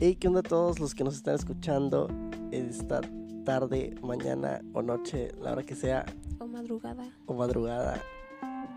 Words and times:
Hey, 0.00 0.16
¿qué 0.16 0.28
onda 0.28 0.40
a 0.40 0.42
todos 0.42 0.80
los 0.80 0.94
que 0.94 1.04
nos 1.04 1.14
están 1.16 1.34
escuchando 1.34 2.08
esta 2.52 3.00
tarde, 3.44 3.94
mañana 4.02 4.60
o 4.72 4.82
noche, 4.82 5.32
la 5.42 5.52
hora 5.52 5.62
que 5.62 5.74
sea, 5.74 6.04
O 6.38 6.46
madrugada. 6.46 7.10
o 7.26 7.34
madrugada? 7.34 8.00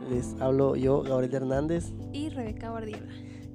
Les 0.10 0.36
hablo 0.42 0.76
yo, 0.76 1.02
Gabriel 1.02 1.34
Hernández, 1.36 1.94
Y 2.12 2.30
Rebeca 2.30 2.72
Guardiola. 2.72 3.08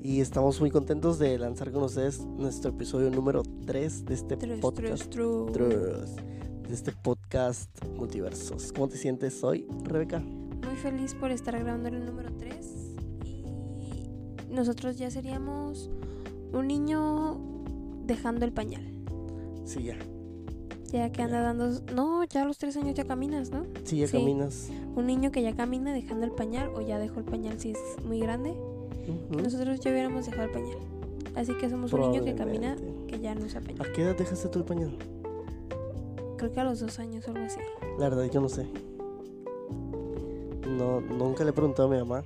y 0.02 0.20
estamos 0.20 0.60
muy 0.60 0.70
contentos 0.70 1.18
de 1.18 1.38
lanzar 1.38 1.70
con 1.70 1.82
ustedes 1.82 2.20
nuestro 2.24 2.70
episodio 2.70 3.10
número 3.10 3.42
3 3.66 4.04
de 4.06 4.14
este 4.14 4.36
podcast. 4.60 5.10
trus. 5.10 5.52
Trus, 5.52 6.16
de 6.16 6.74
este 6.74 6.92
podcast 6.92 7.70
Multiversos. 7.96 8.72
¿Cómo 8.72 8.88
te 8.88 8.96
sientes 8.96 9.44
hoy, 9.44 9.66
Rebeca? 9.84 10.20
Muy 10.20 10.76
feliz 10.76 11.14
por 11.14 11.30
estar 11.30 11.54
grabando 11.58 11.88
el 11.88 12.04
número 12.06 12.30
3. 12.38 12.94
Y 13.24 14.54
nosotros 14.54 14.96
ya 14.96 15.10
seríamos 15.10 15.90
un 16.52 16.66
niño 16.66 17.57
dejando 18.08 18.44
el 18.44 18.52
pañal. 18.52 18.82
Sí, 19.64 19.84
ya. 19.84 19.98
Ya 20.90 21.12
que 21.12 21.22
anda 21.22 21.42
dando... 21.42 21.68
No, 21.94 22.24
ya 22.24 22.42
a 22.42 22.44
los 22.46 22.56
3 22.56 22.78
años 22.78 22.94
ya 22.94 23.04
caminas, 23.04 23.50
¿no? 23.50 23.66
Sí, 23.84 23.98
ya 23.98 24.08
Sí. 24.08 24.16
caminas. 24.16 24.70
Un 24.96 25.06
niño 25.06 25.30
que 25.30 25.42
ya 25.42 25.54
camina 25.54 25.92
dejando 25.92 26.24
el 26.24 26.32
pañal 26.32 26.70
o 26.74 26.80
ya 26.80 26.98
dejó 26.98 27.20
el 27.20 27.26
pañal 27.26 27.60
si 27.60 27.72
es 27.72 27.78
muy 28.04 28.18
grande. 28.18 28.56
Nosotros 29.30 29.78
ya 29.80 29.90
hubiéramos 29.90 30.24
dejado 30.26 30.44
el 30.44 30.50
pañal. 30.50 30.78
Así 31.36 31.52
que 31.54 31.68
somos 31.68 31.92
un 31.92 32.00
niño 32.00 32.24
que 32.24 32.34
camina 32.34 32.76
que 33.06 33.20
ya 33.20 33.34
no 33.34 33.44
usa 33.44 33.60
pañal. 33.60 33.86
¿A 33.86 33.92
qué 33.92 34.02
edad 34.02 34.16
dejaste 34.16 34.48
tú 34.48 34.58
el 34.60 34.64
pañal? 34.64 34.96
Creo 36.38 36.50
que 36.52 36.60
a 36.60 36.64
los 36.64 36.80
2 36.80 36.98
años 36.98 37.28
o 37.28 37.32
algo 37.32 37.44
así. 37.44 37.60
La 37.98 38.08
verdad, 38.08 38.24
yo 38.24 38.40
no 38.40 38.48
sé. 38.48 38.66
No, 40.66 41.00
nunca 41.02 41.44
le 41.44 41.50
he 41.50 41.52
preguntado 41.52 41.88
a 41.88 41.90
mi 41.90 41.98
mamá. 41.98 42.24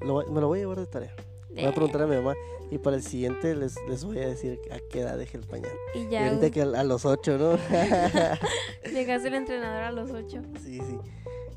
Lo 0.00 0.24
me 0.30 0.40
lo 0.40 0.48
voy 0.48 0.60
a 0.60 0.62
llevar 0.62 0.80
de 0.80 0.86
tarea. 0.86 1.12
Voy 1.58 1.66
a 1.66 1.72
preguntar 1.72 2.02
a 2.02 2.06
mi 2.06 2.16
mamá 2.16 2.34
y 2.70 2.78
para 2.78 2.96
el 2.96 3.02
siguiente 3.02 3.54
les, 3.56 3.76
les 3.88 4.04
voy 4.04 4.18
a 4.18 4.28
decir 4.28 4.60
a 4.70 4.78
qué 4.90 5.00
edad 5.00 5.16
dejé 5.16 5.38
el 5.38 5.44
pañal. 5.44 5.72
Y 5.94 6.00
Y 6.00 6.08
ya 6.08 6.28
ahorita 6.28 6.50
que 6.50 6.62
a, 6.62 6.80
a 6.80 6.84
los 6.84 7.04
ocho, 7.04 7.38
¿no? 7.38 7.52
llegaste 8.92 9.28
el 9.28 9.34
entrenador 9.34 9.82
a 9.82 9.92
los 9.92 10.10
8. 10.10 10.42
sí, 10.62 10.78
sí. 10.80 10.98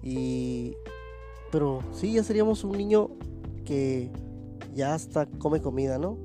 Y... 0.03 0.75
Pero 1.51 1.81
sí, 1.91 2.13
ya 2.13 2.23
seríamos 2.23 2.63
un 2.63 2.77
niño 2.77 3.09
que 3.65 4.09
ya 4.73 4.93
hasta 4.93 5.25
come 5.25 5.61
comida, 5.61 5.97
¿no? 5.97 6.17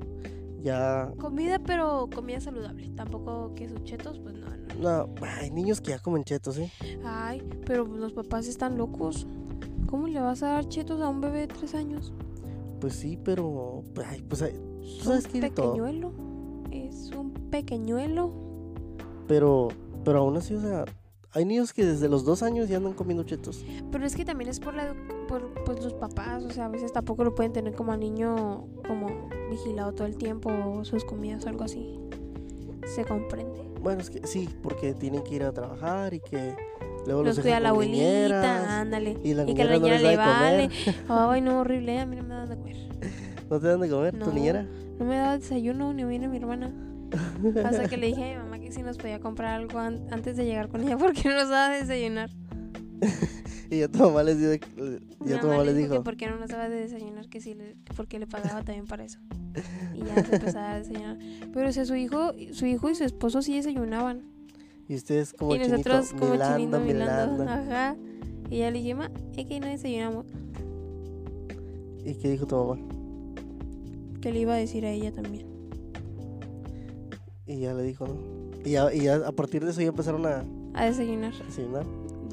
Ya... 0.61 1.11
Comida, 1.19 1.59
pero 1.59 2.09
comida 2.13 2.39
saludable. 2.39 2.89
Tampoco 2.95 3.53
que 3.53 3.67
sus 3.67 3.83
chetos, 3.83 4.19
pues 4.19 4.35
no, 4.35 4.47
no. 4.79 5.07
No, 5.07 5.15
hay 5.21 5.51
niños 5.51 5.81
que 5.81 5.89
ya 5.91 5.99
comen 5.99 6.23
chetos, 6.23 6.57
¿eh? 6.57 6.71
Ay, 7.03 7.41
pero 7.65 7.85
los 7.85 8.13
papás 8.13 8.47
están 8.47 8.77
locos. 8.77 9.27
¿Cómo 9.87 10.07
le 10.07 10.19
vas 10.19 10.43
a 10.43 10.47
dar 10.53 10.67
chetos 10.69 11.01
a 11.01 11.09
un 11.09 11.19
bebé 11.21 11.41
de 11.41 11.47
3 11.47 11.75
años? 11.75 12.13
Pues 12.79 12.93
sí, 12.93 13.17
pero... 13.23 13.83
Ay, 14.05 14.23
pues 14.27 14.41
tú 14.41 14.45
Es 14.81 15.03
sabes 15.03 15.25
un 15.25 15.31
que 15.41 15.49
todo. 15.49 15.73
pequeñuelo. 15.73 16.11
Es 16.71 17.11
un 17.11 17.31
pequeñuelo. 17.49 18.31
Pero, 19.27 19.69
pero 20.03 20.19
aún 20.19 20.37
así, 20.37 20.53
o 20.55 20.61
sea, 20.61 20.85
hay 21.33 21.45
niños 21.45 21.73
que 21.73 21.85
desde 21.85 22.07
los 22.09 22.23
dos 22.23 22.43
años 22.43 22.69
ya 22.69 22.77
andan 22.77 22.93
comiendo 22.93 23.23
chetos. 23.23 23.65
Pero 23.91 24.05
es 24.05 24.15
que 24.15 24.25
también 24.25 24.49
es 24.49 24.59
por, 24.59 24.73
la, 24.73 24.95
por 25.27 25.53
pues, 25.65 25.83
los 25.83 25.93
papás. 25.93 26.43
O 26.43 26.49
sea, 26.51 26.65
a 26.65 26.69
veces 26.69 26.93
tampoco 26.93 27.23
lo 27.23 27.35
pueden 27.35 27.51
tener 27.53 27.73
como 27.75 27.91
al 27.91 27.99
niño 27.99 28.67
como 28.87 29.29
vigilado 29.49 29.93
todo 29.93 30.07
el 30.07 30.17
tiempo 30.17 30.49
o 30.49 30.85
sus 30.85 31.03
comidas 31.03 31.45
o 31.45 31.49
algo 31.49 31.63
así. 31.63 31.99
Se 32.85 33.03
comprende. 33.03 33.67
Bueno, 33.81 34.01
es 34.01 34.09
que 34.09 34.25
sí, 34.25 34.49
porque 34.63 34.93
tienen 34.93 35.23
que 35.23 35.35
ir 35.35 35.43
a 35.43 35.51
trabajar 35.51 36.13
y 36.13 36.19
que 36.19 36.55
luego 37.07 37.23
los, 37.23 37.35
Los 37.37 37.43
cuida 37.43 37.59
la 37.59 37.69
abuelita, 37.69 38.79
ándale. 38.81 39.17
y 39.23 39.33
la 39.33 39.43
Y 39.49 39.53
que 39.55 39.63
la 39.65 39.73
niñera 39.77 39.97
no 39.97 40.03
le 40.09 40.17
vale. 40.17 40.69
Ay, 41.09 41.41
no, 41.41 41.59
horrible. 41.61 41.99
A 41.99 42.05
mí 42.05 42.15
no 42.15 42.23
me 42.23 42.35
dan 42.35 42.49
de 42.49 42.55
comer. 42.57 42.75
¿No 43.49 43.59
te 43.59 43.67
dan 43.67 43.79
de 43.81 43.89
comer 43.89 44.19
tu 44.19 44.31
niñera? 44.31 44.67
No 44.99 45.05
me 45.05 45.15
daba 45.15 45.37
desayuno, 45.37 45.93
ni 45.93 46.03
viene 46.03 46.27
mi 46.27 46.37
hermana. 46.37 46.71
Hasta 47.63 47.87
que 47.87 47.95
le 47.97 48.07
dije 48.07 48.23
a 48.33 48.37
mi 48.37 48.43
mamá 48.43 48.59
que 48.59 48.71
si 48.71 48.83
nos 48.83 48.97
podía 48.97 49.19
comprar 49.21 49.53
algo 49.55 49.79
an- 49.79 50.05
antes 50.11 50.35
de 50.35 50.45
llegar 50.45 50.67
con 50.67 50.81
ella 50.83 50.97
porque 50.99 51.21
no 51.29 51.35
nos 51.35 51.49
daba 51.49 51.69
de 51.73 51.79
desayunar. 51.81 52.29
Y 53.69 53.79
ya 53.79 53.87
tu 53.89 53.99
mamá 53.99 54.23
les 54.23 54.39
dio, 54.39 54.57
tu 54.59 55.47
mamá 55.47 55.63
les 55.63 55.65
le 55.67 55.73
dijo 55.73 55.91
dijo, 55.91 55.93
que 55.95 55.99
por 56.01 56.17
qué 56.17 56.27
no 56.27 56.37
nos 56.37 56.49
daba 56.49 56.67
de 56.69 56.77
desayunar, 56.81 57.27
que 57.29 57.41
sí, 57.41 57.55
porque 57.95 58.17
le 58.19 58.25
pagaba 58.27 58.63
también 58.63 58.85
para 58.87 59.03
eso. 59.03 59.19
Y 59.93 59.99
ya 60.05 60.23
se 60.25 60.35
empezó 60.35 60.59
a 60.59 60.77
desayunar. 60.79 61.17
Pero 61.53 61.69
o 61.69 61.71
sea, 61.71 61.85
su 61.85 61.95
hijo, 61.95 62.31
su 62.51 62.65
hijo 62.65 62.89
y 62.89 62.95
su 62.95 63.03
esposo 63.03 63.41
sí 63.41 63.55
desayunaban. 63.55 64.23
Y 64.87 64.95
ustedes 64.95 65.33
como 65.33 65.55
y 65.55 65.59
chinito, 65.59 65.77
nosotros 65.89 66.09
como 66.19 66.33
chinito 66.35 66.79
milando. 66.79 67.43
milanda. 67.43 67.53
Ajá. 67.61 67.95
Y 68.49 68.59
ya 68.59 68.71
le 68.71 68.77
dije, 68.79 68.95
ma, 68.95 69.11
es 69.35 69.45
que 69.45 69.59
no 69.59 69.67
desayunamos. 69.67 70.25
¿Y 72.05 72.13
qué 72.15 72.29
dijo 72.29 72.45
tu 72.47 72.55
mamá? 72.55 72.77
Que 74.21 74.31
le 74.31 74.39
iba 74.39 74.53
a 74.53 74.57
decir 74.57 74.85
a 74.85 74.91
ella 74.91 75.11
también. 75.13 75.45
Y 77.45 77.59
ya 77.59 77.73
le 77.73 77.83
dijo, 77.83 78.07
¿no? 78.07 78.15
Y 78.65 78.71
ya, 78.71 78.93
y 78.93 79.01
ya 79.01 79.15
a 79.27 79.31
partir 79.31 79.63
de 79.63 79.71
eso 79.71 79.81
ya 79.81 79.87
empezaron 79.87 80.25
a 80.25 80.43
A 80.73 80.85
desayunar. 80.85 81.33
desayunar. 81.45 81.85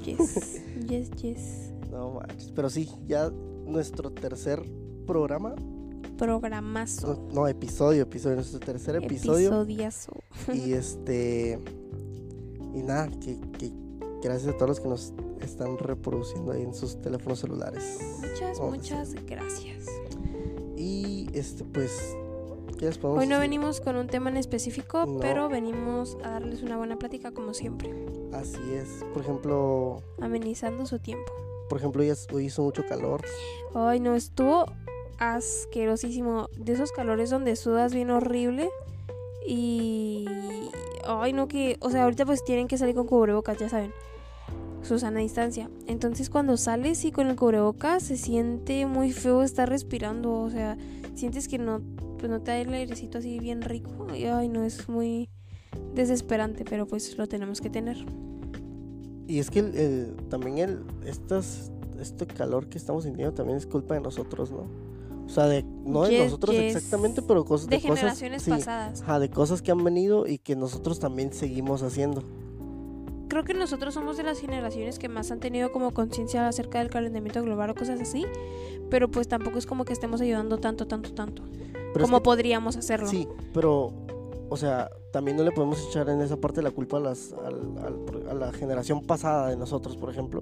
Yes. 0.04 0.62
yes, 0.88 1.10
yes. 1.22 1.72
No 1.90 2.10
manches. 2.12 2.50
Pero 2.54 2.70
sí, 2.70 2.88
ya 3.06 3.30
nuestro 3.66 4.10
tercer 4.12 4.62
programa, 5.06 5.54
Programazo. 6.18 7.28
no, 7.28 7.34
no, 7.34 7.48
episodio, 7.48 8.02
episodio, 8.02 8.36
nuestro 8.36 8.60
tercer 8.60 8.96
episodio. 8.96 9.48
Episodiazo. 9.48 10.12
Y 10.52 10.72
este. 10.72 11.58
Y 12.74 12.82
nada, 12.82 13.08
que, 13.20 13.38
que 13.58 13.72
gracias 14.22 14.52
a 14.54 14.56
todos 14.56 14.68
los 14.70 14.80
que 14.80 14.88
nos 14.88 15.12
están 15.40 15.78
reproduciendo 15.78 16.52
ahí 16.52 16.62
en 16.62 16.74
sus 16.74 17.00
teléfonos 17.00 17.38
celulares. 17.40 18.00
Muchas, 18.20 18.58
Vamos 18.58 18.76
muchas 18.78 19.14
gracias. 19.26 19.86
Y 20.76 21.28
este, 21.32 21.64
pues. 21.64 22.16
¿Qué 22.78 22.86
les 22.86 22.98
podemos 22.98 23.22
Hoy 23.22 23.28
no 23.28 23.36
decir? 23.36 23.50
venimos 23.50 23.80
con 23.80 23.94
un 23.94 24.08
tema 24.08 24.30
en 24.30 24.36
específico, 24.36 25.06
No. 25.06 25.20
pero 25.20 25.48
venimos 25.48 26.16
a 26.24 26.30
darles 26.30 26.62
una 26.62 26.76
buena 26.76 26.98
plática 26.98 27.30
como 27.30 27.54
siempre, 27.54 27.94
Así 28.32 28.58
es. 28.72 29.04
Por 29.12 29.22
ejemplo. 29.22 30.02
amenizando 30.20 30.84
su 30.84 30.98
tiempo. 30.98 31.32
Por 31.68 31.78
ejemplo, 31.78 32.02
hoy 32.32 32.44
hizo 32.44 32.62
mucho 32.64 32.84
calor. 32.88 33.22
Ay, 33.74 34.00
no, 34.00 34.16
estuvo 34.16 34.66
asquerosísimo. 35.18 36.48
De 36.58 36.72
esos 36.72 36.90
calores 36.90 37.30
donde 37.30 37.54
sudas 37.54 37.94
bien 37.94 38.10
horrible. 38.10 38.70
Y. 39.46 40.24
Ay, 41.06 41.32
no, 41.32 41.48
que. 41.48 41.76
O 41.80 41.90
sea, 41.90 42.04
ahorita 42.04 42.24
pues 42.26 42.44
tienen 42.44 42.68
que 42.68 42.78
salir 42.78 42.94
con 42.94 43.06
cubrebocas, 43.06 43.58
ya 43.58 43.68
saben. 43.68 43.92
Susana 44.82 45.20
distancia. 45.20 45.70
Entonces, 45.86 46.28
cuando 46.28 46.56
sales 46.56 47.04
y 47.04 47.12
con 47.12 47.28
el 47.28 47.36
cubrebocas 47.36 48.02
se 48.02 48.16
siente 48.16 48.86
muy 48.86 49.12
feo 49.12 49.42
estar 49.42 49.68
respirando. 49.68 50.32
O 50.42 50.50
sea, 50.50 50.76
sientes 51.14 51.48
que 51.48 51.58
no, 51.58 51.80
pues 52.18 52.30
no 52.30 52.40
te 52.42 52.50
da 52.50 52.58
el 52.58 52.72
airecito 52.74 53.18
así 53.18 53.38
bien 53.38 53.62
rico. 53.62 54.06
Y 54.14 54.24
ay, 54.24 54.48
no, 54.48 54.62
es 54.64 54.88
muy 54.88 55.28
desesperante, 55.94 56.64
pero 56.68 56.86
pues 56.86 57.16
lo 57.16 57.26
tenemos 57.26 57.60
que 57.60 57.70
tener. 57.70 57.96
Y 59.26 59.38
es 59.38 59.50
que 59.50 59.60
el, 59.60 59.74
el- 59.74 60.16
también 60.28 60.58
el, 60.58 60.80
estas, 61.06 61.70
este 61.98 62.26
calor 62.26 62.68
que 62.68 62.76
estamos 62.76 63.04
sintiendo 63.04 63.32
también 63.32 63.56
es 63.56 63.66
culpa 63.66 63.94
de 63.94 64.00
nosotros, 64.00 64.50
¿no? 64.50 64.66
O 65.26 65.28
sea, 65.28 65.46
de, 65.46 65.64
no 65.84 66.02
de 66.02 66.24
nosotros 66.24 66.54
yes. 66.54 66.76
exactamente, 66.76 67.22
pero 67.22 67.44
cosas 67.44 67.68
De 67.68 67.76
de, 67.76 67.82
cosas. 67.82 67.98
generaciones 68.00 68.42
sí, 68.42 68.50
pasadas. 68.50 69.02
ajá, 69.02 69.18
de 69.18 69.30
cosas 69.30 69.62
que 69.62 69.70
han 69.72 69.82
venido 69.82 70.26
y 70.26 70.38
que 70.38 70.54
nosotros 70.54 70.98
también 70.98 71.32
seguimos 71.32 71.82
haciendo. 71.82 72.22
Creo 73.28 73.42
que 73.42 73.54
nosotros 73.54 73.94
somos 73.94 74.16
de 74.16 74.22
las 74.22 74.38
generaciones 74.38 74.98
que 74.98 75.08
más 75.08 75.30
han 75.30 75.40
tenido 75.40 75.72
como 75.72 75.90
conciencia 75.92 76.46
acerca 76.46 76.78
del 76.78 76.90
calentamiento 76.90 77.42
global 77.42 77.70
o 77.70 77.74
cosas 77.74 78.00
así, 78.00 78.26
pero 78.90 79.10
pues 79.10 79.26
tampoco 79.26 79.58
es 79.58 79.66
como 79.66 79.84
que 79.84 79.92
estemos 79.92 80.20
ayudando 80.20 80.58
tanto, 80.58 80.86
tanto, 80.86 81.12
tanto, 81.14 81.42
Pero 81.72 81.96
es 81.96 82.02
como 82.02 82.18
que- 82.18 82.24
podríamos 82.24 82.76
hacerlo. 82.76 83.08
Sí, 83.08 83.26
pero, 83.52 83.92
o 84.50 84.56
sea, 84.56 84.90
también 85.10 85.36
no 85.38 85.42
le 85.42 85.50
podemos 85.52 85.84
echar 85.88 86.08
en 86.10 86.20
esa 86.20 86.36
parte 86.36 86.60
la 86.62 86.70
culpa 86.70 86.98
a, 86.98 87.00
las, 87.00 87.32
al- 87.44 87.78
al- 87.78 88.28
a 88.30 88.34
la 88.34 88.52
generación 88.52 89.00
pasada 89.02 89.48
de 89.48 89.56
nosotros, 89.56 89.96
por 89.96 90.10
ejemplo, 90.10 90.40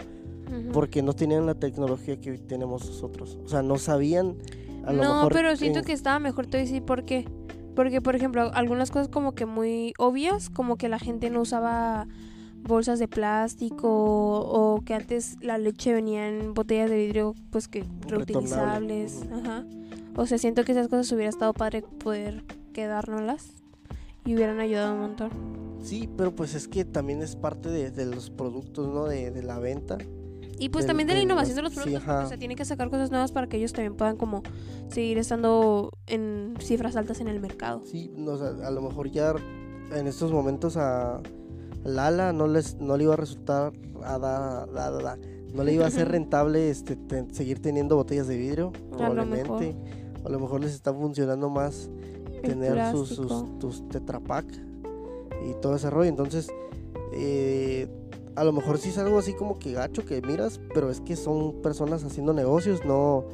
porque 0.75 1.01
no 1.03 1.15
tenían 1.15 1.47
la 1.47 1.55
tecnología 1.55 2.21
que 2.21 2.33
hoy 2.33 2.39
tenemos 2.39 2.85
nosotros. 2.85 3.39
O 3.45 3.49
sea, 3.49 3.63
no 3.63 3.79
sabían 3.79 4.37
a 4.85 4.93
lo 4.93 5.03
no, 5.03 5.15
mejor. 5.17 5.33
pero 5.33 5.57
siento 5.57 5.81
en- 5.81 5.85
que 5.85 5.93
estaba 5.93 6.19
mejor 6.19 6.47
te 6.47 6.59
voy 6.59 6.63
a 6.63 6.65
decir 6.65 6.83
por 6.83 7.05
qué. 7.05 7.29
Porque, 7.75 8.03
por 8.03 8.15
ejemplo, 8.17 8.51
algunas 8.55 8.91
cosas 8.91 9.09
como 9.09 9.33
que 9.35 9.47
muy 9.47 9.95
obvias, 9.99 10.51
como 10.51 10.77
que 10.77 10.89
la 10.91 10.99
gente 10.99 11.31
no 11.31 11.41
usaba 11.41 12.07
bolsas 12.65 12.99
de 12.99 13.09
plástico 13.09 13.89
o 13.89 14.83
que 14.85 14.95
antes 14.95 15.37
la 15.41 15.59
leche 15.59 15.93
venía 15.93 16.29
en 16.29 16.55
botellas 16.55 16.91
de 16.91 16.97
vidrio 16.97 17.35
pues 17.51 17.67
que 17.69 17.85
reutilizables, 18.07 19.23
ajá. 19.33 19.65
O 20.17 20.27
sea, 20.27 20.39
siento 20.39 20.63
que 20.65 20.73
esas 20.73 20.89
cosas 20.89 21.11
hubiera 21.13 21.31
estado 21.31 21.55
padre 21.55 21.83
poder 21.83 22.45
quedárnoslas 22.73 23.55
y 24.25 24.35
hubieran 24.35 24.61
ayudado 24.61 24.93
un 24.95 25.01
montón. 25.01 25.31
Sí, 25.83 26.09
pero 26.17 26.35
pues 26.35 26.55
es 26.55 26.69
que 26.69 26.85
también 26.85 27.23
es 27.23 27.35
parte 27.35 27.69
de, 27.71 27.91
de 27.91 28.07
los 28.07 28.31
productos, 28.31 28.89
¿no? 28.89 29.07
De, 29.07 29.31
de 29.31 29.43
la 29.43 29.59
venta. 29.59 29.99
Y 30.63 30.69
pues 30.69 30.85
Del- 30.85 30.89
también 30.91 31.09
de 31.09 31.15
la 31.15 31.21
innovación 31.23 31.57
de 31.57 31.63
los 31.63 31.73
sí, 31.73 31.77
productos, 31.81 32.03
porque, 32.05 32.13
ajá. 32.13 32.25
o 32.25 32.29
sea, 32.29 32.39
tienen 32.39 32.57
que 32.57 32.65
sacar 32.65 32.89
cosas 32.89 33.11
nuevas 33.11 33.33
para 33.33 33.49
que 33.49 33.57
ellos 33.57 33.73
también 33.73 33.97
puedan 33.97 34.17
como 34.17 34.43
seguir 34.89 35.19
estando 35.19 35.91
en 36.07 36.55
cifras 36.61 36.95
altas 36.97 37.21
en 37.21 37.27
el 37.29 37.41
mercado. 37.41 37.83
Sí, 37.85 38.13
no, 38.17 38.33
o 38.33 38.39
sea, 38.39 38.67
a 38.67 38.71
lo 38.71 38.81
mejor 38.81 39.11
ya 39.11 39.35
en 39.93 40.07
estos 40.07 40.31
momentos 40.31 40.77
a 40.77 41.21
Lala 41.85 42.33
no 42.33 42.47
les 42.47 42.77
no 42.77 42.97
le 42.97 43.05
iba 43.05 43.15
a 43.15 43.17
resultar 43.17 43.73
a 44.05 44.19
da- 44.19 44.67
da- 44.67 45.19
no 45.53 45.65
le 45.65 45.73
iba 45.75 45.85
a 45.87 45.91
ser 45.91 46.09
rentable 46.13 46.71
este 46.71 46.97
seguir 47.33 47.61
teniendo 47.61 47.97
botellas 47.97 48.29
de 48.29 48.37
vidrio 48.37 48.69
A 48.69 48.91
lo 48.91 48.97
probablemente. 48.99 49.77
A 50.25 50.29
lo 50.29 50.39
mejor 50.39 50.61
les 50.61 50.73
está 50.75 50.95
funcionando 50.95 51.51
más 51.51 51.91
tener 52.45 52.93
sus, 52.93 53.09
sus, 53.09 53.59
tus 53.59 53.89
tetrapack 53.89 54.47
y 55.51 55.61
todo 55.61 55.75
ese 55.75 55.91
rollo. 55.91 56.09
Entonces, 56.09 56.49
eh, 57.13 57.89
a 58.37 58.45
lo 58.45 58.53
mejor 58.53 58.79
sí 58.79 58.91
es 58.91 58.99
algo 58.99 59.19
así 59.19 59.35
como 59.35 59.59
que 59.59 59.73
gacho 59.73 60.05
que 60.05 60.23
miras, 60.23 60.61
pero 60.75 60.91
es 60.91 61.01
que 61.01 61.17
son 61.17 61.61
personas 61.63 62.05
haciendo 62.05 62.33
negocios, 62.33 62.85
no 62.85 63.25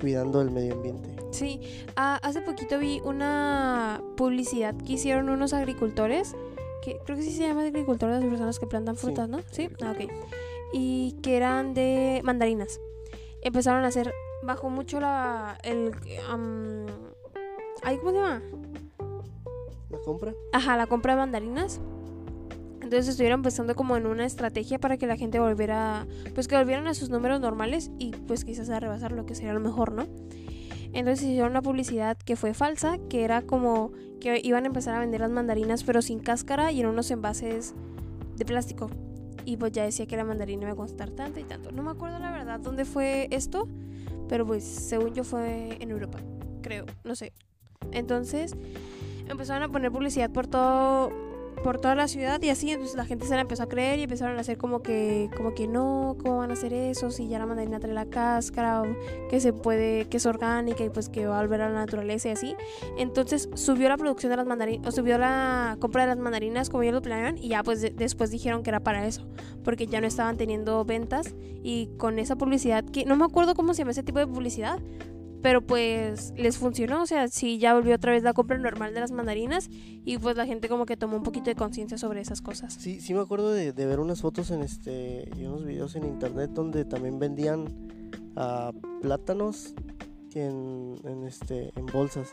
cuidando 0.00 0.40
el 0.40 0.50
medio 0.50 0.74
ambiente. 0.74 1.10
Sí, 1.30 1.60
ah, 1.96 2.18
hace 2.22 2.40
poquito 2.40 2.78
vi 2.78 3.00
una 3.04 4.02
publicidad 4.16 4.74
que 4.76 4.94
hicieron 4.94 5.28
unos 5.28 5.52
agricultores, 5.52 6.34
que 6.82 6.98
creo 7.04 7.16
que 7.16 7.22
sí 7.22 7.32
se 7.32 7.46
llama 7.46 7.62
agricultores 7.62 8.20
las 8.20 8.28
personas 8.28 8.58
que 8.58 8.66
plantan 8.66 8.96
Sí, 8.96 9.02
frutas, 9.02 9.28
¿no? 9.28 9.40
Sí, 9.50 9.68
ah, 9.82 9.92
ok. 9.92 10.10
Y 10.72 11.16
que 11.22 11.36
eran 11.36 11.74
de 11.74 12.20
mandarinas. 12.24 12.80
Empezaron 13.42 13.84
a 13.84 13.88
hacer, 13.88 14.12
bajó 14.42 14.70
mucho 14.70 15.00
la, 15.00 15.58
el, 15.62 15.92
am, 16.28 16.86
ay, 17.82 17.98
¿cómo 17.98 18.10
se 18.10 18.16
llama? 18.16 18.42
¿La 19.90 19.98
compra? 19.98 20.34
Ajá, 20.52 20.76
la 20.76 20.86
compra 20.86 21.14
de 21.14 21.18
mandarinas. 21.18 21.80
Entonces 22.88 23.08
estuvieron 23.10 23.42
pensando 23.42 23.74
como 23.74 23.98
en 23.98 24.06
una 24.06 24.24
estrategia 24.24 24.78
para 24.78 24.96
que 24.96 25.06
la 25.06 25.18
gente 25.18 25.38
volviera, 25.38 26.06
pues 26.34 26.48
que 26.48 26.56
volvieran 26.56 26.86
a 26.86 26.94
sus 26.94 27.10
números 27.10 27.38
normales 27.38 27.90
y 27.98 28.12
pues 28.12 28.46
quizás 28.46 28.70
a 28.70 28.80
rebasar 28.80 29.12
lo 29.12 29.26
que 29.26 29.34
sería 29.34 29.52
lo 29.52 29.60
mejor, 29.60 29.92
¿no? 29.92 30.06
Entonces 30.94 31.26
hicieron 31.26 31.50
una 31.50 31.60
publicidad 31.60 32.16
que 32.16 32.34
fue 32.34 32.54
falsa, 32.54 32.96
que 33.10 33.24
era 33.24 33.42
como 33.42 33.92
que 34.22 34.40
iban 34.42 34.64
a 34.64 34.68
empezar 34.68 34.94
a 34.94 35.00
vender 35.00 35.20
las 35.20 35.28
mandarinas 35.28 35.84
pero 35.84 36.00
sin 36.00 36.18
cáscara 36.18 36.72
y 36.72 36.80
en 36.80 36.86
unos 36.86 37.10
envases 37.10 37.74
de 38.36 38.46
plástico. 38.46 38.88
Y 39.44 39.58
pues 39.58 39.72
ya 39.72 39.84
decía 39.84 40.06
que 40.06 40.16
la 40.16 40.24
mandarina 40.24 40.62
iba 40.62 40.72
a 40.72 40.76
costar 40.76 41.10
tanto 41.10 41.40
y 41.40 41.44
tanto. 41.44 41.70
No 41.70 41.82
me 41.82 41.90
acuerdo 41.90 42.18
la 42.20 42.30
verdad 42.30 42.58
dónde 42.58 42.86
fue 42.86 43.28
esto, 43.30 43.68
pero 44.30 44.46
pues 44.46 44.64
según 44.64 45.12
yo 45.12 45.24
fue 45.24 45.76
en 45.78 45.90
Europa, 45.90 46.20
creo, 46.62 46.86
no 47.04 47.14
sé. 47.14 47.34
Entonces 47.92 48.56
empezaron 49.28 49.62
a 49.62 49.68
poner 49.68 49.92
publicidad 49.92 50.30
por 50.30 50.46
todo 50.46 51.27
por 51.62 51.78
toda 51.80 51.94
la 51.94 52.08
ciudad 52.08 52.40
y 52.42 52.50
así 52.50 52.70
entonces 52.70 52.96
la 52.96 53.04
gente 53.04 53.26
se 53.26 53.34
la 53.34 53.40
empezó 53.42 53.62
a 53.64 53.68
creer 53.68 53.98
y 53.98 54.02
empezaron 54.04 54.36
a 54.38 54.40
hacer 54.40 54.56
como 54.58 54.80
que 54.82 55.30
como 55.36 55.54
que 55.54 55.66
no 55.68 56.16
cómo 56.22 56.38
van 56.38 56.50
a 56.50 56.54
hacer 56.54 56.72
eso 56.72 57.10
si 57.10 57.28
ya 57.28 57.38
la 57.38 57.46
mandarina 57.46 57.80
trae 57.80 57.92
la 57.92 58.06
cáscara 58.06 58.82
o 58.82 58.86
que 59.28 59.40
se 59.40 59.52
puede 59.52 60.06
que 60.06 60.16
es 60.18 60.26
orgánica 60.26 60.84
y 60.84 60.90
pues 60.90 61.08
que 61.08 61.26
va 61.26 61.38
a 61.38 61.42
volver 61.42 61.60
a 61.62 61.68
la 61.70 61.76
naturaleza 61.80 62.28
y 62.28 62.32
así. 62.32 62.54
Entonces 62.98 63.48
subió 63.54 63.88
la 63.88 63.96
producción 63.96 64.30
de 64.30 64.36
las 64.36 64.46
mandarinas 64.46 64.86
o 64.86 64.92
subió 64.92 65.18
la 65.18 65.76
compra 65.80 66.02
de 66.02 66.08
las 66.08 66.18
mandarinas 66.18 66.70
como 66.70 66.82
ellos 66.82 66.94
lo 66.94 67.02
planeaban 67.02 67.38
y 67.38 67.48
ya 67.48 67.62
pues 67.62 67.80
de- 67.80 67.90
después 67.90 68.30
dijeron 68.30 68.62
que 68.62 68.70
era 68.70 68.80
para 68.80 69.06
eso 69.06 69.26
porque 69.64 69.86
ya 69.86 70.00
no 70.00 70.06
estaban 70.06 70.36
teniendo 70.36 70.84
ventas 70.84 71.34
y 71.62 71.88
con 71.98 72.18
esa 72.18 72.36
publicidad 72.36 72.84
que 72.84 73.04
no 73.04 73.16
me 73.16 73.24
acuerdo 73.24 73.54
cómo 73.54 73.74
se 73.74 73.78
llama 73.78 73.90
ese 73.90 74.02
tipo 74.02 74.18
de 74.18 74.26
publicidad 74.26 74.78
pero 75.42 75.60
pues 75.60 76.32
les 76.36 76.58
funcionó, 76.58 77.02
o 77.02 77.06
sea, 77.06 77.28
sí 77.28 77.58
ya 77.58 77.74
volvió 77.74 77.94
otra 77.94 78.12
vez 78.12 78.22
la 78.22 78.32
compra 78.32 78.58
normal 78.58 78.94
de 78.94 79.00
las 79.00 79.12
mandarinas 79.12 79.68
y 79.70 80.18
pues 80.18 80.36
la 80.36 80.46
gente 80.46 80.68
como 80.68 80.86
que 80.86 80.96
tomó 80.96 81.16
un 81.16 81.22
poquito 81.22 81.46
de 81.46 81.54
conciencia 81.54 81.98
sobre 81.98 82.20
esas 82.20 82.42
cosas. 82.42 82.74
Sí, 82.74 83.00
sí 83.00 83.14
me 83.14 83.20
acuerdo 83.20 83.52
de, 83.52 83.72
de 83.72 83.86
ver 83.86 84.00
unas 84.00 84.20
fotos 84.20 84.50
en 84.50 84.62
este 84.62 85.28
y 85.36 85.44
unos 85.44 85.64
videos 85.64 85.94
en 85.96 86.04
internet 86.04 86.50
donde 86.52 86.84
también 86.84 87.18
vendían 87.18 87.66
ah, 88.36 88.72
plátanos 89.00 89.74
en, 90.34 90.94
en 91.04 91.24
este 91.24 91.72
en 91.76 91.86
bolsas. 91.86 92.32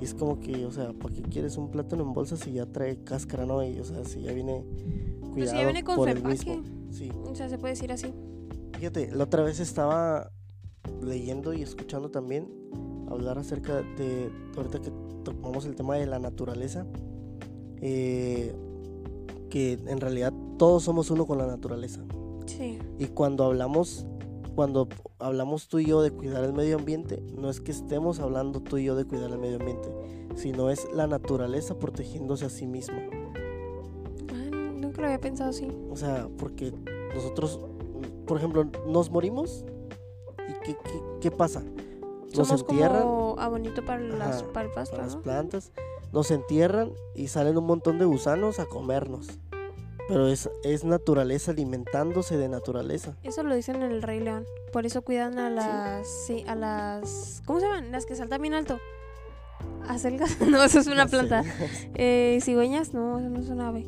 Y 0.00 0.04
es 0.04 0.14
como 0.14 0.40
que, 0.40 0.66
o 0.66 0.70
sea, 0.70 0.92
¿para 0.92 1.14
qué 1.14 1.22
quieres 1.22 1.56
un 1.56 1.70
plátano 1.70 2.02
en 2.02 2.12
bolsas 2.12 2.40
si 2.40 2.52
ya 2.52 2.66
trae 2.66 3.02
cáscara, 3.02 3.46
no? 3.46 3.64
Y, 3.64 3.78
o 3.78 3.84
sea, 3.84 4.04
si 4.04 4.22
ya 4.22 4.32
viene 4.32 4.64
cuidado 5.20 5.34
Pues 5.34 5.52
ya 5.52 5.64
viene 5.64 5.84
con 5.84 5.96
por 5.96 6.08
el 6.08 6.22
mismo. 6.22 6.62
Sí. 6.90 7.10
O 7.24 7.34
sea, 7.34 7.48
se 7.48 7.58
puede 7.58 7.72
decir 7.74 7.92
así. 7.92 8.12
Fíjate, 8.78 9.10
la 9.12 9.24
otra 9.24 9.42
vez 9.42 9.58
estaba 9.58 10.30
leyendo 11.02 11.52
y 11.52 11.62
escuchando 11.62 12.10
también 12.10 12.48
hablar 13.10 13.38
acerca 13.38 13.82
de, 13.82 14.30
ahorita 14.56 14.80
que 14.80 14.92
tomamos 15.24 15.64
el 15.66 15.74
tema 15.74 15.96
de 15.96 16.06
la 16.06 16.18
naturaleza, 16.18 16.86
eh, 17.80 18.54
que 19.50 19.74
en 19.86 20.00
realidad 20.00 20.32
todos 20.58 20.84
somos 20.84 21.10
uno 21.10 21.26
con 21.26 21.38
la 21.38 21.46
naturaleza. 21.46 22.04
Sí. 22.46 22.78
Y 22.98 23.06
cuando 23.06 23.44
hablamos, 23.44 24.06
cuando 24.54 24.88
hablamos 25.18 25.68
tú 25.68 25.78
y 25.78 25.86
yo 25.86 26.02
de 26.02 26.10
cuidar 26.10 26.44
el 26.44 26.52
medio 26.52 26.76
ambiente, 26.76 27.22
no 27.36 27.50
es 27.50 27.60
que 27.60 27.72
estemos 27.72 28.20
hablando 28.20 28.60
tú 28.60 28.78
y 28.78 28.84
yo 28.84 28.96
de 28.96 29.04
cuidar 29.04 29.30
el 29.30 29.38
medio 29.38 29.56
ambiente, 29.56 29.88
sino 30.34 30.70
es 30.70 30.86
la 30.92 31.06
naturaleza 31.06 31.78
protegiéndose 31.78 32.46
a 32.46 32.50
sí 32.50 32.66
misma. 32.66 33.02
Ah, 34.32 34.50
nunca 34.74 35.00
lo 35.00 35.06
había 35.06 35.20
pensado 35.20 35.50
así. 35.50 35.68
O 35.90 35.96
sea, 35.96 36.28
porque 36.38 36.72
nosotros, 37.14 37.60
por 38.26 38.38
ejemplo, 38.38 38.68
nos 38.86 39.10
morimos 39.10 39.64
y 40.48 40.52
¿qué, 40.64 40.76
qué, 40.84 41.02
qué 41.20 41.30
pasa? 41.30 41.62
Nos 42.34 42.48
Somos 42.48 42.60
entierran 42.62 43.02
como 43.02 43.36
abonito 43.38 43.84
para, 43.84 44.00
las, 44.00 44.42
Ajá, 44.42 44.52
para 44.52 44.66
el 44.66 44.72
pasto, 44.72 44.96
para 44.96 45.06
las 45.06 45.16
¿no? 45.16 45.22
plantas, 45.22 45.72
nos 46.12 46.30
entierran 46.30 46.92
y 47.14 47.28
salen 47.28 47.56
un 47.56 47.66
montón 47.66 47.98
de 47.98 48.04
gusanos 48.04 48.58
a 48.58 48.66
comernos. 48.66 49.28
Pero 50.08 50.28
es, 50.28 50.48
es 50.62 50.84
naturaleza 50.84 51.50
alimentándose 51.50 52.36
de 52.36 52.48
naturaleza. 52.48 53.16
Eso 53.24 53.42
lo 53.42 53.54
dicen 53.54 53.76
en 53.76 53.90
el 53.90 54.02
Rey 54.02 54.20
León. 54.20 54.44
Por 54.72 54.86
eso 54.86 55.02
cuidan 55.02 55.38
a 55.38 55.50
las... 55.50 56.06
Sí, 56.06 56.44
a 56.46 56.54
las... 56.54 57.42
¿Cómo 57.44 57.58
se 57.58 57.66
llaman? 57.66 57.90
Las 57.90 58.06
que 58.06 58.14
saltan 58.14 58.40
bien 58.40 58.54
alto. 58.54 58.78
¿Acelgas? 59.88 60.40
no, 60.48 60.62
eso 60.62 60.78
es 60.78 60.86
una 60.86 60.96
Las 61.04 61.10
planta. 61.10 61.42
Eh, 61.94 62.38
cigüeñas, 62.40 62.94
no, 62.94 63.18
eso 63.18 63.28
no 63.28 63.40
es 63.40 63.48
un 63.48 63.60
ave. 63.60 63.84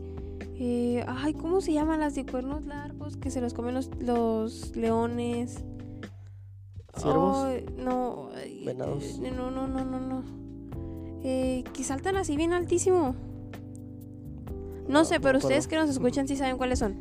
Eh, 0.61 1.05
ay, 1.07 1.35
¿cómo 1.35 1.61
se 1.61 1.73
llaman 1.73 2.01
las 2.01 2.17
de 2.17 2.27
cuernos 2.27 2.65
largos 2.65 3.17
que 3.17 3.31
se 3.31 3.41
los 3.41 3.55
comen 3.55 3.75
los, 3.75 3.91
los 4.01 4.75
leones? 4.75 5.65
Ciervos, 6.99 7.45
Ay, 7.47 7.67
no, 7.79 8.31
venados. 8.65 9.05
eh, 9.23 9.33
no, 9.35 9.51
no, 9.51 9.67
no, 9.67 9.85
no, 9.85 10.01
no. 10.01 10.23
Eh, 11.23 11.65
que 11.73 11.85
saltan 11.85 12.17
así 12.17 12.37
bien 12.37 12.53
altísimo. 12.53 13.15
No, 14.89 15.05
sé, 15.05 15.21
pero 15.21 15.39
ustedes 15.39 15.69
que 15.69 15.77
nos 15.77 15.91
escuchan 15.91 16.29
sí 16.29 16.37
saben 16.37 16.57
cuáles 16.57 16.79
son. 16.79 16.97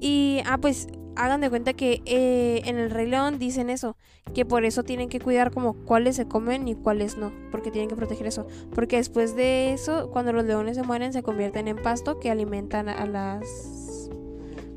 Y, 0.00 0.40
ah, 0.46 0.58
pues 0.58 0.88
hagan 1.16 1.40
de 1.40 1.50
cuenta 1.50 1.72
que 1.72 2.00
eh, 2.06 2.62
en 2.64 2.78
el 2.78 2.90
Rey 2.90 3.08
León 3.08 3.38
dicen 3.40 3.70
eso, 3.70 3.96
que 4.34 4.44
por 4.44 4.64
eso 4.64 4.84
tienen 4.84 5.08
que 5.08 5.18
cuidar 5.18 5.50
como 5.50 5.74
cuáles 5.74 6.14
se 6.14 6.28
comen 6.28 6.68
y 6.68 6.76
cuáles 6.76 7.16
no, 7.18 7.32
porque 7.50 7.72
tienen 7.72 7.88
que 7.88 7.96
proteger 7.96 8.28
eso. 8.28 8.46
Porque 8.72 8.96
después 8.96 9.34
de 9.34 9.72
eso, 9.72 10.10
cuando 10.12 10.32
los 10.32 10.44
leones 10.44 10.76
se 10.76 10.84
mueren, 10.84 11.12
se 11.12 11.24
convierten 11.24 11.66
en 11.66 11.76
pasto 11.82 12.20
que 12.20 12.30
alimentan 12.30 12.88
a 12.88 13.04
las... 13.06 14.08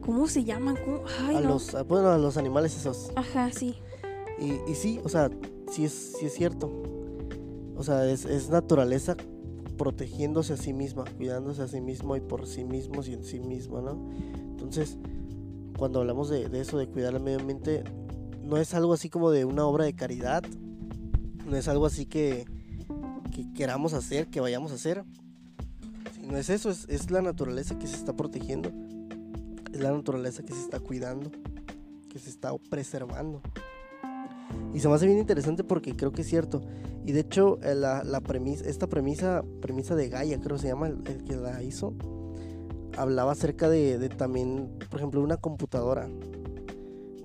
¿Cómo 0.04 0.28
se 0.28 0.44
llaman? 0.44 0.78
¿Cómo? 0.84 1.02
Ay, 1.28 1.36
a 1.36 1.42
no. 1.42 1.50
los, 1.50 1.76
bueno, 1.88 2.10
a 2.10 2.18
los 2.18 2.36
animales 2.38 2.76
esos. 2.76 3.12
Ajá, 3.16 3.52
sí. 3.52 3.76
Y, 4.42 4.74
sí, 4.74 5.00
o 5.04 5.10
sea, 5.10 5.30
sí 5.72 5.86
es, 5.86 6.14
sí 6.20 6.26
es 6.26 6.34
cierto. 6.34 6.72
O 7.78 7.84
sea, 7.84 8.10
es, 8.10 8.26
es 8.26 8.50
naturaleza 8.50 9.16
protegiéndose 9.78 10.54
a 10.54 10.58
sí 10.58 10.74
misma, 10.74 11.06
cuidándose 11.18 11.62
a 11.62 11.68
sí 11.68 11.80
mismo 11.80 12.16
y 12.16 12.22
por 12.22 12.48
sí 12.48 12.64
mismos 12.64 13.08
y 13.08 13.14
en 13.14 13.24
sí 13.24 13.40
misma, 13.40 13.82
¿no? 13.82 14.10
Entonces, 14.50 14.98
cuando 15.78 16.00
hablamos 16.00 16.30
de, 16.30 16.50
de 16.50 16.60
eso, 16.60 16.80
de 16.80 16.88
cuidar 16.88 17.14
el 17.14 17.22
medio 17.22 17.40
ambiente, 17.40 17.84
no 18.44 18.58
es 18.58 18.74
algo 18.74 18.94
así 18.94 19.10
como 19.10 19.30
de 19.30 19.46
una 19.46 19.66
obra 19.66 19.86
de 19.86 19.94
caridad, 19.94 20.44
no 21.48 21.56
es 21.56 21.68
algo 21.68 21.86
así 21.86 22.08
que, 22.08 22.46
que 23.32 23.52
queramos 23.54 23.94
hacer, 23.94 24.28
que 24.28 24.40
vayamos 24.40 24.72
a 24.72 24.76
hacer. 24.76 25.04
No 26.28 26.38
es 26.38 26.50
eso, 26.50 26.70
es, 26.70 26.88
es 26.90 27.12
la 27.12 27.22
naturaleza 27.22 27.78
que 27.78 27.88
se 27.88 27.96
está 27.96 28.16
protegiendo, 28.16 28.72
es 29.72 29.80
la 29.82 29.92
naturaleza 29.92 30.44
que 30.44 30.54
se 30.54 30.62
está 30.62 30.80
cuidando, 30.80 31.32
que 32.10 32.20
se 32.20 32.30
está 32.30 32.56
preservando. 32.70 33.42
Y 34.74 34.80
se 34.80 34.88
me 34.88 34.96
hace 34.96 35.06
bien 35.06 35.20
interesante 35.20 35.64
porque 35.64 35.96
creo 35.96 36.12
que 36.12 36.22
es 36.22 36.28
cierto. 36.28 36.62
Y 37.06 37.12
de 37.14 37.22
hecho, 37.22 37.60
eh, 37.64 37.76
la, 37.76 38.04
la 38.04 38.22
premisa, 38.22 38.66
esta 38.66 38.88
premisa, 38.88 39.44
premisa 39.62 39.96
de 39.96 40.10
Gaia, 40.10 40.40
creo 40.40 40.56
que 40.56 40.62
se 40.62 40.68
llama, 40.68 40.88
el, 40.88 41.02
el 41.08 41.24
que 41.24 41.36
la 41.36 41.62
hizo, 41.64 41.94
hablaba 42.98 43.32
acerca 43.32 43.70
de, 43.70 43.98
de 43.98 44.10
también, 44.10 44.70
por 44.90 45.00
ejemplo, 45.00 45.22
una 45.22 45.38
computadora. 45.38 46.10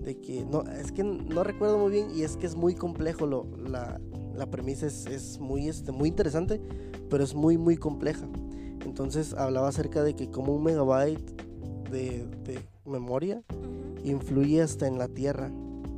De 0.00 0.20
que, 0.20 0.44
no, 0.44 0.62
es 0.62 0.92
que 0.92 1.02
no 1.02 1.42
recuerdo 1.42 1.78
muy 1.78 1.90
bien 1.90 2.08
y 2.14 2.22
es 2.22 2.36
que 2.36 2.46
es 2.46 2.54
muy 2.54 2.74
complejo. 2.74 3.26
Lo, 3.26 3.46
la, 3.58 4.00
la 4.34 4.46
premisa 4.46 4.86
es, 4.86 5.06
es 5.06 5.40
muy, 5.40 5.68
este, 5.68 5.92
muy 5.92 6.08
interesante, 6.08 6.60
pero 7.10 7.24
es 7.24 7.34
muy, 7.34 7.58
muy 7.58 7.76
compleja. 7.76 8.28
Entonces 8.84 9.34
hablaba 9.34 9.68
acerca 9.68 10.04
de 10.04 10.14
que 10.14 10.30
como 10.30 10.54
un 10.54 10.62
megabyte 10.62 11.42
de, 11.90 12.26
de 12.44 12.60
memoria 12.84 13.42
influye 14.04 14.62
hasta 14.62 14.86
en 14.86 14.96
la 14.96 15.08
Tierra. 15.08 15.50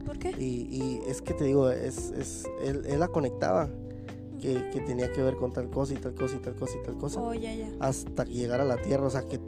¿Por 0.08 0.18
qué? 0.18 0.30
Y, 0.38 0.66
y 0.70 1.00
es 1.06 1.22
que 1.22 1.34
te 1.34 1.44
digo, 1.44 1.70
es, 1.70 2.10
es, 2.12 2.44
él, 2.62 2.82
él 2.86 2.98
la 3.00 3.08
conectaba, 3.08 3.68
que, 4.40 4.68
que 4.70 4.80
tenía 4.80 5.12
que 5.12 5.22
ver 5.22 5.36
con 5.36 5.52
tal 5.52 5.68
cosa 5.70 5.94
y 5.94 5.96
tal 5.96 6.14
cosa 6.14 6.36
y 6.36 6.38
tal 6.40 6.54
cosa 6.56 6.76
y 6.78 6.82
tal 6.84 6.96
cosa, 6.98 7.20
Oh, 7.20 7.34
ya, 7.34 7.54
ya. 7.54 7.70
hasta 7.80 8.24
llegar 8.24 8.60
a 8.60 8.64
la 8.64 8.76
Tierra. 8.76 9.06
O 9.06 9.10
sea, 9.10 9.22
que 9.26 9.38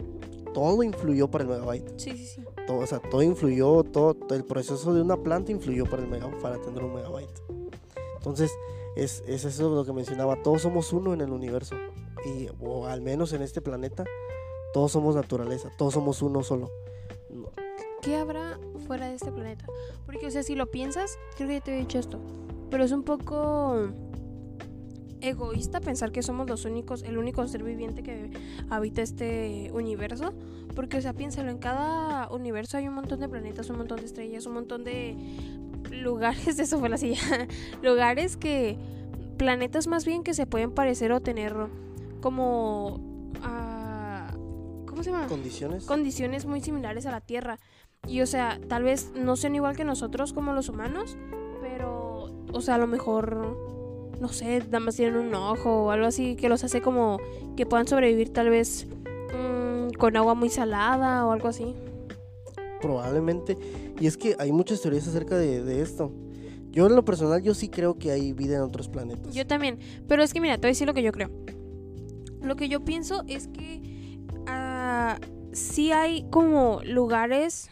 todo 0.53 0.83
influyó 0.83 1.31
para 1.31 1.45
el 1.45 1.51
megabyte. 1.51 1.93
Sí, 1.99 2.11
sí, 2.17 2.27
sí. 2.27 2.45
Todo, 2.67 2.79
o 2.79 2.87
sea, 2.87 2.99
todo 3.01 3.23
influyó, 3.23 3.83
todo, 3.85 4.15
todo 4.15 4.37
el 4.37 4.45
proceso 4.45 4.93
de 4.95 5.01
una 5.03 5.17
planta 5.17 5.53
influyó 5.53 5.85
para, 5.87 6.03
el 6.03 6.09
mega, 6.09 6.29
para 6.41 6.61
tener 6.61 6.83
un 6.85 6.95
megabyte. 6.95 7.41
Entonces, 8.17 8.51
es, 8.97 9.23
es 9.27 9.45
eso 9.45 9.75
lo 9.75 9.85
que 9.85 9.93
mencionaba, 9.93 10.43
todos 10.43 10.63
somos 10.63 10.93
uno 10.93 11.15
en 11.15 11.21
el 11.21 11.31
universo. 11.33 11.75
Y, 12.27 12.49
o 12.61 12.87
al 12.87 13.01
menos 13.01 13.33
en 13.33 13.43
este 13.43 13.61
planeta, 13.63 14.05
todos 14.75 14.93
somos 14.93 15.15
naturaleza, 15.15 15.71
todos 15.79 15.95
somos 15.95 16.21
uno 16.21 16.43
solo. 16.43 16.71
No- 17.31 17.51
¿Qué 18.03 18.17
habrá 18.17 18.59
fuera 18.91 19.09
de 19.09 19.15
este 19.15 19.31
planeta? 19.31 19.67
Porque, 20.05 20.27
o 20.27 20.31
sea, 20.33 20.43
si 20.43 20.57
lo 20.57 20.69
piensas, 20.69 21.17
creo 21.37 21.47
que 21.47 21.55
ya 21.55 21.61
te 21.61 21.77
he 21.77 21.79
dicho 21.79 22.01
esto. 22.01 22.21
Pero 22.73 22.83
es 22.83 22.91
un 22.91 23.05
poco 23.05 23.93
egoísta 25.21 25.81
pensar 25.81 26.11
que 26.11 26.25
somos 26.25 26.51
los 26.51 26.65
únicos, 26.65 27.05
el 27.05 27.17
único 27.17 27.47
ser 27.47 27.63
viviente 27.63 28.03
que 28.03 28.33
habita 28.69 29.01
este 29.01 29.71
universo. 29.73 30.35
Porque, 30.75 30.97
o 30.97 31.01
sea, 31.01 31.13
piénsalo, 31.13 31.53
en 31.53 31.59
cada 31.59 32.29
universo 32.33 32.79
hay 32.79 32.89
un 32.89 32.95
montón 32.95 33.21
de 33.21 33.29
planetas, 33.29 33.71
un 33.71 33.79
montón 33.79 34.01
de 34.01 34.07
estrellas, 34.07 34.45
un 34.47 34.55
montón 34.55 34.83
de 34.83 35.17
lugares, 35.93 36.59
eso 36.59 36.81
fue 36.81 36.89
la 36.89 36.99
silla, 36.99 37.47
lugares 37.83 38.37
que, 38.37 38.77
planetas 39.39 39.87
más 39.87 40.05
bien 40.05 40.25
que 40.25 40.35
se 40.35 40.47
pueden 40.47 40.73
parecer 40.73 41.13
o 41.13 41.21
tener 41.21 41.55
como, 42.21 43.01
ah, 43.45 44.31
¿cómo 44.85 45.05
se 45.05 45.13
llama? 45.13 45.29
Condiciones. 45.29 45.85
Condiciones 45.85 46.45
muy 46.45 46.61
similares 46.61 47.07
a 47.07 47.13
la 47.13 47.21
Tierra. 47.21 47.61
Y, 48.07 48.21
o 48.23 48.27
sea, 48.27 48.61
tal 48.69 48.83
vez 48.83 49.13
no 49.15 49.37
sean 49.37 49.55
igual 49.55 49.77
que 49.77 49.85
nosotros 49.85 50.33
como 50.33 50.53
los 50.53 50.69
humanos, 50.69 51.17
pero, 51.61 52.31
o 52.53 52.61
sea, 52.61 52.75
a 52.77 52.79
lo 52.79 52.87
mejor 52.87 53.71
no 54.21 54.29
sé, 54.29 54.61
nada 54.65 54.81
más 54.81 54.97
tienen 54.97 55.17
un 55.17 55.35
ojo 55.35 55.85
o 55.85 55.91
algo 55.91 56.07
así 56.07 56.37
que 56.37 56.49
los 56.49 56.63
hace 56.63 56.83
como 56.83 57.19
que 57.57 57.65
puedan 57.65 57.89
sobrevivir 57.89 58.33
tal 58.33 58.51
vez 58.51 58.87
mm, 58.87 59.95
con 59.99 60.17
agua 60.17 60.35
muy 60.35 60.51
salada 60.51 61.27
o 61.27 61.33
algo 61.33 61.49
así. 61.49 61.75
Probablemente. 62.81 63.57
Y 63.99 64.07
es 64.07 64.17
que 64.17 64.37
hay 64.39 64.53
muchas 64.53 64.81
teorías 64.81 65.09
acerca 65.09 65.37
de, 65.37 65.83
esto. 65.83 66.13
Yo 66.71 66.87
en 66.87 66.95
lo 66.95 67.05
personal, 67.05 67.43
yo 67.43 67.55
sí 67.55 67.69
creo 67.69 67.99
que 67.99 68.11
hay 68.11 68.33
vida 68.33 68.57
en 68.57 68.63
otros 68.63 68.89
planetas. 68.89 69.35
Yo 69.35 69.47
también. 69.47 69.79
Pero 70.07 70.23
es 70.23 70.33
que 70.33 70.41
mira, 70.41 70.55
te 70.57 70.63
voy 70.63 70.69
a 70.69 70.73
decir 70.73 70.87
lo 70.87 70.95
que 70.95 71.03
yo 71.03 71.13
creo. 71.13 71.31
Lo 72.43 72.57
que 72.57 72.69
yo 72.69 72.85
pienso 72.85 73.25
es 73.27 73.49
que 73.49 74.19
uh, 74.49 75.21
sí 75.53 75.93
hay 75.93 76.27
como 76.31 76.81
lugares 76.85 77.69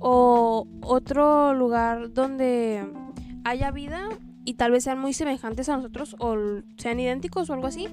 o 0.00 0.66
otro 0.82 1.54
lugar 1.54 2.12
donde 2.12 2.86
haya 3.44 3.70
vida 3.70 4.08
y 4.44 4.54
tal 4.54 4.72
vez 4.72 4.84
sean 4.84 4.98
muy 4.98 5.12
semejantes 5.12 5.68
a 5.68 5.76
nosotros 5.76 6.16
o 6.18 6.36
sean 6.76 7.00
idénticos 7.00 7.50
o 7.50 7.54
algo 7.54 7.66
así, 7.66 7.88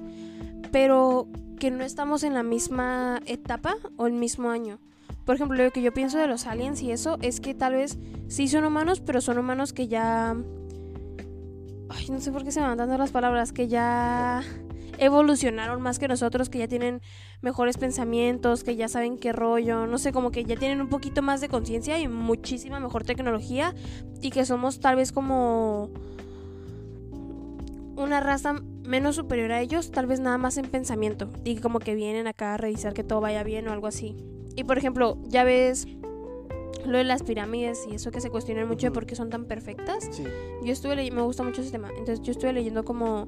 pero 0.72 1.28
que 1.58 1.70
no 1.70 1.84
estamos 1.84 2.22
en 2.22 2.34
la 2.34 2.42
misma 2.42 3.20
etapa 3.26 3.76
o 3.96 4.06
el 4.06 4.12
mismo 4.12 4.50
año. 4.50 4.78
Por 5.24 5.34
ejemplo, 5.34 5.62
lo 5.62 5.70
que 5.72 5.82
yo 5.82 5.92
pienso 5.92 6.18
de 6.18 6.28
los 6.28 6.46
aliens 6.46 6.80
y 6.82 6.92
eso 6.92 7.18
es 7.20 7.40
que 7.40 7.54
tal 7.54 7.74
vez 7.74 7.98
sí 8.28 8.46
son 8.48 8.64
humanos, 8.64 9.00
pero 9.00 9.20
son 9.20 9.38
humanos 9.38 9.72
que 9.72 9.88
ya... 9.88 10.36
Ay, 11.88 12.08
no 12.10 12.20
sé 12.20 12.32
por 12.32 12.44
qué 12.44 12.50
se 12.50 12.60
me 12.60 12.66
van 12.66 12.78
dando 12.78 12.98
las 12.98 13.12
palabras, 13.12 13.52
que 13.52 13.68
ya 13.68 14.42
evolucionaron 14.98 15.80
más 15.82 15.98
que 15.98 16.08
nosotros, 16.08 16.48
que 16.48 16.58
ya 16.58 16.68
tienen 16.68 17.00
mejores 17.42 17.76
pensamientos, 17.76 18.64
que 18.64 18.76
ya 18.76 18.88
saben 18.88 19.18
qué 19.18 19.32
rollo, 19.32 19.86
no 19.86 19.98
sé, 19.98 20.12
como 20.12 20.30
que 20.30 20.44
ya 20.44 20.56
tienen 20.56 20.80
un 20.80 20.88
poquito 20.88 21.22
más 21.22 21.40
de 21.40 21.48
conciencia 21.48 21.98
y 21.98 22.08
muchísima 22.08 22.80
mejor 22.80 23.04
tecnología 23.04 23.74
y 24.20 24.30
que 24.30 24.44
somos 24.44 24.80
tal 24.80 24.96
vez 24.96 25.12
como 25.12 25.90
una 27.96 28.20
raza 28.20 28.54
menos 28.84 29.16
superior 29.16 29.52
a 29.52 29.60
ellos, 29.60 29.90
tal 29.90 30.06
vez 30.06 30.20
nada 30.20 30.38
más 30.38 30.56
en 30.58 30.66
pensamiento, 30.66 31.30
y 31.44 31.56
como 31.56 31.78
que 31.78 31.94
vienen 31.94 32.26
acá 32.26 32.54
a 32.54 32.56
revisar 32.56 32.94
que 32.94 33.04
todo 33.04 33.20
vaya 33.20 33.42
bien 33.42 33.68
o 33.68 33.72
algo 33.72 33.86
así. 33.86 34.16
Y 34.54 34.64
por 34.64 34.78
ejemplo, 34.78 35.18
ya 35.24 35.44
ves 35.44 35.86
lo 36.88 36.98
de 36.98 37.04
las 37.04 37.22
pirámides 37.22 37.86
y 37.90 37.94
eso 37.94 38.10
que 38.10 38.20
se 38.20 38.30
cuestionan 38.30 38.68
mucho 38.68 38.86
de 38.86 38.90
por 38.90 39.06
qué 39.06 39.16
son 39.16 39.30
tan 39.30 39.44
perfectas. 39.44 40.08
Yo 40.62 40.72
estuve 40.72 40.96
leyendo, 40.96 41.20
me 41.20 41.26
gusta 41.26 41.42
mucho 41.42 41.62
ese 41.62 41.70
tema, 41.70 41.88
entonces 41.90 42.22
yo 42.22 42.32
estuve 42.32 42.52
leyendo 42.52 42.84
como 42.84 43.26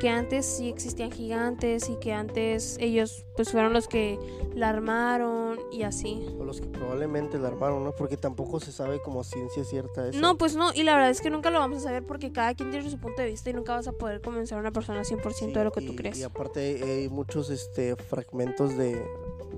que 0.00 0.08
antes 0.08 0.44
sí 0.44 0.68
existían 0.68 1.10
gigantes 1.10 1.88
y 1.88 1.96
que 1.96 2.12
antes 2.12 2.76
ellos 2.80 3.24
pues 3.36 3.50
fueron 3.52 3.72
los 3.72 3.88
que 3.88 4.18
la 4.54 4.68
armaron 4.68 5.58
y 5.72 5.82
así. 5.82 6.26
O 6.38 6.44
los 6.44 6.60
que 6.60 6.66
probablemente 6.66 7.38
la 7.38 7.48
armaron, 7.48 7.84
¿no? 7.84 7.92
Porque 7.92 8.16
tampoco 8.16 8.60
se 8.60 8.72
sabe 8.72 9.00
como 9.00 9.24
ciencia 9.24 9.64
cierta 9.64 10.08
eso. 10.08 10.20
No, 10.20 10.36
pues 10.36 10.56
no, 10.56 10.72
y 10.74 10.82
la 10.82 10.94
verdad 10.94 11.10
es 11.10 11.20
que 11.20 11.30
nunca 11.30 11.50
lo 11.50 11.58
vamos 11.58 11.78
a 11.78 11.80
saber 11.80 12.04
porque 12.04 12.32
cada 12.32 12.54
quien 12.54 12.70
tiene 12.70 12.88
su 12.90 12.98
punto 12.98 13.22
de 13.22 13.28
vista 13.28 13.50
y 13.50 13.52
nunca 13.52 13.74
vas 13.74 13.88
a 13.88 13.92
poder 13.92 14.20
convencer 14.20 14.58
a 14.58 14.60
una 14.60 14.72
persona 14.72 15.02
100% 15.02 15.52
de 15.52 15.64
lo 15.64 15.72
que 15.72 15.80
tú 15.80 15.94
crees. 15.94 16.18
Y 16.18 16.24
aparte 16.24 16.82
hay 16.82 17.08
muchos 17.08 17.50
este 17.50 17.96
fragmentos 17.96 18.76
de, 18.76 19.00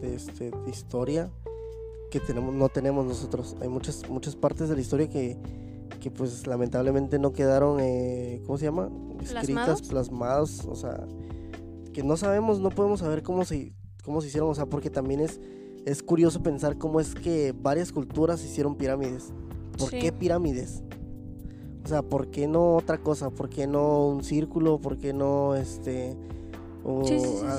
de, 0.01 0.15
este, 0.15 0.51
de 0.51 0.71
historia 0.71 1.31
que 2.11 2.21
tenemos 2.21 2.55
no 2.55 2.69
tenemos 2.69 3.07
nosotros. 3.07 3.57
Hay 3.61 3.69
muchas 3.69 4.09
muchas 4.09 4.37
partes 4.37 4.69
de 4.69 4.75
la 4.75 4.81
historia 4.81 5.09
que 5.09 5.37
que 6.01 6.11
pues 6.11 6.47
lamentablemente 6.47 7.19
no 7.19 7.33
quedaron, 7.33 7.81
eh, 7.81 8.43
¿cómo 8.47 8.59
se 8.59 8.67
llama? 8.67 8.91
Escritas, 9.21 9.83
plasmados, 9.83 10.65
o 10.67 10.75
sea, 10.75 11.07
que 11.93 12.03
no 12.03 12.17
sabemos, 12.17 12.61
no 12.61 12.71
podemos 12.71 13.01
saber 13.01 13.23
cómo 13.23 13.45
se, 13.45 13.73
cómo 14.05 14.21
se 14.21 14.29
hicieron, 14.29 14.51
o 14.51 14.55
sea, 14.55 14.67
porque 14.67 14.91
también 14.91 15.21
es, 15.21 15.41
es 15.85 16.03
curioso 16.03 16.43
pensar 16.43 16.79
cómo 16.79 17.01
es 17.01 17.15
que 17.15 17.53
varias 17.53 17.93
culturas 17.93 18.45
hicieron 18.45 18.77
pirámides. 18.77 19.33
¿Por 19.79 19.91
qué 19.91 20.13
pirámides? 20.13 20.83
O 21.85 21.89
sea, 21.89 22.03
¿por 22.03 22.31
qué 22.31 22.49
no 22.49 22.77
otra 22.77 22.99
cosa? 22.99 23.31
¿Por 23.31 23.49
qué 23.49 23.67
no 23.67 24.07
un 24.07 24.25
círculo? 24.25 24.81
¿Por 24.81 24.99
qué 24.99 25.13
no 25.13 25.55
este 25.55 26.17
o 26.87 27.03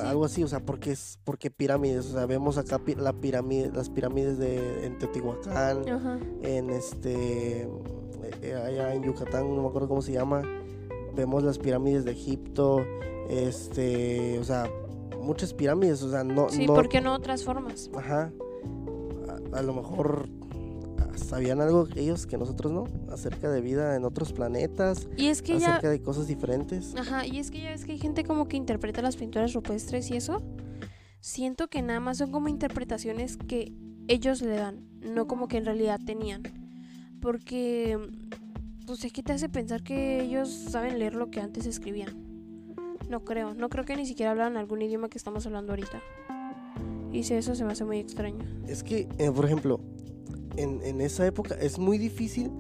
algo 0.06 0.26
así? 0.26 0.44
O 0.44 0.48
sea, 0.48 0.62
¿por 0.62 0.80
qué, 0.80 0.92
es, 0.92 1.20
porque 1.24 1.52
pirámides? 1.52 2.06
O 2.08 2.14
sea, 2.14 2.26
vemos 2.26 2.58
acá 2.58 2.80
la 2.98 3.14
pirámide, 3.14 3.72
las 3.74 3.90
pirámides 3.90 4.38
de 4.38 4.86
en 4.86 4.98
Teotihuacán, 4.98 5.84
en 6.42 6.70
este 6.70 7.68
eh, 8.42 8.56
allá 8.56 8.94
en 8.94 9.04
Yucatán, 9.04 9.54
no 9.56 9.62
me 9.64 9.68
acuerdo 9.68 9.88
cómo 9.88 10.02
se 10.02 10.14
llama. 10.14 10.44
Vemos 11.16 11.44
las 11.44 11.58
pirámides 11.58 12.06
de 12.06 12.12
Egipto, 12.12 12.86
este, 13.30 14.40
o 14.40 14.44
sea, 14.44 14.70
muchas 15.22 15.54
pirámides, 15.54 16.04
o 16.04 16.12
sea, 16.12 16.24
no... 16.24 16.48
Sí, 16.50 16.68
¿por 16.68 16.88
qué 16.88 17.02
no 17.02 17.14
otras 17.14 17.44
formas? 17.44 17.90
Ajá. 17.96 18.32
A, 19.52 19.62
lo 19.62 19.74
mejor 19.74 20.30
sabían 21.18 21.62
algo 21.62 21.88
ellos 21.96 22.26
que 22.26 22.38
nosotros 22.38 22.72
no, 22.72 22.86
acerca 23.12 23.50
de 23.50 23.62
vida 23.62 23.96
en 23.96 24.06
otros 24.06 24.34
planetas, 24.34 25.08
y 25.18 25.28
es 25.28 25.42
que 25.42 25.56
acerca 25.56 25.90
de 25.90 26.02
cosas 26.02 26.28
diferentes. 26.28 26.96
Ajá, 26.96 27.26
y 27.26 27.40
es 27.40 27.52
que 27.52 27.62
ya 27.62 27.74
es 27.74 27.86
que 27.86 27.94
hay 27.94 28.00
gente 28.00 28.24
como 28.24 28.48
que 28.48 28.58
interpreta 28.58 29.02
las 29.02 29.16
pinturas 29.16 29.54
rupestres 29.54 30.10
y 30.12 30.18
eso. 30.18 30.42
Siento 31.20 31.68
que 31.68 31.82
nada 31.82 32.00
más 32.00 32.18
son 32.20 32.32
como 32.32 32.48
interpretaciones 32.48 33.38
que 33.38 33.74
ellos 34.08 34.42
le 34.42 34.56
dan, 34.56 34.88
no 35.02 35.28
como 35.28 35.48
que 35.48 35.58
en 35.58 35.66
realidad 35.66 36.00
tenían. 36.06 36.44
Porque, 37.20 37.98
pues 38.86 39.04
es 39.04 39.12
que 39.12 39.24
te 39.24 39.34
hace 39.34 39.50
pensar 39.50 39.84
que 39.84 40.22
ellos 40.22 40.50
saben 40.50 41.00
leer 41.00 41.16
lo 41.16 41.30
que 41.30 41.42
antes 41.42 41.66
escribían. 41.66 42.16
No 43.10 43.24
creo, 43.24 43.54
no 43.54 43.70
creo 43.70 43.86
que 43.86 43.96
ni 43.96 44.06
siquiera 44.06 44.32
hablan 44.32 44.58
algún 44.58 44.82
idioma 44.82 45.10
que 45.10 45.18
estamos 45.18 45.46
hablando 45.46 45.74
ahorita. 45.74 46.02
Y 47.12 47.24
si 47.24 47.34
eso 47.34 47.56
se 47.56 47.64
me 47.66 47.72
hace 47.72 47.86
muy 47.86 48.00
extraño. 48.00 48.46
Es 48.68 48.84
que, 48.84 49.08
eh, 49.18 49.32
por 49.32 49.46
ejemplo, 49.46 49.80
en, 50.58 50.82
en, 50.84 51.02
esa 51.02 51.26
época 51.26 51.56
es 51.56 51.80
muy 51.80 51.98
difícil 51.98 52.52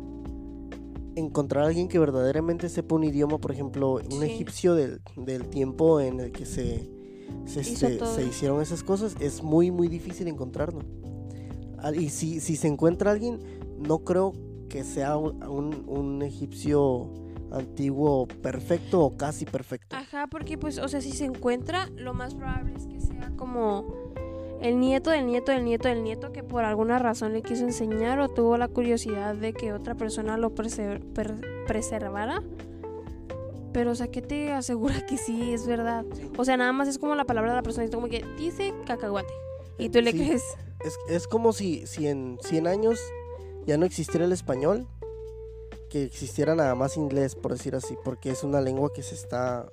encontrar 1.15 1.63
a 1.63 1.67
alguien 1.67 1.87
que 1.87 1.99
verdaderamente 1.99 2.69
sepa 2.69 2.95
un 2.95 3.03
idioma, 3.03 3.39
por 3.39 3.51
ejemplo, 3.51 3.99
un 4.11 4.23
egipcio 4.23 4.75
del, 4.75 5.01
del, 5.15 5.47
tiempo 5.47 5.99
en 5.99 6.19
el 6.19 6.31
que 6.31 6.45
se, 6.45 6.89
se, 7.45 7.61
este, 7.61 8.05
se, 8.05 8.23
hicieron 8.23 8.61
esas 8.61 8.83
cosas, 8.83 9.15
es 9.19 9.41
muy, 9.41 9.71
muy 9.71 9.87
difícil 9.87 10.27
encontrarlo. 10.27 10.81
Y 11.95 12.09
si, 12.09 12.39
si 12.39 12.55
se 12.55 12.67
encuentra 12.67 13.11
alguien, 13.11 13.39
no 13.77 13.99
creo 13.99 14.33
que 14.69 14.83
sea 14.83 15.17
un, 15.17 15.85
un, 15.87 16.21
egipcio 16.21 17.09
antiguo 17.51 18.27
perfecto 18.27 19.01
o 19.01 19.17
casi 19.17 19.45
perfecto. 19.45 19.95
Ajá, 19.95 20.27
porque 20.27 20.57
pues, 20.57 20.77
o 20.77 20.87
sea, 20.87 21.01
si 21.01 21.11
se 21.11 21.25
encuentra, 21.25 21.89
lo 21.95 22.13
más 22.13 22.35
probable 22.35 22.73
es 22.75 22.85
que 22.85 22.99
sea 22.99 23.31
como 23.37 24.06
el 24.61 24.79
nieto 24.79 25.11
del 25.11 25.25
nieto 25.27 25.51
del 25.51 25.63
nieto 25.63 25.87
del 25.87 26.03
nieto 26.03 26.31
que 26.31 26.43
por 26.43 26.63
alguna 26.63 26.99
razón 26.99 27.33
le 27.33 27.41
quiso 27.41 27.63
enseñar 27.63 28.19
o 28.19 28.29
tuvo 28.29 28.57
la 28.57 28.67
curiosidad 28.67 29.35
de 29.35 29.53
que 29.53 29.73
otra 29.73 29.95
persona 29.95 30.37
lo 30.37 30.53
preservara. 30.53 32.43
Pero, 33.73 33.91
o 33.91 33.95
sea, 33.95 34.07
¿qué 34.07 34.21
te 34.21 34.51
asegura 34.51 35.05
que 35.07 35.17
sí 35.17 35.53
es 35.53 35.67
verdad? 35.67 36.05
O 36.37 36.45
sea, 36.45 36.57
nada 36.57 36.71
más 36.71 36.87
es 36.87 36.97
como 36.97 37.15
la 37.15 37.25
palabra 37.25 37.51
de 37.51 37.57
la 37.57 37.63
persona, 37.63 37.85
es 37.85 37.91
como 37.91 38.07
que 38.07 38.25
dice 38.37 38.73
cacahuate. 38.85 39.33
Y 39.77 39.89
tú 39.89 40.01
le 40.01 40.11
crees. 40.11 40.43
Es, 40.83 40.97
es 41.09 41.27
como 41.27 41.53
si, 41.53 41.85
si 41.85 42.07
en 42.07 42.39
100 42.41 42.67
años 42.67 42.99
ya 43.65 43.77
no 43.77 43.85
existiera 43.85 44.25
el 44.25 44.31
español, 44.31 44.87
que 45.89 46.03
existiera 46.03 46.55
nada 46.55 46.73
más 46.75 46.97
inglés, 46.97 47.35
por 47.35 47.51
decir 47.51 47.75
así, 47.75 47.95
porque 48.03 48.31
es 48.31 48.43
una 48.43 48.61
lengua 48.61 48.91
que 48.93 49.03
se 49.03 49.15
está 49.15 49.71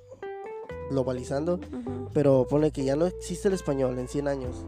globalizando, 0.89 1.59
pero 2.13 2.45
pone 2.49 2.71
que 2.71 2.83
ya 2.83 2.95
no 2.95 3.05
existe 3.05 3.47
el 3.47 3.53
español 3.53 3.97
en 3.99 4.07
100 4.07 4.27
años 4.27 4.65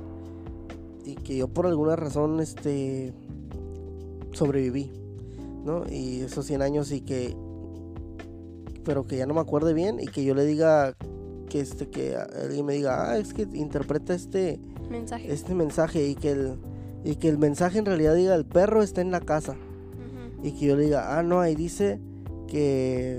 y 1.05 1.15
que 1.15 1.37
yo 1.37 1.47
por 1.47 1.67
alguna 1.67 1.95
razón 1.95 2.39
este 2.39 3.13
sobreviví, 4.33 4.91
¿no? 5.63 5.83
Y 5.89 6.21
esos 6.21 6.45
100 6.45 6.61
años 6.61 6.91
y 6.91 7.01
que 7.01 7.35
pero 8.83 9.05
que 9.05 9.17
ya 9.17 9.25
no 9.25 9.33
me 9.33 9.41
acuerde 9.41 9.73
bien 9.73 9.99
y 9.99 10.05
que 10.05 10.23
yo 10.23 10.33
le 10.33 10.45
diga 10.45 10.95
que 11.49 11.59
este 11.59 11.89
que 11.89 12.15
alguien 12.15 12.65
me 12.65 12.73
diga, 12.73 13.11
"Ah, 13.11 13.17
es 13.17 13.33
que 13.33 13.43
interpreta 13.53 14.13
este 14.13 14.59
mensaje." 14.89 15.31
Este 15.31 15.53
mensaje 15.53 16.07
y 16.07 16.15
que 16.15 16.31
el 16.31 16.57
y 17.03 17.15
que 17.15 17.29
el 17.29 17.37
mensaje 17.37 17.79
en 17.79 17.85
realidad 17.85 18.15
diga 18.15 18.35
el 18.35 18.45
perro 18.45 18.83
está 18.83 19.01
en 19.01 19.11
la 19.11 19.21
casa. 19.21 19.55
Y 20.43 20.51
que 20.51 20.67
yo 20.67 20.75
le 20.75 20.83
diga, 20.83 21.17
ah, 21.17 21.23
no, 21.23 21.39
ahí 21.39 21.55
dice 21.55 21.99
que 22.47 23.17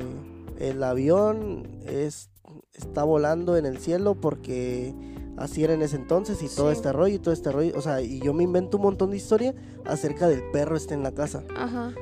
el 0.59 0.83
avión 0.83 1.67
es, 1.87 2.31
está 2.75 3.05
volando 3.05 3.57
en 3.57 3.67
el 3.67 3.79
cielo 3.79 4.15
porque 4.15 4.95
así 5.37 5.63
era 5.65 5.75
en 5.75 5.83
ese 5.83 5.97
entonces 5.97 6.43
y 6.43 6.49
todo 6.49 6.71
este 6.71 6.93
rollo 6.93 7.15
y 7.15 7.19
todo 7.19 7.33
este 7.33 7.53
rollo. 7.53 7.73
O 7.77 7.81
sea, 7.81 8.01
y 8.03 8.21
yo 8.21 8.33
me 8.35 8.45
invento 8.45 8.77
un 8.77 8.85
montón 8.85 9.11
de 9.11 9.17
historia 9.17 9.55
acerca 9.85 10.29
del 10.29 10.43
perro 10.51 10.77
está 10.77 10.95
en 10.95 11.03
la 11.03 11.13
casa. 11.13 11.45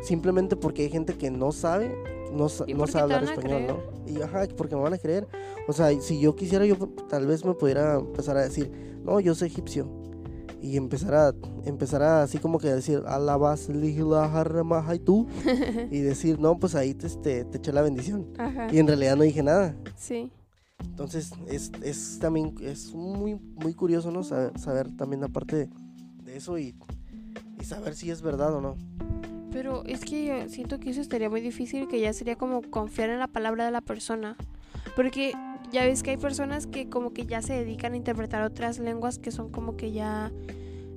Simplemente 0.03 0.57
porque 0.57 0.83
hay 0.83 0.91
gente 0.91 1.15
que 1.15 1.31
no 1.31 1.53
sabe 1.53 1.95
no, 2.33 2.49
sa- 2.49 2.65
¿Y 2.67 2.75
no 2.75 2.87
sabe 2.87 3.15
hablar 3.15 3.25
español, 3.33 3.65
creer? 3.67 3.73
¿no? 3.73 4.11
Y 4.19 4.23
ajá, 4.23 4.47
porque 4.57 4.75
me 4.77 4.83
van 4.83 4.95
a 4.95 4.99
creer. 4.99 5.27
O 5.69 5.73
sea, 5.73 5.89
si 6.01 6.21
yo 6.21 6.35
quisiera, 6.37 6.67
yo 6.67 6.77
tal 7.09 7.27
vez 7.27 7.45
me 7.45 7.55
pudiera 7.55 7.95
empezar 7.97 8.37
a 8.37 8.43
decir, 8.43 8.71
no, 9.05 9.21
yo 9.21 9.35
soy 9.35 9.49
egipcio. 9.49 9.89
Y 10.61 10.77
empezar 10.77 11.15
a, 11.15 11.35
empezar 11.65 12.03
a 12.03 12.23
así 12.23 12.39
como 12.39 12.59
que 12.59 12.69
decir, 12.73 13.03
alabas 13.07 13.69
y 13.69 14.99
tú. 14.99 15.27
y 15.91 16.01
decir, 16.01 16.41
no, 16.41 16.59
pues 16.59 16.75
ahí 16.75 16.95
te, 16.95 17.07
este, 17.07 17.45
te 17.45 17.59
eché 17.59 17.73
la 17.73 17.83
bendición. 17.83 18.27
Ajá. 18.39 18.69
Y 18.73 18.79
en 18.79 18.87
realidad 18.87 19.17
no 19.17 19.23
dije 19.23 19.43
nada. 19.43 19.77
Sí. 19.95 20.33
Entonces 20.85 21.33
es, 21.49 21.73
es 21.83 22.19
también 22.21 22.55
es 22.61 22.95
muy, 22.95 23.35
muy 23.35 23.75
curioso, 23.75 24.11
¿no? 24.11 24.23
Saber, 24.23 24.59
saber 24.59 24.91
también 24.97 25.25
aparte 25.25 25.69
de, 26.25 26.37
eso 26.37 26.59
y, 26.59 26.75
y 27.61 27.65
saber 27.65 27.95
si 27.95 28.11
es 28.11 28.23
verdad 28.23 28.55
o 28.55 28.61
no. 28.61 28.77
Pero 29.53 29.85
es 29.85 30.05
que 30.05 30.27
yo 30.27 30.49
siento 30.49 30.79
que 30.79 30.91
eso 30.91 31.01
estaría 31.01 31.31
muy 31.31 31.41
difícil, 31.41 31.89
que 31.89 32.01
ya 32.01 32.13
sería 32.13 32.37
como 32.37 32.63
confiar 32.63 33.11
en 33.11 33.19
la 33.19 33.29
palabra 33.29 33.65
de 33.65 33.71
la 33.71 33.81
persona. 33.81 34.37
Porque 34.95 35.33
ya 35.73 35.85
ves 35.85 36.03
que 36.03 36.11
hay 36.11 36.17
personas 36.17 36.67
que 36.67 36.89
como 36.89 37.13
que 37.13 37.27
ya 37.27 37.43
se 37.43 37.55
dedican 37.55 37.95
a 37.95 37.97
interpretar 37.97 38.43
otras 38.43 38.79
lenguas 38.79 39.19
que 39.19 39.31
son 39.31 39.51
como 39.51 39.77
que 39.77 39.93
ya 39.93 40.31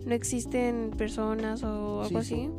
no 0.06 0.14
existen 0.14 0.92
personas 0.98 1.64
o 1.64 2.02
algo 2.04 2.06
Sí, 2.10 2.16
así. 2.16 2.36
sí. 2.36 2.50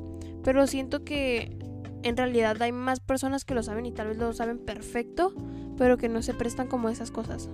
Pero 0.43 0.67
siento 0.67 1.05
que 1.05 1.57
en 2.03 2.17
realidad 2.17 2.61
hay 2.63 2.73
más 2.73 3.01
personas 3.01 3.45
que 3.45 3.55
lo 3.55 3.63
saben 3.63 3.85
y 3.87 3.93
tal 3.93 4.09
vez 4.09 4.17
lo 4.17 4.33
saben 4.33 4.59
perfecto, 4.59 5.35
pero 5.81 5.97
que 5.97 6.11
no 6.11 6.21
se 6.21 6.35
prestan 6.35 6.69
como 6.69 6.91
esas 6.91 7.11
cosas. 7.11 7.49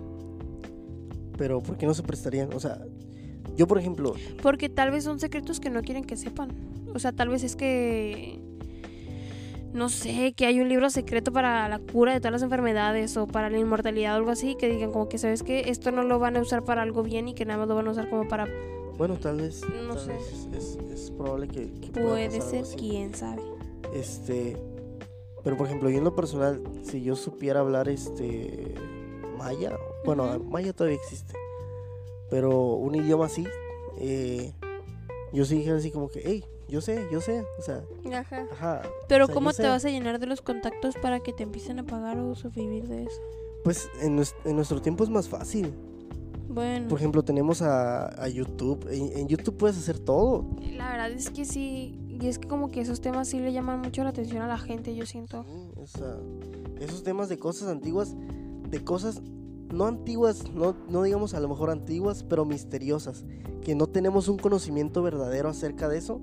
Pero 1.39 1.63
¿por 1.63 1.77
qué 1.79 1.87
no 1.87 1.95
se 1.95 2.03
prestarían? 2.03 2.53
O 2.53 2.59
sea, 2.61 2.85
yo 3.57 3.67
por 3.69 3.79
ejemplo, 3.79 4.15
Porque 4.43 4.69
tal 4.69 4.91
vez 4.91 5.05
son 5.05 5.21
secretos 5.21 5.61
que 5.61 5.71
no 5.71 5.81
quieren 5.83 6.05
que 6.05 6.17
sepan. 6.17 6.51
O 6.93 6.99
sea, 6.99 7.13
tal 7.13 7.29
vez 7.29 7.45
es 7.45 7.55
que. 7.57 8.41
No 9.73 9.89
sé, 9.91 10.33
que 10.33 10.47
hay 10.47 10.59
un 10.61 10.69
libro 10.69 10.89
secreto 10.91 11.33
para 11.33 11.69
la 11.69 11.79
cura 11.79 12.15
de 12.15 12.19
todas 12.21 12.33
las 12.33 12.43
enfermedades 12.43 13.17
o 13.17 13.27
para 13.27 13.49
la 13.51 13.59
inmortalidad 13.59 14.15
o 14.15 14.17
algo 14.17 14.31
así. 14.31 14.57
Que 14.59 14.69
digan, 14.69 14.91
como 14.91 15.09
que, 15.09 15.19
¿sabes 15.19 15.43
qué? 15.45 15.65
Esto 15.69 15.93
no 15.93 16.03
lo 16.03 16.19
van 16.19 16.37
a 16.37 16.41
usar 16.41 16.65
para 16.65 16.83
algo 16.83 17.03
bien 17.05 17.29
y 17.29 17.35
que 17.35 17.45
nada 17.45 17.59
más 17.61 17.69
lo 17.69 17.77
van 17.77 17.87
a 17.87 17.91
usar 17.93 18.09
como 18.11 18.27
para. 18.27 18.49
bueno, 18.99 19.17
tal 19.19 19.37
vez, 19.37 19.61
No 19.87 19.95
tal 19.95 20.05
sé. 20.05 20.13
vez 20.13 20.49
es, 20.57 20.79
es 20.93 21.11
probable 21.13 21.47
que, 21.47 21.71
que 21.81 21.91
pueda 21.93 22.07
Puede 22.09 22.27
pasar 22.27 22.43
ser, 22.43 22.59
algo 22.59 22.69
así. 22.71 22.77
quién 22.77 23.15
sabe. 23.15 23.43
Este, 23.95 24.57
pero 25.47 25.57
por 25.57 25.69
ejemplo, 25.69 25.89
yo 25.89 25.99
en 25.99 26.03
lo 26.05 26.17
personal, 26.17 26.61
si 26.83 27.05
yo 27.05 27.15
supiera 27.15 27.61
hablar 27.61 27.89
este 27.89 28.75
maya, 29.39 29.79
bueno, 30.05 30.41
maya 30.41 30.73
todavía 30.73 30.99
existe, 30.99 31.35
pero 32.29 32.73
un 32.75 32.97
idioma 32.97 33.27
así, 33.27 33.47
eh, 34.01 34.53
yo 35.33 35.45
sí 35.45 35.59
dije 35.59 35.71
así 35.71 35.93
como 35.93 36.09
que, 36.09 36.21
hey, 36.25 36.45
yo 36.69 36.81
sé, 36.81 37.07
yo 37.13 37.21
sé, 37.21 37.45
o 37.61 37.63
sea, 37.63 37.85
Ajá. 38.13 38.49
ajá. 38.51 38.83
Pero, 39.07 39.25
o 39.25 39.27
sea, 39.29 39.35
¿cómo 39.35 39.51
te 39.51 39.63
sé. 39.63 39.69
vas 39.69 39.85
a 39.85 39.89
llenar 39.91 40.19
de 40.19 40.27
los 40.27 40.41
contactos 40.43 40.97
para 40.97 41.21
que 41.21 41.33
te 41.33 41.45
empiecen 41.45 41.79
a 41.79 41.85
pagar 41.87 42.19
o 42.19 42.35
vivir 42.55 42.89
de 42.89 43.05
eso? 43.05 43.21
Pues 43.63 43.89
en, 44.03 44.17
nues- 44.19 44.35
en 44.45 44.57
nuestro 44.57 44.83
tiempo 44.83 45.05
es 45.05 45.11
más 45.11 45.29
fácil. 45.29 45.73
Bueno, 46.49 46.89
Por 46.89 46.99
ejemplo, 46.99 47.23
tenemos 47.23 47.61
a, 47.63 48.07
a 48.23 48.29
YouTube. 48.29 48.87
En, 48.91 49.17
en 49.19 49.29
YouTube 49.29 49.57
puedes 49.59 49.77
hacer 49.77 49.99
todo. 50.01 50.45
la 50.73 50.91
verdad 50.91 51.11
es 51.11 51.31
que 51.31 51.45
sí. 51.45 51.99
Y 52.21 52.29
es 52.29 52.39
que, 52.39 52.49
como 52.49 52.71
que 52.71 52.81
esos 52.81 53.01
temas 53.01 53.29
sí 53.29 53.39
le 53.39 53.53
llaman 53.53 53.81
mucho 53.81 54.03
la 54.03 54.11
atención 54.11 54.43
a 54.43 54.47
la 54.47 54.59
gente, 54.59 54.95
yo 54.95 55.07
siento. 55.07 55.45
Sí, 55.85 56.01
esos 56.81 57.03
temas 57.03 57.29
de 57.29 57.39
cosas 57.39 57.69
antiguas, 57.69 58.15
de 58.71 58.83
cosas 58.83 59.23
no 59.73 59.87
antiguas, 59.87 60.51
no, 60.53 60.75
no 60.89 61.03
digamos 61.03 61.35
a 61.35 61.41
lo 61.41 61.49
mejor 61.49 61.71
antiguas, 61.71 62.23
pero 62.23 62.45
misteriosas, 62.45 63.25
que 63.63 63.75
no 63.75 63.87
tenemos 63.87 64.29
un 64.29 64.39
conocimiento 64.39 65.03
verdadero 65.03 65.49
acerca 65.49 65.89
de 65.89 65.99
eso. 65.99 66.21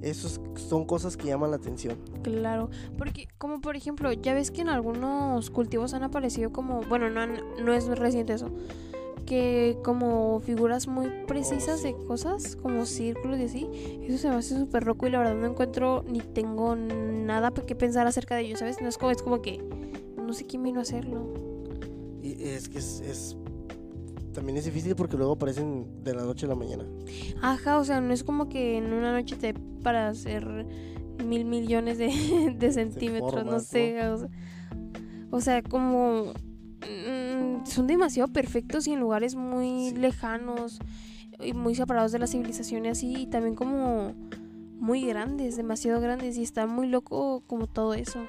Esos 0.00 0.40
son 0.56 0.84
cosas 0.84 1.16
que 1.16 1.28
llaman 1.28 1.50
la 1.52 1.56
atención. 1.56 1.96
Claro, 2.22 2.70
porque 2.98 3.28
como 3.38 3.60
por 3.60 3.76
ejemplo, 3.76 4.12
ya 4.12 4.34
ves 4.34 4.50
que 4.50 4.62
en 4.62 4.68
algunos 4.68 5.50
cultivos 5.50 5.94
han 5.94 6.02
aparecido 6.02 6.50
como, 6.50 6.80
bueno, 6.82 7.08
no, 7.08 7.24
no 7.62 7.72
es 7.72 7.86
reciente 7.86 8.32
eso, 8.32 8.50
que 9.24 9.78
como 9.84 10.40
figuras 10.40 10.86
muy 10.88 11.08
precisas 11.26 11.82
de 11.82 11.94
cosas, 11.94 12.56
como 12.56 12.86
círculos 12.86 13.38
y 13.40 13.44
así, 13.44 13.66
eso 14.02 14.18
se 14.18 14.28
me 14.28 14.36
hace 14.36 14.58
súper 14.58 14.84
loco 14.86 15.06
y 15.06 15.10
la 15.10 15.18
verdad 15.18 15.34
no 15.36 15.46
encuentro 15.46 16.04
ni 16.08 16.20
tengo 16.20 16.76
nada 16.76 17.50
que 17.52 17.74
pensar 17.74 18.06
acerca 18.06 18.34
de 18.36 18.42
ello, 18.42 18.56
¿sabes? 18.56 18.80
No 18.80 18.88
es 18.88 18.98
como, 18.98 19.10
es 19.10 19.22
como 19.22 19.42
que 19.42 19.62
no 20.16 20.32
sé 20.32 20.46
quién 20.46 20.62
vino 20.62 20.78
a 20.80 20.82
hacerlo. 20.82 21.26
Y 22.22 22.42
es 22.44 22.68
que 22.68 22.78
es, 22.78 23.00
es- 23.00 23.36
también 24.32 24.56
es 24.56 24.64
difícil 24.64 24.94
porque 24.96 25.16
luego 25.16 25.32
aparecen 25.32 25.86
de 26.04 26.14
la 26.14 26.22
noche 26.22 26.46
a 26.46 26.48
la 26.48 26.54
mañana. 26.54 26.84
Ajá, 27.42 27.78
o 27.78 27.84
sea, 27.84 28.00
no 28.00 28.14
es 28.14 28.24
como 28.24 28.48
que 28.48 28.78
en 28.78 28.92
una 28.92 29.12
noche 29.12 29.36
te 29.36 29.52
para 29.82 30.08
hacer 30.08 30.46
mil 31.26 31.44
millones 31.44 31.98
de, 31.98 32.54
de 32.58 32.72
centímetros, 32.72 33.44
no 33.44 33.60
sé. 33.60 34.08
O 34.08 34.18
sea, 34.18 34.28
o 35.30 35.40
sea, 35.40 35.62
como 35.62 36.32
son 37.64 37.86
demasiado 37.86 38.32
perfectos 38.32 38.86
y 38.86 38.92
en 38.92 39.00
lugares 39.00 39.34
muy 39.34 39.90
Sí. 39.90 39.96
lejanos 39.96 40.78
y 41.40 41.52
muy 41.54 41.74
separados 41.74 42.12
de 42.12 42.18
la 42.18 42.26
civilización 42.26 42.84
y 42.84 42.88
así, 42.88 43.14
y 43.22 43.26
también 43.26 43.54
como 43.54 44.12
muy 44.78 45.04
grandes, 45.06 45.56
demasiado 45.56 46.00
grandes, 46.00 46.36
y 46.36 46.42
está 46.42 46.66
muy 46.66 46.88
loco 46.88 47.42
como 47.46 47.66
todo 47.66 47.94
eso. 47.94 48.26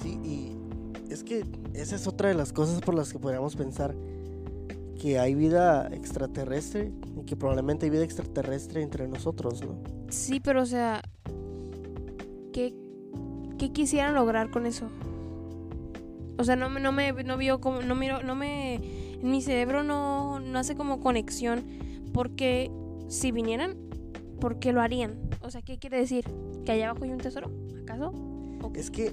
Sí, 0.00 0.18
y 0.24 0.56
es 1.12 1.22
que 1.24 1.44
esa 1.74 1.96
es 1.96 2.06
otra 2.06 2.28
de 2.28 2.34
las 2.34 2.52
cosas 2.52 2.80
por 2.80 2.94
las 2.94 3.12
que 3.12 3.18
podríamos 3.18 3.56
pensar 3.56 3.94
que 5.00 5.18
hay 5.18 5.34
vida 5.34 5.88
extraterrestre 5.92 6.92
y 7.20 7.24
que 7.24 7.34
probablemente 7.36 7.86
hay 7.86 7.90
vida 7.90 8.04
extraterrestre 8.04 8.82
entre 8.82 9.08
nosotros, 9.08 9.60
¿no? 9.62 9.76
Sí, 10.08 10.38
pero 10.40 10.62
o 10.62 10.66
sea, 10.66 11.02
¿qué, 12.52 12.74
qué 13.58 13.72
quisieran 13.72 14.14
lograr 14.14 14.50
con 14.50 14.64
eso? 14.66 14.86
O 16.38 16.44
sea, 16.44 16.56
no, 16.56 16.68
me- 16.70 16.80
no 16.80 16.92
me 16.92 17.12
no 17.24 17.36
vio 17.36 17.60
como 17.60 17.82
no 17.82 17.94
miro 17.94 18.22
no 18.22 18.34
me 18.34 18.74
en 18.76 19.30
mi 19.30 19.40
cerebro 19.42 19.82
no, 19.82 20.40
no 20.40 20.58
hace 20.58 20.74
como 20.74 21.00
conexión 21.00 21.62
porque 22.12 22.70
si 23.08 23.30
vinieran, 23.32 23.76
¿por 24.40 24.58
qué 24.58 24.72
lo 24.72 24.80
harían? 24.80 25.18
O 25.42 25.50
sea, 25.50 25.62
¿qué 25.62 25.78
quiere 25.78 25.98
decir? 25.98 26.24
¿Que 26.64 26.72
allá 26.72 26.90
abajo 26.90 27.04
hay 27.04 27.10
un 27.12 27.18
tesoro? 27.18 27.50
¿Acaso? 27.82 28.12
Es 28.74 28.90
que, 28.90 29.12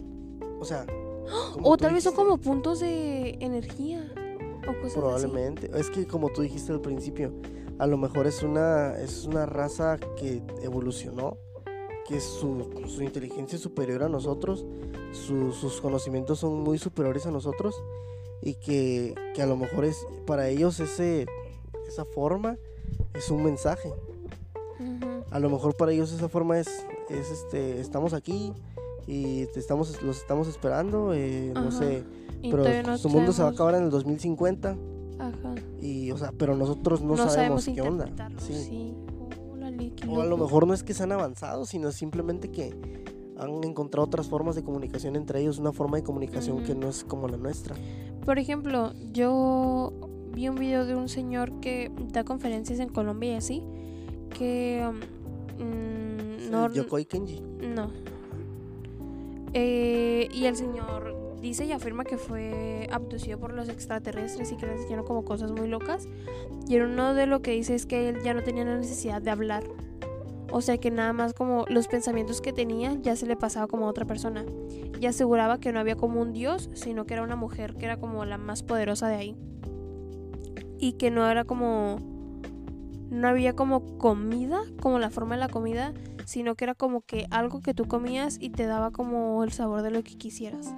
o 0.59 0.65
sea, 0.65 0.85
como 1.53 1.69
O 1.69 1.77
tal 1.77 1.93
vez 1.93 2.03
son 2.03 2.15
como 2.15 2.37
puntos 2.37 2.79
de 2.79 3.37
energía 3.41 4.11
o 4.63 4.73
cosas 4.81 4.85
así. 4.85 4.99
probablemente, 4.99 5.69
es 5.75 5.89
que 5.89 6.05
como 6.07 6.29
tú 6.29 6.41
dijiste 6.41 6.71
al 6.71 6.81
principio, 6.81 7.33
a 7.79 7.87
lo 7.87 7.97
mejor 7.97 8.27
es 8.27 8.43
una 8.43 8.95
es 8.99 9.25
una 9.25 9.45
raza 9.45 9.97
que 10.17 10.41
evolucionó, 10.61 11.37
que 12.09 12.19
su, 12.19 12.67
su 12.87 13.03
inteligencia 13.03 13.55
es 13.55 13.61
superior 13.61 14.01
a 14.03 14.09
nosotros, 14.09 14.65
su- 15.11 15.51
sus 15.51 15.79
conocimientos 15.79 16.39
son 16.39 16.59
muy 16.61 16.77
superiores 16.79 17.25
a 17.27 17.31
nosotros 17.31 17.75
y 18.41 18.55
que, 18.55 19.13
que 19.35 19.41
a 19.41 19.45
lo 19.45 19.55
mejor 19.55 19.85
es 19.85 20.05
para 20.25 20.49
ellos 20.49 20.79
ese 20.79 21.27
esa 21.87 22.05
forma 22.05 22.57
es 23.13 23.29
un 23.31 23.43
mensaje. 23.43 23.93
A 25.31 25.39
lo 25.39 25.49
mejor 25.49 25.75
para 25.75 25.91
ellos 25.91 26.11
esa 26.11 26.29
forma 26.29 26.59
es, 26.59 26.67
es 27.09 27.29
este, 27.31 27.79
estamos 27.79 28.13
aquí 28.13 28.53
y 29.05 29.45
te 29.47 29.59
estamos, 29.59 30.01
los 30.01 30.17
estamos 30.17 30.47
esperando, 30.47 31.13
eh, 31.13 31.51
no 31.53 31.71
sé, 31.71 32.03
pero 32.41 32.63
no 32.83 32.97
su 32.97 33.09
mundo 33.09 33.31
se 33.33 33.43
va 33.43 33.49
a 33.49 33.51
sabemos- 33.51 33.55
acabar 33.55 33.75
en 33.75 33.83
el 33.83 33.89
2050 33.91 34.77
Ajá. 35.19 35.55
y, 35.81 36.09
o 36.11 36.17
sea, 36.17 36.31
pero 36.37 36.55
nosotros 36.55 37.01
no, 37.01 37.15
sabemos, 37.17 37.65
qué 37.65 37.81
onda. 37.81 38.09
Sí. 38.39 38.53
sí. 38.53 38.95
Órale, 39.79 39.93
qué 39.95 40.07
O 40.07 40.21
a 40.21 40.25
lo 40.25 40.37
mejor 40.37 40.67
no 40.67 40.73
es 40.73 40.83
que 40.83 40.93
sean 40.93 41.11
avanzados, 41.11 41.69
sino 41.69 41.91
simplemente 41.91 42.49
que 42.49 42.75
han 43.37 43.63
encontrado 43.63 44.05
otras 44.05 44.27
formas 44.27 44.55
de 44.55 44.63
comunicación 44.63 45.15
entre 45.15 45.41
ellos, 45.41 45.59
una 45.59 45.71
forma 45.71 45.97
de 45.97 46.03
comunicación 46.03 46.63
que 46.63 46.73
Ujú. 46.73 46.81
no 46.81 46.89
es 46.89 47.03
como 47.03 47.27
la 47.27 47.37
nuestra. 47.37 47.75
Por 48.25 48.37
ejemplo, 48.37 48.93
yo 49.13 49.93
vi 50.33 50.49
un 50.49 50.55
video 50.55 50.85
de 50.85 50.95
un 50.95 51.07
señor 51.09 51.59
que 51.61 51.91
da 52.11 52.23
conferencias 52.23 52.79
en 52.79 52.89
Colombia 52.89 53.33
y 53.33 53.35
así, 53.35 53.63
que 54.37 54.83
mm, 55.57 56.51
no, 56.51 56.65
El 56.65 56.73
Yokoi 56.73 57.05
Kenji. 57.05 57.41
no. 57.75 57.89
Eh, 59.53 60.27
y 60.31 60.45
el 60.45 60.55
señor 60.55 61.15
dice 61.41 61.65
y 61.65 61.71
afirma 61.71 62.03
que 62.03 62.17
fue 62.17 62.87
abducido 62.91 63.39
por 63.39 63.53
los 63.53 63.69
extraterrestres 63.69 64.51
y 64.51 64.57
que 64.57 64.65
le 64.65 64.73
enseñaron 64.73 65.05
como 65.05 65.23
cosas 65.23 65.51
muy 65.51 65.67
locas. 65.67 66.07
Y 66.67 66.75
en 66.75 66.83
uno 66.83 67.13
de 67.13 67.25
lo 67.25 67.41
que 67.41 67.51
dice 67.51 67.75
es 67.75 67.85
que 67.85 68.09
él 68.09 68.21
ya 68.23 68.33
no 68.33 68.43
tenía 68.43 68.65
la 68.65 68.77
necesidad 68.77 69.21
de 69.21 69.31
hablar. 69.31 69.63
O 70.51 70.61
sea 70.61 70.77
que 70.77 70.89
nada 70.89 71.13
más 71.13 71.33
como 71.33 71.65
los 71.67 71.87
pensamientos 71.87 72.41
que 72.41 72.53
tenía 72.53 72.95
ya 72.95 73.15
se 73.15 73.27
le 73.27 73.35
pasaba 73.35 73.67
como 73.67 73.85
a 73.85 73.89
otra 73.89 74.05
persona. 74.05 74.45
Y 74.99 75.05
aseguraba 75.05 75.59
que 75.59 75.71
no 75.71 75.79
había 75.79 75.95
como 75.95 76.21
un 76.21 76.33
dios, 76.33 76.69
sino 76.73 77.05
que 77.05 77.13
era 77.13 77.23
una 77.23 77.35
mujer 77.35 77.75
que 77.75 77.85
era 77.85 77.97
como 77.97 78.25
la 78.25 78.37
más 78.37 78.63
poderosa 78.63 79.07
de 79.07 79.15
ahí. 79.15 79.35
Y 80.77 80.93
que 80.93 81.11
no 81.11 81.29
era 81.29 81.45
como... 81.45 81.97
No 83.09 83.27
había 83.27 83.55
como 83.55 83.97
comida, 83.97 84.59
como 84.81 84.99
la 84.99 85.09
forma 85.09 85.33
de 85.33 85.39
la 85.39 85.49
comida, 85.49 85.93
sino 86.25 86.53
que 86.53 86.65
era 86.65 86.75
como 86.75 87.01
que 87.01 87.25
algo 87.31 87.59
que 87.59 87.73
tú 87.73 87.85
comías 87.85 88.37
y 88.39 88.51
te 88.51 88.67
daba 88.67 88.91
como 88.91 89.43
el 89.43 89.51
sabor 89.51 89.81
de 89.81 89.89
lo 89.89 90.03
que 90.03 90.15
quisieras. 90.15 90.75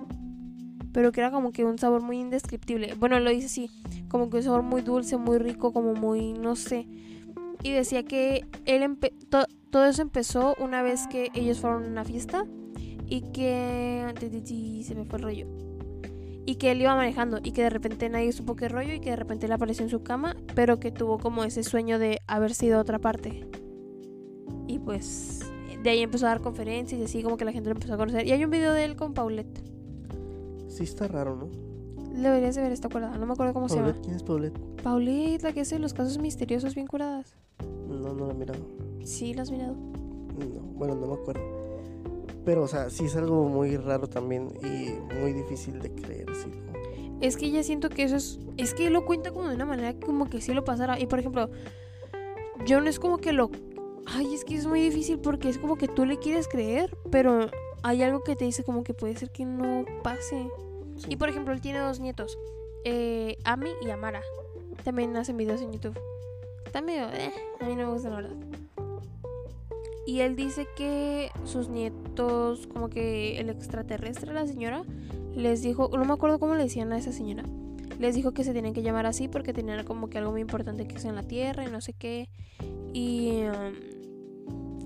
Pero 0.93 1.11
que 1.11 1.21
era 1.21 1.31
como 1.31 1.51
que 1.51 1.63
un 1.63 1.77
sabor 1.77 2.01
muy 2.01 2.19
indescriptible. 2.19 2.95
Bueno, 2.95 3.19
lo 3.19 3.29
dice 3.29 3.45
así, 3.45 3.69
como 4.09 4.29
que 4.29 4.37
un 4.37 4.43
sabor 4.43 4.63
muy 4.63 4.81
dulce, 4.81 5.17
muy 5.17 5.37
rico, 5.37 5.71
como 5.71 5.93
muy, 5.93 6.33
no 6.33 6.55
sé. 6.55 6.87
Y 7.63 7.71
decía 7.71 8.03
que 8.03 8.45
él 8.65 8.97
to- 9.29 9.45
todo 9.69 9.85
eso 9.85 10.01
empezó 10.01 10.55
una 10.59 10.81
vez 10.81 11.07
que 11.07 11.29
ellos 11.33 11.59
fueron 11.59 11.83
a 11.83 11.87
una 11.87 12.03
fiesta 12.03 12.45
y 13.07 13.21
que 13.31 14.13
se 14.83 14.95
me 14.95 15.05
fue 15.05 15.19
el 15.19 15.23
rollo. 15.23 15.47
Y 16.45 16.55
que 16.55 16.71
él 16.71 16.81
iba 16.81 16.95
manejando 16.95 17.39
y 17.41 17.51
que 17.51 17.61
de 17.61 17.69
repente 17.69 18.09
nadie 18.09 18.31
supo 18.31 18.55
qué 18.55 18.67
rollo 18.67 18.93
y 18.93 18.99
que 18.99 19.11
de 19.11 19.15
repente 19.15 19.45
él 19.45 19.51
apareció 19.51 19.83
en 19.85 19.89
su 19.91 20.01
cama, 20.01 20.35
pero 20.55 20.79
que 20.79 20.91
tuvo 20.91 21.19
como 21.19 21.43
ese 21.43 21.63
sueño 21.63 21.99
de 21.99 22.19
haber 22.27 22.53
sido 22.53 22.79
otra 22.79 22.99
parte. 22.99 23.47
Y 24.67 24.79
pues 24.79 25.41
de 25.83 25.89
ahí 25.89 26.01
empezó 26.01 26.25
a 26.25 26.29
dar 26.29 26.41
conferencias 26.41 26.99
y 26.99 27.03
así 27.03 27.21
como 27.23 27.37
que 27.37 27.45
la 27.45 27.51
gente 27.51 27.69
lo 27.69 27.75
empezó 27.75 27.93
a 27.93 27.97
conocer. 27.97 28.25
Y 28.27 28.31
hay 28.31 28.43
un 28.43 28.49
video 28.51 28.73
de 28.73 28.83
él 28.85 28.95
con 28.95 29.13
Paulette. 29.13 29.61
Sí 30.71 30.83
está 30.83 31.07
raro, 31.07 31.35
¿no? 31.35 31.49
Deberías 32.13 32.55
de 32.55 32.61
ver 32.61 32.71
esta 32.71 32.87
curada, 32.87 33.17
no 33.17 33.25
me 33.25 33.33
acuerdo 33.33 33.53
cómo 33.53 33.67
se 33.67 33.75
llama. 33.75 33.93
¿quién 34.01 34.15
es 34.15 34.23
Paulette? 34.23 34.57
Paulette, 34.81 35.43
la 35.43 35.53
que 35.53 35.61
hace 35.61 35.79
los 35.79 35.93
casos 35.93 36.17
misteriosos 36.17 36.75
bien 36.75 36.87
curadas. 36.87 37.35
No, 37.89 38.13
no 38.13 38.27
la 38.27 38.33
he 38.33 38.35
mirado. 38.35 38.59
Sí, 39.03 39.33
la 39.33 39.41
has 39.41 39.51
mirado. 39.51 39.73
No, 39.73 40.61
bueno, 40.75 40.95
no 40.95 41.07
me 41.07 41.13
acuerdo. 41.13 41.41
Pero, 42.45 42.63
o 42.63 42.67
sea, 42.67 42.89
sí 42.89 43.05
es 43.05 43.15
algo 43.15 43.47
muy 43.49 43.75
raro 43.77 44.07
también 44.07 44.49
y 44.63 44.91
muy 45.21 45.33
difícil 45.33 45.79
de 45.81 45.91
creer, 45.91 46.27
sí. 46.35 46.49
Es 47.19 47.37
que 47.37 47.51
ya 47.51 47.63
siento 47.63 47.89
que 47.89 48.03
eso 48.03 48.15
es. 48.15 48.39
Es 48.57 48.73
que 48.73 48.89
lo 48.89 49.05
cuenta 49.05 49.31
como 49.31 49.47
de 49.47 49.55
una 49.55 49.65
manera 49.65 49.93
que 49.93 50.05
como 50.05 50.29
que 50.29 50.41
sí 50.41 50.53
lo 50.53 50.63
pasara. 50.63 50.99
Y 50.99 51.05
por 51.05 51.19
ejemplo, 51.19 51.49
yo 52.65 52.81
no 52.81 52.89
es 52.89 52.99
como 52.99 53.17
que 53.17 53.31
lo. 53.31 53.51
Ay, 54.07 54.33
es 54.33 54.43
que 54.43 54.55
es 54.55 54.65
muy 54.65 54.81
difícil 54.81 55.19
porque 55.19 55.49
es 55.49 55.59
como 55.59 55.75
que 55.75 55.87
tú 55.87 56.05
le 56.05 56.17
quieres 56.17 56.47
creer, 56.47 56.97
pero 57.11 57.49
hay 57.83 58.03
algo 58.03 58.23
que 58.23 58.35
te 58.35 58.45
dice 58.45 58.63
como 58.63 58.83
que 58.83 58.93
puede 58.93 59.15
ser 59.15 59.31
que 59.31 59.45
no 59.45 59.85
pase. 60.03 60.47
Sí. 60.97 61.07
Y 61.09 61.15
por 61.15 61.29
ejemplo, 61.29 61.53
él 61.53 61.61
tiene 61.61 61.79
dos 61.79 61.99
nietos, 61.99 62.37
eh, 62.83 63.37
Ami 63.43 63.69
y 63.81 63.89
Amara. 63.89 64.21
También 64.83 65.15
hacen 65.15 65.37
videos 65.37 65.61
en 65.61 65.71
YouTube. 65.71 65.99
Está 66.65 66.81
medio, 66.81 67.09
eh, 67.11 67.31
a 67.59 67.65
mí 67.65 67.75
no 67.75 67.87
me 67.87 67.93
gustan 67.93 68.11
la 68.11 68.21
verdad. 68.21 68.35
Y 70.05 70.21
él 70.21 70.35
dice 70.35 70.67
que 70.75 71.29
sus 71.45 71.69
nietos, 71.69 72.67
como 72.67 72.89
que 72.89 73.39
el 73.39 73.49
extraterrestre, 73.49 74.33
la 74.33 74.47
señora, 74.47 74.83
les 75.35 75.61
dijo, 75.61 75.89
no 75.93 76.05
me 76.05 76.13
acuerdo 76.13 76.39
cómo 76.39 76.55
le 76.55 76.63
decían 76.63 76.91
a 76.91 76.97
esa 76.97 77.11
señora. 77.11 77.43
Les 77.99 78.15
dijo 78.15 78.31
que 78.31 78.43
se 78.43 78.53
tenían 78.53 78.73
que 78.73 78.81
llamar 78.81 79.05
así 79.05 79.27
porque 79.27 79.53
tenían 79.53 79.85
como 79.85 80.09
que 80.09 80.17
algo 80.17 80.31
muy 80.31 80.41
importante 80.41 80.87
que 80.87 80.95
hacer 80.95 81.09
en 81.09 81.15
la 81.15 81.23
tierra 81.23 81.65
y 81.65 81.71
no 81.71 81.81
sé 81.81 81.93
qué. 81.93 82.29
Y, 82.93 83.43
um, 83.43 84.00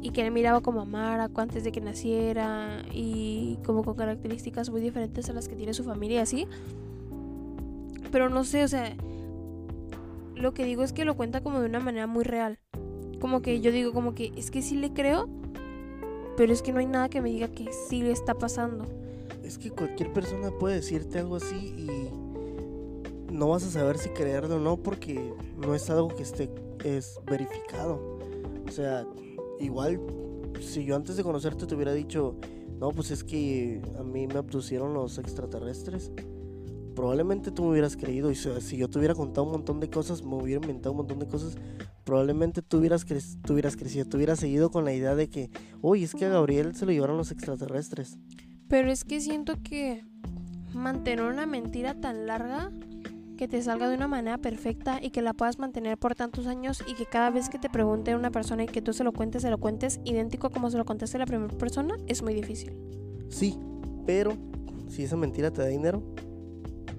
y 0.05 0.11
que 0.11 0.21
él 0.21 0.29
miraba 0.29 0.61
como 0.61 0.81
a 0.81 0.85
Mara 0.85 1.31
antes 1.35 1.63
de 1.63 1.71
que 1.71 1.81
naciera 1.81 2.83
y 2.93 3.57
como 3.65 3.83
con 3.83 3.95
características 3.95 4.69
muy 4.69 4.79
diferentes 4.79 5.31
a 5.31 5.33
las 5.33 5.47
que 5.47 5.55
tiene 5.55 5.73
su 5.73 5.83
familia 5.83 6.21
así. 6.21 6.47
Pero 8.11 8.29
no 8.29 8.43
sé, 8.43 8.63
o 8.63 8.67
sea, 8.67 8.95
lo 10.35 10.53
que 10.53 10.63
digo 10.63 10.83
es 10.83 10.93
que 10.93 11.05
lo 11.05 11.15
cuenta 11.17 11.41
como 11.41 11.59
de 11.59 11.65
una 11.65 11.79
manera 11.79 12.05
muy 12.05 12.23
real. 12.23 12.59
Como 13.19 13.41
que 13.41 13.61
yo 13.61 13.71
digo 13.71 13.93
como 13.93 14.13
que 14.13 14.31
es 14.37 14.51
que 14.51 14.61
sí 14.61 14.75
le 14.75 14.93
creo, 14.93 15.27
pero 16.37 16.53
es 16.53 16.61
que 16.61 16.71
no 16.71 16.77
hay 16.77 16.85
nada 16.85 17.09
que 17.09 17.19
me 17.19 17.31
diga 17.31 17.47
que 17.47 17.73
sí 17.89 18.03
le 18.03 18.11
está 18.11 18.35
pasando. 18.35 18.85
Es 19.43 19.57
que 19.57 19.71
cualquier 19.71 20.13
persona 20.13 20.51
puede 20.51 20.75
decirte 20.75 21.17
algo 21.17 21.37
así 21.37 21.55
y 21.55 23.33
no 23.33 23.49
vas 23.49 23.63
a 23.63 23.71
saber 23.71 23.97
si 23.97 24.09
creerlo 24.09 24.57
o 24.57 24.59
no 24.59 24.77
porque 24.77 25.33
no 25.57 25.73
es 25.73 25.89
algo 25.89 26.09
que 26.09 26.21
esté 26.21 26.47
es 26.83 27.19
verificado. 27.25 28.19
O 28.67 28.71
sea, 28.71 29.07
igual 29.59 29.99
si 30.61 30.85
yo 30.85 30.95
antes 30.95 31.17
de 31.17 31.23
conocerte 31.23 31.65
te 31.65 31.75
hubiera 31.75 31.93
dicho, 31.93 32.35
no, 32.79 32.89
pues 32.89 33.11
es 33.11 33.23
que 33.23 33.81
a 33.97 34.03
mí 34.03 34.27
me 34.27 34.35
abducieron 34.35 34.93
los 34.93 35.17
extraterrestres, 35.17 36.11
probablemente 36.95 37.51
tú 37.51 37.63
me 37.63 37.71
hubieras 37.71 37.97
creído 37.97 38.31
y 38.31 38.35
si 38.35 38.77
yo 38.77 38.89
te 38.89 38.97
hubiera 38.97 39.13
contado 39.13 39.45
un 39.45 39.53
montón 39.53 39.79
de 39.79 39.89
cosas, 39.89 40.23
me 40.23 40.35
hubiera 40.35 40.61
inventado 40.61 40.91
un 40.91 40.97
montón 40.97 41.19
de 41.19 41.27
cosas, 41.27 41.55
probablemente 42.03 42.61
tú 42.61 42.77
hubieras, 42.77 43.05
tú 43.43 43.53
hubieras 43.53 43.75
crecido, 43.75 44.05
tú 44.05 44.17
hubieras 44.17 44.39
seguido 44.39 44.71
con 44.71 44.85
la 44.85 44.93
idea 44.93 45.15
de 45.15 45.29
que, 45.29 45.51
oye, 45.81 46.05
es 46.05 46.15
que 46.15 46.25
a 46.25 46.29
Gabriel 46.29 46.75
se 46.75 46.85
lo 46.85 46.91
llevaron 46.91 47.17
los 47.17 47.31
extraterrestres. 47.31 48.17
Pero 48.67 48.91
es 48.91 49.03
que 49.03 49.21
siento 49.21 49.55
que 49.61 50.03
mantener 50.73 51.25
una 51.25 51.45
mentira 51.45 51.99
tan 51.99 52.25
larga 52.25 52.71
que 53.35 53.47
te 53.47 53.61
salga 53.61 53.89
de 53.89 53.95
una 53.95 54.07
manera 54.07 54.37
perfecta 54.37 54.99
y 55.01 55.09
que 55.11 55.21
la 55.21 55.33
puedas 55.33 55.59
mantener 55.59 55.97
por 55.97 56.15
tantos 56.15 56.47
años 56.47 56.83
y 56.87 56.93
que 56.95 57.05
cada 57.05 57.29
vez 57.29 57.49
que 57.49 57.59
te 57.59 57.69
pregunte 57.69 58.15
una 58.15 58.31
persona 58.31 58.63
y 58.63 58.67
que 58.67 58.81
tú 58.81 58.93
se 58.93 59.03
lo 59.03 59.11
cuentes, 59.11 59.41
se 59.41 59.49
lo 59.49 59.57
cuentes 59.57 59.99
idéntico 60.05 60.49
como 60.49 60.69
se 60.71 60.77
lo 60.77 60.85
contaste 60.85 61.17
a 61.17 61.19
la 61.19 61.25
primera 61.25 61.53
persona, 61.57 61.95
es 62.07 62.21
muy 62.21 62.33
difícil. 62.33 62.73
Sí, 63.29 63.57
pero 64.05 64.33
si 64.87 65.03
esa 65.03 65.15
mentira 65.17 65.51
te 65.51 65.61
da 65.61 65.67
dinero, 65.67 66.01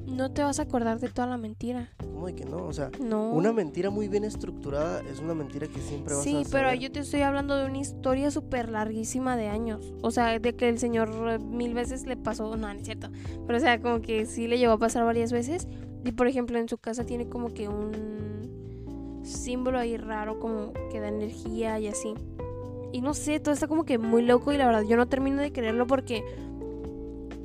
No 0.06 0.30
te 0.30 0.40
vas 0.42 0.60
a 0.60 0.62
acordar 0.62 1.00
de 1.00 1.08
toda 1.08 1.26
la 1.26 1.36
mentira. 1.36 1.90
¿cómo 1.98 2.28
de 2.28 2.34
que 2.36 2.44
no? 2.44 2.64
O 2.64 2.72
sea, 2.72 2.90
No. 3.00 3.32
una 3.32 3.52
mentira 3.52 3.90
muy 3.90 4.06
bien 4.08 4.22
estructurada 4.24 5.02
es 5.12 5.18
una 5.18 5.34
mentira 5.34 5.66
que 5.66 5.80
siempre 5.80 6.14
vas 6.14 6.20
a 6.20 6.24
Sí, 6.24 6.44
pero 6.50 6.72
yo 6.74 6.90
te 6.92 7.00
estoy 7.00 7.22
hablando 7.22 7.56
de 7.56 7.66
una 7.66 7.78
historia 7.78 8.30
súper 8.30 8.68
larguísima 8.70 9.36
de 9.36 9.48
años. 9.48 9.92
O 10.02 10.12
sea, 10.12 10.38
de 10.38 10.54
que 10.54 10.68
el 10.68 10.78
señor 10.78 11.10
eh, 11.28 11.38
mil 11.40 11.74
veces 11.74 12.06
le 12.06 12.16
pasó. 12.16 12.56
No, 12.56 12.72
no 12.72 12.78
es 12.78 12.84
cierto. 12.84 13.08
Pero 13.46 13.58
o 13.58 13.60
sea, 13.60 13.80
como 13.82 14.00
que 14.00 14.26
sí 14.26 14.46
le 14.46 14.58
llegó 14.58 14.74
a 14.74 14.78
pasar 14.78 15.04
varias 15.04 15.32
veces. 15.32 15.66
Y 16.06 16.12
por 16.12 16.28
ejemplo, 16.28 16.56
en 16.58 16.68
su 16.68 16.78
casa 16.78 17.04
tiene 17.04 17.28
como 17.28 17.52
que 17.52 17.68
un 17.68 19.20
símbolo 19.24 19.78
ahí 19.78 19.96
raro, 19.96 20.38
como 20.38 20.72
que 20.90 21.00
da 21.00 21.08
energía 21.08 21.80
y 21.80 21.88
así. 21.88 22.14
Y 22.92 23.00
no 23.00 23.12
sé, 23.12 23.40
todo 23.40 23.52
está 23.52 23.66
como 23.66 23.84
que 23.84 23.98
muy 23.98 24.22
loco. 24.22 24.52
Y 24.52 24.56
la 24.56 24.66
verdad, 24.66 24.82
yo 24.82 24.96
no 24.96 25.08
termino 25.08 25.42
de 25.42 25.52
creerlo 25.52 25.86
porque. 25.86 26.24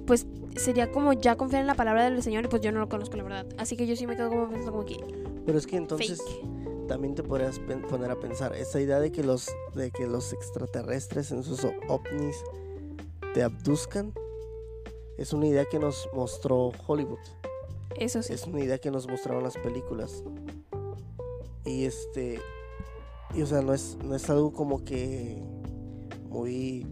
Pues 0.05 0.27
sería 0.55 0.91
como 0.91 1.13
ya 1.13 1.37
confiar 1.37 1.61
en 1.61 1.67
la 1.67 1.73
palabra 1.73 2.03
del 2.03 2.21
señor. 2.21 2.45
Y 2.45 2.49
pues 2.49 2.61
yo 2.61 2.71
no 2.71 2.79
lo 2.79 2.87
conozco, 2.87 3.17
la 3.17 3.23
verdad. 3.23 3.47
Así 3.57 3.75
que 3.75 3.87
yo 3.87 3.95
sí 3.95 4.05
me 4.05 4.15
quedo 4.15 4.29
como 4.29 4.47
pensando 4.47 4.71
como 4.71 4.85
que. 4.85 4.97
Pero 5.45 5.57
es 5.57 5.65
que 5.65 5.77
entonces 5.77 6.21
fake. 6.21 6.87
también 6.87 7.15
te 7.15 7.23
podrías 7.23 7.59
poner 7.89 8.11
a 8.11 8.19
pensar, 8.19 8.55
esa 8.55 8.79
idea 8.79 8.99
de 8.99 9.11
que 9.11 9.23
los 9.23 9.49
de 9.73 9.89
que 9.89 10.05
los 10.05 10.33
extraterrestres 10.33 11.31
en 11.31 11.43
sus 11.43 11.65
ovnis 11.87 12.43
te 13.33 13.41
abduzcan 13.41 14.13
es 15.17 15.33
una 15.33 15.47
idea 15.47 15.65
que 15.65 15.79
nos 15.79 16.07
mostró 16.13 16.71
Hollywood. 16.85 17.19
Eso 17.97 18.21
sí. 18.21 18.33
Es 18.33 18.47
una 18.47 18.61
idea 18.61 18.77
que 18.77 18.91
nos 18.91 19.07
mostraron 19.07 19.43
las 19.43 19.57
películas. 19.57 20.23
Y 21.65 21.85
este. 21.85 22.39
Y 23.33 23.41
o 23.41 23.45
sea, 23.45 23.61
no 23.61 23.73
es, 23.73 23.97
no 24.03 24.15
es 24.15 24.29
algo 24.29 24.51
como 24.51 24.83
que. 24.83 25.41
Muy. 26.29 26.85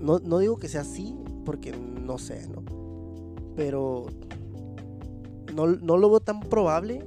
No, 0.00 0.18
no 0.18 0.38
digo 0.38 0.58
que 0.58 0.68
sea 0.68 0.82
así, 0.82 1.16
porque 1.44 1.72
no 1.72 2.18
sé, 2.18 2.46
¿no? 2.48 2.62
Pero. 3.56 4.06
No, 5.54 5.66
no 5.66 5.96
lo 5.96 6.10
veo 6.10 6.20
tan 6.20 6.40
probable. 6.40 7.04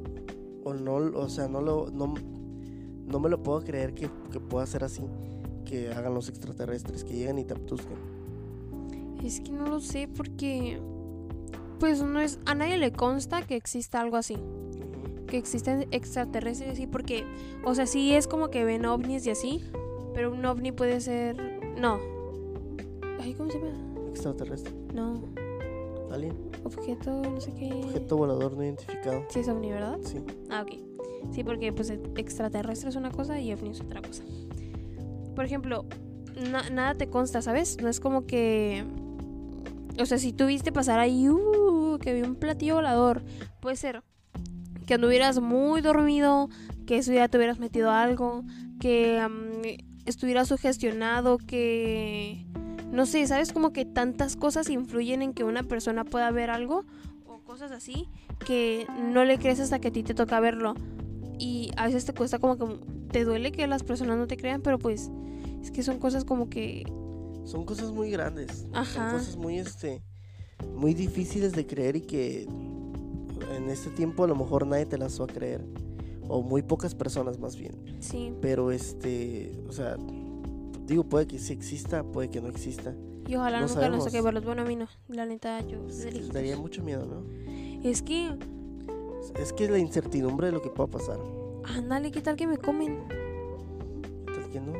O 0.64 0.74
no, 0.74 0.96
o 0.96 1.30
sea, 1.30 1.48
no 1.48 1.62
lo. 1.62 1.90
No, 1.92 2.14
no 3.06 3.20
me 3.20 3.30
lo 3.30 3.44
puedo 3.44 3.62
creer 3.62 3.94
que, 3.94 4.10
que 4.32 4.40
pueda 4.40 4.66
ser 4.66 4.84
así. 4.84 5.04
Que 5.66 5.90
hagan 5.92 6.14
los 6.14 6.30
extraterrestres, 6.30 7.04
que 7.04 7.14
lleguen 7.14 7.40
y 7.40 7.46
te 7.46 7.54
abduzcan. 7.54 7.98
Es 9.24 9.40
que 9.40 9.52
no 9.52 9.68
lo 9.68 9.80
sé 9.80 10.08
porque 10.08 10.82
pues 11.82 12.02
no 12.02 12.22
es 12.22 12.40
a 12.46 12.56
nadie 12.56 12.78
le 12.78 12.94
consta 12.94 13.42
que 13.42 13.58
exista 13.58 14.00
algo 14.00 14.16
así, 14.16 14.38
que 15.28 15.38
existen 15.38 15.88
extraterrestres 15.92 16.70
así 16.72 16.88
porque 16.88 17.26
o 17.66 17.76
sea, 17.76 17.86
sí 17.88 18.14
es 18.14 18.28
como 18.28 18.50
que 18.50 18.64
ven 18.64 18.86
ovnis 18.86 19.26
y 19.26 19.32
así, 19.32 19.62
pero 20.14 20.32
un 20.32 20.46
ovni 20.46 20.72
puede 20.72 21.02
ser 21.02 21.36
no. 21.78 22.00
Ay, 23.20 23.34
¿cómo 23.34 23.50
se 23.52 23.60
llama? 23.60 23.72
Extraterrestre. 24.10 24.74
No, 24.94 25.22
Alien. 26.12 26.34
objeto, 26.64 27.22
no 27.22 27.42
sé 27.42 27.52
qué. 27.54 27.72
Objeto 27.74 28.18
volador 28.18 28.54
no 28.56 28.64
identificado. 28.64 29.26
Sí 29.30 29.40
es 29.40 29.50
ovni, 29.50 29.72
¿verdad? 29.72 29.98
Sí. 30.04 30.20
Ah, 30.50 30.62
ok. 30.64 30.80
Sí, 31.32 31.44
porque 31.44 31.72
pues 31.74 31.90
extraterrestre 32.16 32.90
es 32.90 32.96
una 32.96 33.12
cosa 33.12 33.40
y 33.40 33.54
ovni 33.54 33.70
es 33.72 33.82
otra 33.82 34.02
cosa. 34.02 34.24
Por 35.36 35.46
ejemplo, 35.46 35.86
na- 36.52 36.70
nada 36.70 36.96
te 36.96 37.08
consta, 37.08 37.42
¿sabes? 37.42 37.78
No 37.82 37.90
es 37.90 38.00
como 38.00 38.26
que... 38.26 38.84
O 40.00 40.06
sea, 40.06 40.18
si 40.18 40.34
tú 40.34 40.48
viste 40.48 40.72
pasar 40.72 41.00
ahí, 41.00 41.30
uh, 41.30 41.61
que 42.02 42.14
vi 42.14 42.22
un 42.22 42.36
platillo 42.36 42.76
volador, 42.76 43.24
puede 43.62 43.78
ser 43.78 44.04
que 44.86 44.96
anduvieras 44.96 45.40
muy 45.40 45.82
dormido, 45.82 46.50
que 46.86 46.98
eso 46.98 47.14
ya 47.14 47.30
te 47.30 47.38
hubieras 47.38 47.60
metido 47.60 47.92
algo, 47.92 48.44
que 48.80 49.20
am, 49.20 49.62
estuvieras 50.06 50.50
sugestionado, 50.50 51.38
que... 51.38 52.46
No 52.92 53.06
sé, 53.06 53.26
¿sabes? 53.26 53.54
Como 53.54 53.72
que 53.72 53.86
tantas 53.86 54.36
cosas 54.36 54.70
influyen 54.70 55.22
en 55.22 55.34
que 55.34 55.46
una 55.46 55.64
persona 55.64 56.04
pueda 56.04 56.30
ver 56.32 56.50
algo 56.50 56.84
o 57.26 57.40
cosas 57.40 57.72
así 57.72 58.10
que 58.46 58.86
no 59.14 59.24
le 59.24 59.38
crees 59.38 59.62
hasta 59.62 59.80
que 59.80 59.88
a 59.88 59.92
ti 59.92 60.04
te 60.04 60.14
toca 60.14 60.42
verlo. 60.42 60.74
Y 61.40 61.72
a 61.78 61.86
veces 61.86 62.04
te 62.06 62.14
cuesta 62.14 62.38
como 62.40 62.58
que 62.58 62.66
te 63.12 63.24
duele 63.24 63.54
que 63.54 63.66
las 63.68 63.84
personas 63.84 64.18
no 64.18 64.28
te 64.28 64.36
crean, 64.36 64.62
pero 64.62 64.78
pues 64.78 65.10
es 65.62 65.72
que 65.72 65.84
son 65.84 66.00
cosas 66.00 66.26
como 66.26 66.50
que 66.50 66.84
Son 67.46 67.66
cosas 67.66 67.94
muy 67.94 68.12
grandes. 68.12 68.68
Ajá. 68.74 69.12
Son 69.12 69.20
cosas 69.20 69.38
muy, 69.38 69.58
este, 69.58 70.04
muy 70.76 70.94
difíciles 70.94 71.52
de 71.54 71.66
creer 71.68 71.96
y 71.96 72.02
que 72.02 72.44
en 73.56 73.70
este 73.70 73.90
tiempo 73.92 74.24
a 74.24 74.28
lo 74.28 74.36
mejor 74.36 74.66
nadie 74.68 74.86
te 74.86 74.98
las 74.98 75.20
va 75.20 75.26
a 75.26 75.28
creer. 75.28 75.64
O 76.28 76.42
muy 76.42 76.62
pocas 76.62 76.96
personas 76.96 77.40
más 77.40 77.56
bien. 77.58 77.74
sí. 78.00 78.34
Pero 78.42 78.72
este, 78.72 79.52
o 79.68 79.72
sea, 79.74 79.98
digo, 80.88 81.04
puede 81.04 81.28
que 81.28 81.38
sí 81.40 81.52
exista, 81.54 82.04
puede 82.04 82.30
que 82.30 82.40
no 82.42 82.48
exista. 82.48 82.96
Y 83.28 83.36
ojalá 83.36 83.60
No 83.60 83.68
nunca 83.68 83.74
sabemos. 83.82 83.98
nos 83.98 84.06
toque 84.06 84.22
verlos. 84.22 84.44
Bueno, 84.46 84.62
a 84.62 84.66
mí 84.66 84.76
no. 84.76 84.88
La 85.10 85.26
neta, 85.26 85.60
yo. 85.62 85.80
Lejitos. 85.88 86.30
daría 86.34 86.58
mucho 86.58 86.84
miedo, 86.84 87.06
¿no? 87.06 87.24
Es 87.88 88.02
que, 88.02 88.30
Es 89.40 89.54
que 89.54 89.66
es 89.66 89.70
la 89.72 89.78
incertidumbre 89.78 90.48
de 90.48 90.54
lo 90.54 90.62
que 90.62 90.70
pueda 90.70 90.90
pasar. 90.90 91.20
ándale, 91.66 92.12
¿qué 92.12 92.22
tal 92.22 92.36
que 92.36 92.48
me 92.48 92.58
comen? 92.58 93.00
¿Qué 94.26 94.34
tal 94.34 94.50
que 94.50 94.60
no? 94.60 94.74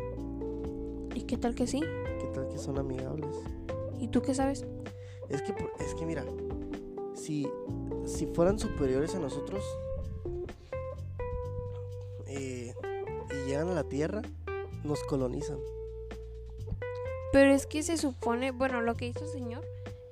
¿Y 1.16 1.22
qué 1.24 1.38
tal 1.38 1.54
que 1.56 1.68
sí? 1.68 1.82
¿Qué 1.82 2.28
tal 2.34 2.48
que 2.48 2.58
son 2.58 2.78
amigables? 2.80 3.36
¿Y 4.00 4.08
tú 4.08 4.22
qué 4.22 4.34
sabes? 4.34 4.66
Es 5.32 5.42
que, 5.42 5.56
es 5.80 5.96
que 5.96 6.06
mira, 6.06 6.26
si, 7.14 7.48
si 8.06 8.28
fueran 8.28 8.60
superiores 8.60 9.16
a 9.16 9.20
nosotros 9.20 9.64
eh, 12.28 12.74
y 13.30 13.48
llegan 13.48 13.70
a 13.70 13.74
la 13.74 13.84
Tierra, 13.84 14.22
nos 14.84 15.04
colonizan. 15.04 15.58
Pero 17.32 17.54
es 17.54 17.66
que 17.66 17.82
se 17.82 17.98
supone, 17.98 18.52
bueno, 18.52 18.82
lo 18.82 18.96
que 18.96 19.08
hizo 19.08 19.24
el 19.24 19.30
señor 19.30 19.66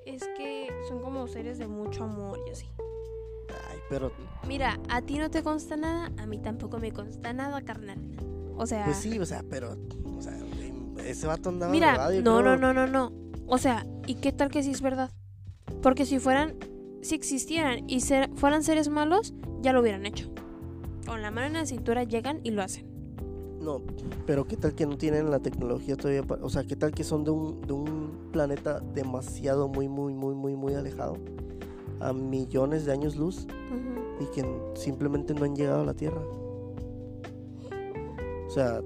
es 0.06 0.24
que 0.38 0.70
son 0.88 1.02
como 1.02 1.28
seres 1.28 1.58
de 1.58 1.68
mucho 1.68 2.06
amor 2.06 2.40
y 2.48 2.52
así. 2.52 2.68
Ay, 3.70 3.80
pero 3.90 4.12
Mira, 4.48 4.80
a 4.90 5.02
ti 5.02 5.18
no 5.18 5.30
te 5.30 5.44
consta 5.44 5.76
nada, 5.76 6.12
a 6.18 6.26
mí 6.26 6.40
tampoco 6.40 6.80
me 6.80 6.92
consta 6.92 7.34
nada, 7.34 7.62
carnal. 7.62 8.00
O 8.56 8.66
sea, 8.66 8.86
pues 8.86 8.98
sí, 8.98 9.20
o 9.20 9.26
sea, 9.26 9.44
pero 9.50 9.78
o 10.18 10.22
sea, 10.22 10.38
ese 11.06 11.28
vato 11.28 11.50
andaba 11.50 11.72
mira, 11.72 12.10
no, 12.22 12.42
no, 12.42 12.56
creo. 12.56 12.58
no, 12.58 12.74
no, 12.74 12.88
no. 12.88 13.14
O 13.48 13.58
sea, 13.58 13.86
¿y 14.10 14.16
qué 14.16 14.32
tal 14.32 14.50
que 14.50 14.64
sí 14.64 14.72
es 14.72 14.82
verdad? 14.82 15.12
Porque 15.84 16.04
si 16.04 16.18
fueran, 16.18 16.56
si 17.02 17.14
existieran 17.14 17.88
y 17.88 18.00
ser- 18.02 18.32
fueran 18.34 18.64
seres 18.64 18.90
malos, 18.90 19.36
ya 19.62 19.72
lo 19.72 19.82
hubieran 19.82 20.08
hecho. 20.08 20.32
Con 21.06 21.22
la 21.22 21.30
mano 21.30 21.46
en 21.46 21.54
la 21.54 21.66
cintura 21.68 22.04
llegan 22.06 22.40
y 22.44 22.50
lo 22.50 22.64
hacen. 22.64 22.88
No, 23.62 23.84
pero 24.26 24.46
qué 24.48 24.58
tal 24.58 24.74
que 24.74 24.88
no 24.88 24.98
tienen 24.98 25.30
la 25.30 25.40
tecnología 25.40 25.96
todavía, 25.96 26.24
pa- 26.24 26.40
o 26.42 26.50
sea, 26.50 26.64
qué 26.64 26.76
tal 26.76 26.92
que 26.92 27.04
son 27.04 27.24
de 27.24 27.30
un, 27.30 27.62
de 27.62 27.74
un 27.74 28.30
planeta 28.32 28.80
demasiado 28.80 29.68
muy, 29.68 29.88
muy, 29.88 30.16
muy, 30.16 30.34
muy, 30.34 30.56
muy 30.56 30.74
alejado, 30.74 31.18
a 32.00 32.12
millones 32.12 32.86
de 32.88 32.94
años 32.94 33.16
luz, 33.16 33.46
y 34.20 34.26
que 34.34 34.44
simplemente 34.74 35.36
no 35.36 35.46
han 35.46 35.56
llegado 35.56 35.82
a 35.82 35.86
la 35.86 35.94
Tierra. 35.94 36.22
O 38.48 38.50
sea, 38.50 38.82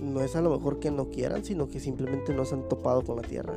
no 0.00 0.20
es 0.20 0.36
a 0.36 0.40
lo 0.40 0.50
mejor 0.56 0.78
que 0.78 0.92
no 0.92 1.10
quieran, 1.10 1.44
sino 1.44 1.68
que 1.68 1.80
simplemente 1.80 2.32
no 2.32 2.44
se 2.44 2.54
han 2.54 2.68
topado 2.68 3.02
con 3.02 3.16
la 3.16 3.22
Tierra. 3.22 3.54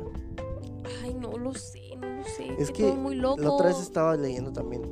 Es 2.60 2.70
que 2.70 2.86
que 2.90 2.92
muy 2.92 3.14
loco. 3.16 3.40
La 3.42 3.50
otra 3.52 3.68
vez 3.68 3.80
estaba 3.80 4.16
leyendo 4.16 4.52
también. 4.52 4.82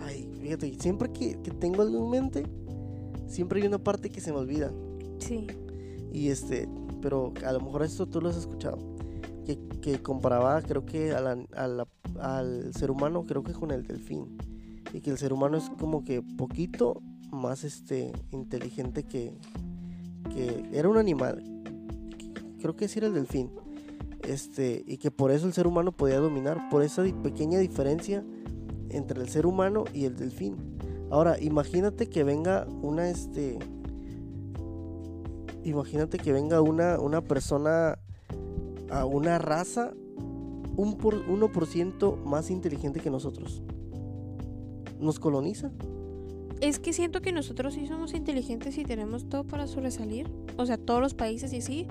Ay, 0.00 0.28
fíjate, 0.40 0.74
siempre 0.80 1.10
que, 1.12 1.40
que 1.42 1.50
tengo 1.50 1.82
algo 1.82 2.04
en 2.04 2.10
mente, 2.10 2.46
siempre 3.26 3.60
hay 3.60 3.66
una 3.66 3.78
parte 3.78 4.10
que 4.10 4.20
se 4.20 4.32
me 4.32 4.38
olvida. 4.38 4.72
Sí. 5.18 5.46
Y 6.12 6.28
este, 6.28 6.68
pero 7.00 7.32
a 7.44 7.52
lo 7.52 7.60
mejor 7.60 7.82
esto 7.82 8.06
tú 8.06 8.20
lo 8.20 8.28
has 8.28 8.36
escuchado. 8.36 8.78
Que, 9.44 9.58
que 9.80 10.02
comparaba, 10.02 10.60
creo 10.62 10.84
que 10.84 11.12
a 11.12 11.20
la- 11.20 11.44
a 11.54 11.66
la- 11.68 11.88
al 12.20 12.72
ser 12.74 12.90
humano, 12.90 13.24
creo 13.26 13.42
que 13.42 13.52
con 13.52 13.70
el 13.70 13.86
delfín. 13.86 14.36
Y 14.92 15.00
que 15.00 15.10
el 15.10 15.18
ser 15.18 15.32
humano 15.32 15.56
es 15.56 15.70
como 15.78 16.04
que 16.04 16.22
poquito 16.22 17.00
más 17.30 17.64
este 17.64 18.12
inteligente 18.32 19.02
que, 19.04 19.32
que 20.34 20.64
era 20.72 20.88
un 20.88 20.96
animal. 20.96 21.42
Creo 22.60 22.76
que 22.76 22.88
sí 22.88 22.98
era 22.98 23.06
el 23.08 23.14
delfín. 23.14 23.50
Este, 24.22 24.82
y 24.86 24.98
que 24.98 25.10
por 25.10 25.30
eso 25.30 25.46
el 25.46 25.52
ser 25.52 25.66
humano 25.66 25.92
podía 25.92 26.18
dominar, 26.18 26.68
por 26.70 26.82
esa 26.82 27.04
pequeña 27.22 27.58
diferencia 27.58 28.24
entre 28.90 29.20
el 29.20 29.28
ser 29.28 29.46
humano 29.46 29.84
y 29.92 30.04
el 30.04 30.16
delfín. 30.16 30.56
Ahora, 31.10 31.40
imagínate 31.40 32.08
que 32.08 32.24
venga 32.24 32.66
una 32.82 33.08
este 33.08 33.58
imagínate 35.62 36.18
que 36.18 36.32
venga 36.32 36.60
una, 36.60 36.98
una 37.00 37.22
persona 37.22 37.98
a 38.90 39.04
una 39.04 39.38
raza 39.38 39.92
un 40.76 40.96
por, 40.98 41.26
1% 41.26 42.22
más 42.24 42.50
inteligente 42.50 43.00
que 43.00 43.10
nosotros. 43.10 43.62
Nos 45.00 45.18
coloniza. 45.18 45.70
Es 46.60 46.78
que 46.78 46.92
siento 46.92 47.20
que 47.20 47.32
nosotros 47.32 47.74
sí 47.74 47.86
somos 47.86 48.14
inteligentes 48.14 48.78
y 48.78 48.84
tenemos 48.84 49.28
todo 49.28 49.44
para 49.44 49.66
sobresalir. 49.66 50.30
O 50.56 50.66
sea, 50.66 50.78
todos 50.78 51.00
los 51.00 51.14
países 51.14 51.52
y 51.52 51.60
sí. 51.60 51.86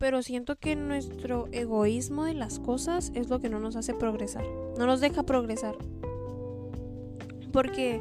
Pero 0.00 0.22
siento 0.22 0.56
que 0.56 0.76
nuestro 0.76 1.46
egoísmo 1.52 2.24
de 2.24 2.32
las 2.32 2.58
cosas 2.58 3.12
es 3.14 3.28
lo 3.28 3.38
que 3.38 3.50
no 3.50 3.60
nos 3.60 3.76
hace 3.76 3.92
progresar. 3.92 4.46
No 4.78 4.86
nos 4.86 5.00
deja 5.02 5.24
progresar. 5.24 5.76
Porque, 7.52 8.00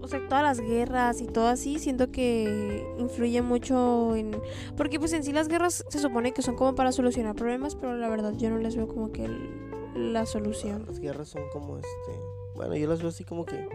o 0.00 0.08
sea, 0.08 0.26
todas 0.26 0.42
las 0.42 0.58
guerras 0.60 1.20
y 1.20 1.26
todo 1.26 1.48
así, 1.48 1.78
siento 1.78 2.10
que 2.10 2.82
influye 2.98 3.42
mucho 3.42 4.16
en... 4.16 4.30
Porque 4.74 4.98
pues 4.98 5.12
en 5.12 5.22
sí 5.22 5.34
las 5.34 5.48
guerras 5.48 5.84
se 5.86 5.98
supone 5.98 6.32
que 6.32 6.40
son 6.40 6.56
como 6.56 6.74
para 6.74 6.92
solucionar 6.92 7.36
problemas, 7.36 7.74
pero 7.76 7.94
la 7.98 8.08
verdad 8.08 8.32
yo 8.38 8.48
no 8.48 8.56
les 8.56 8.74
veo 8.74 8.88
como 8.88 9.12
que 9.12 9.26
el- 9.26 10.12
la 10.14 10.24
solución. 10.24 10.86
Las 10.86 10.98
guerras 10.98 11.28
son 11.28 11.42
como 11.52 11.76
este. 11.76 12.12
Bueno, 12.54 12.74
yo 12.74 12.88
las 12.88 13.00
veo 13.00 13.10
así 13.10 13.24
como 13.24 13.44
que 13.44 13.68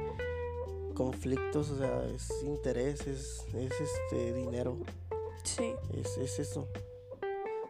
conflictos, 0.96 1.70
o 1.70 1.78
sea, 1.78 2.04
es 2.06 2.32
interés, 2.44 3.06
es, 3.06 3.46
es 3.54 3.72
este 3.80 4.34
dinero. 4.34 4.78
Sí. 5.44 5.74
Es, 5.94 6.18
es 6.18 6.40
eso. 6.40 6.68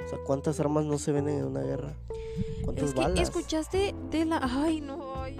O 0.05 0.09
sea, 0.09 0.19
¿cuántas 0.25 0.59
armas 0.59 0.85
no 0.85 0.97
se 0.97 1.11
venden 1.11 1.39
en 1.39 1.45
una 1.45 1.61
guerra? 1.61 1.93
¿Cuántas 2.63 2.85
Es 2.89 2.93
que 2.93 2.99
balas? 3.01 3.19
escuchaste 3.19 3.95
de 4.11 4.25
la. 4.25 4.39
Ay, 4.41 4.81
no. 4.81 5.15
ay, 5.23 5.37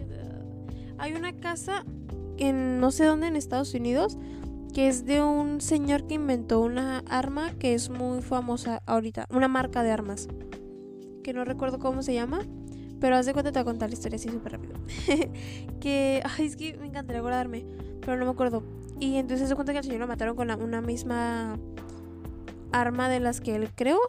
hay 0.98 1.14
una 1.14 1.34
casa 1.34 1.86
en 2.38 2.80
no 2.80 2.92
sé 2.92 3.06
dónde 3.06 3.28
en 3.28 3.36
Estados 3.36 3.74
Unidos 3.74 4.18
que 4.74 4.88
es 4.90 5.06
de 5.06 5.22
un 5.22 5.62
señor 5.62 6.06
que 6.06 6.16
inventó 6.16 6.60
una 6.60 7.00
arma 7.10 7.52
que 7.60 7.74
es 7.74 7.90
muy 7.90 8.22
famosa 8.22 8.82
ahorita. 8.86 9.26
Una 9.30 9.48
marca 9.48 9.84
de 9.84 9.92
armas. 9.92 10.28
Que 11.24 11.32
no 11.34 11.46
recuerdo 11.46 11.80
cómo 11.80 12.04
se 12.04 12.14
llama. 12.14 12.40
Pero 13.00 13.16
haz 13.16 13.26
de 13.26 13.32
cuenta, 13.34 13.52
te 13.54 13.60
voy 13.60 13.62
a 13.62 13.66
contar 13.72 13.90
la 13.90 13.94
historia 13.94 14.18
así 14.18 14.28
súper 14.30 14.54
rápido. 14.54 14.74
que. 15.80 16.22
Ay, 16.38 16.46
es 16.48 16.56
que 16.58 16.76
me 16.78 16.88
encantaría 16.88 17.20
acordarme. 17.22 17.66
Pero 18.02 18.18
no 18.18 18.26
me 18.26 18.32
acuerdo. 18.32 18.64
Y 19.00 19.16
entonces 19.16 19.48
se 19.48 19.56
cuenta 19.56 19.72
que 19.72 19.78
al 19.80 19.86
señor 19.86 20.00
lo 20.02 20.08
mataron 20.08 20.36
con 20.36 20.48
la- 20.48 20.58
una 20.58 20.82
misma 20.82 21.58
arma 22.74 23.08
de 23.08 23.20
las 23.22 23.40
que 23.40 23.56
él 23.56 23.70
creó. 23.76 24.00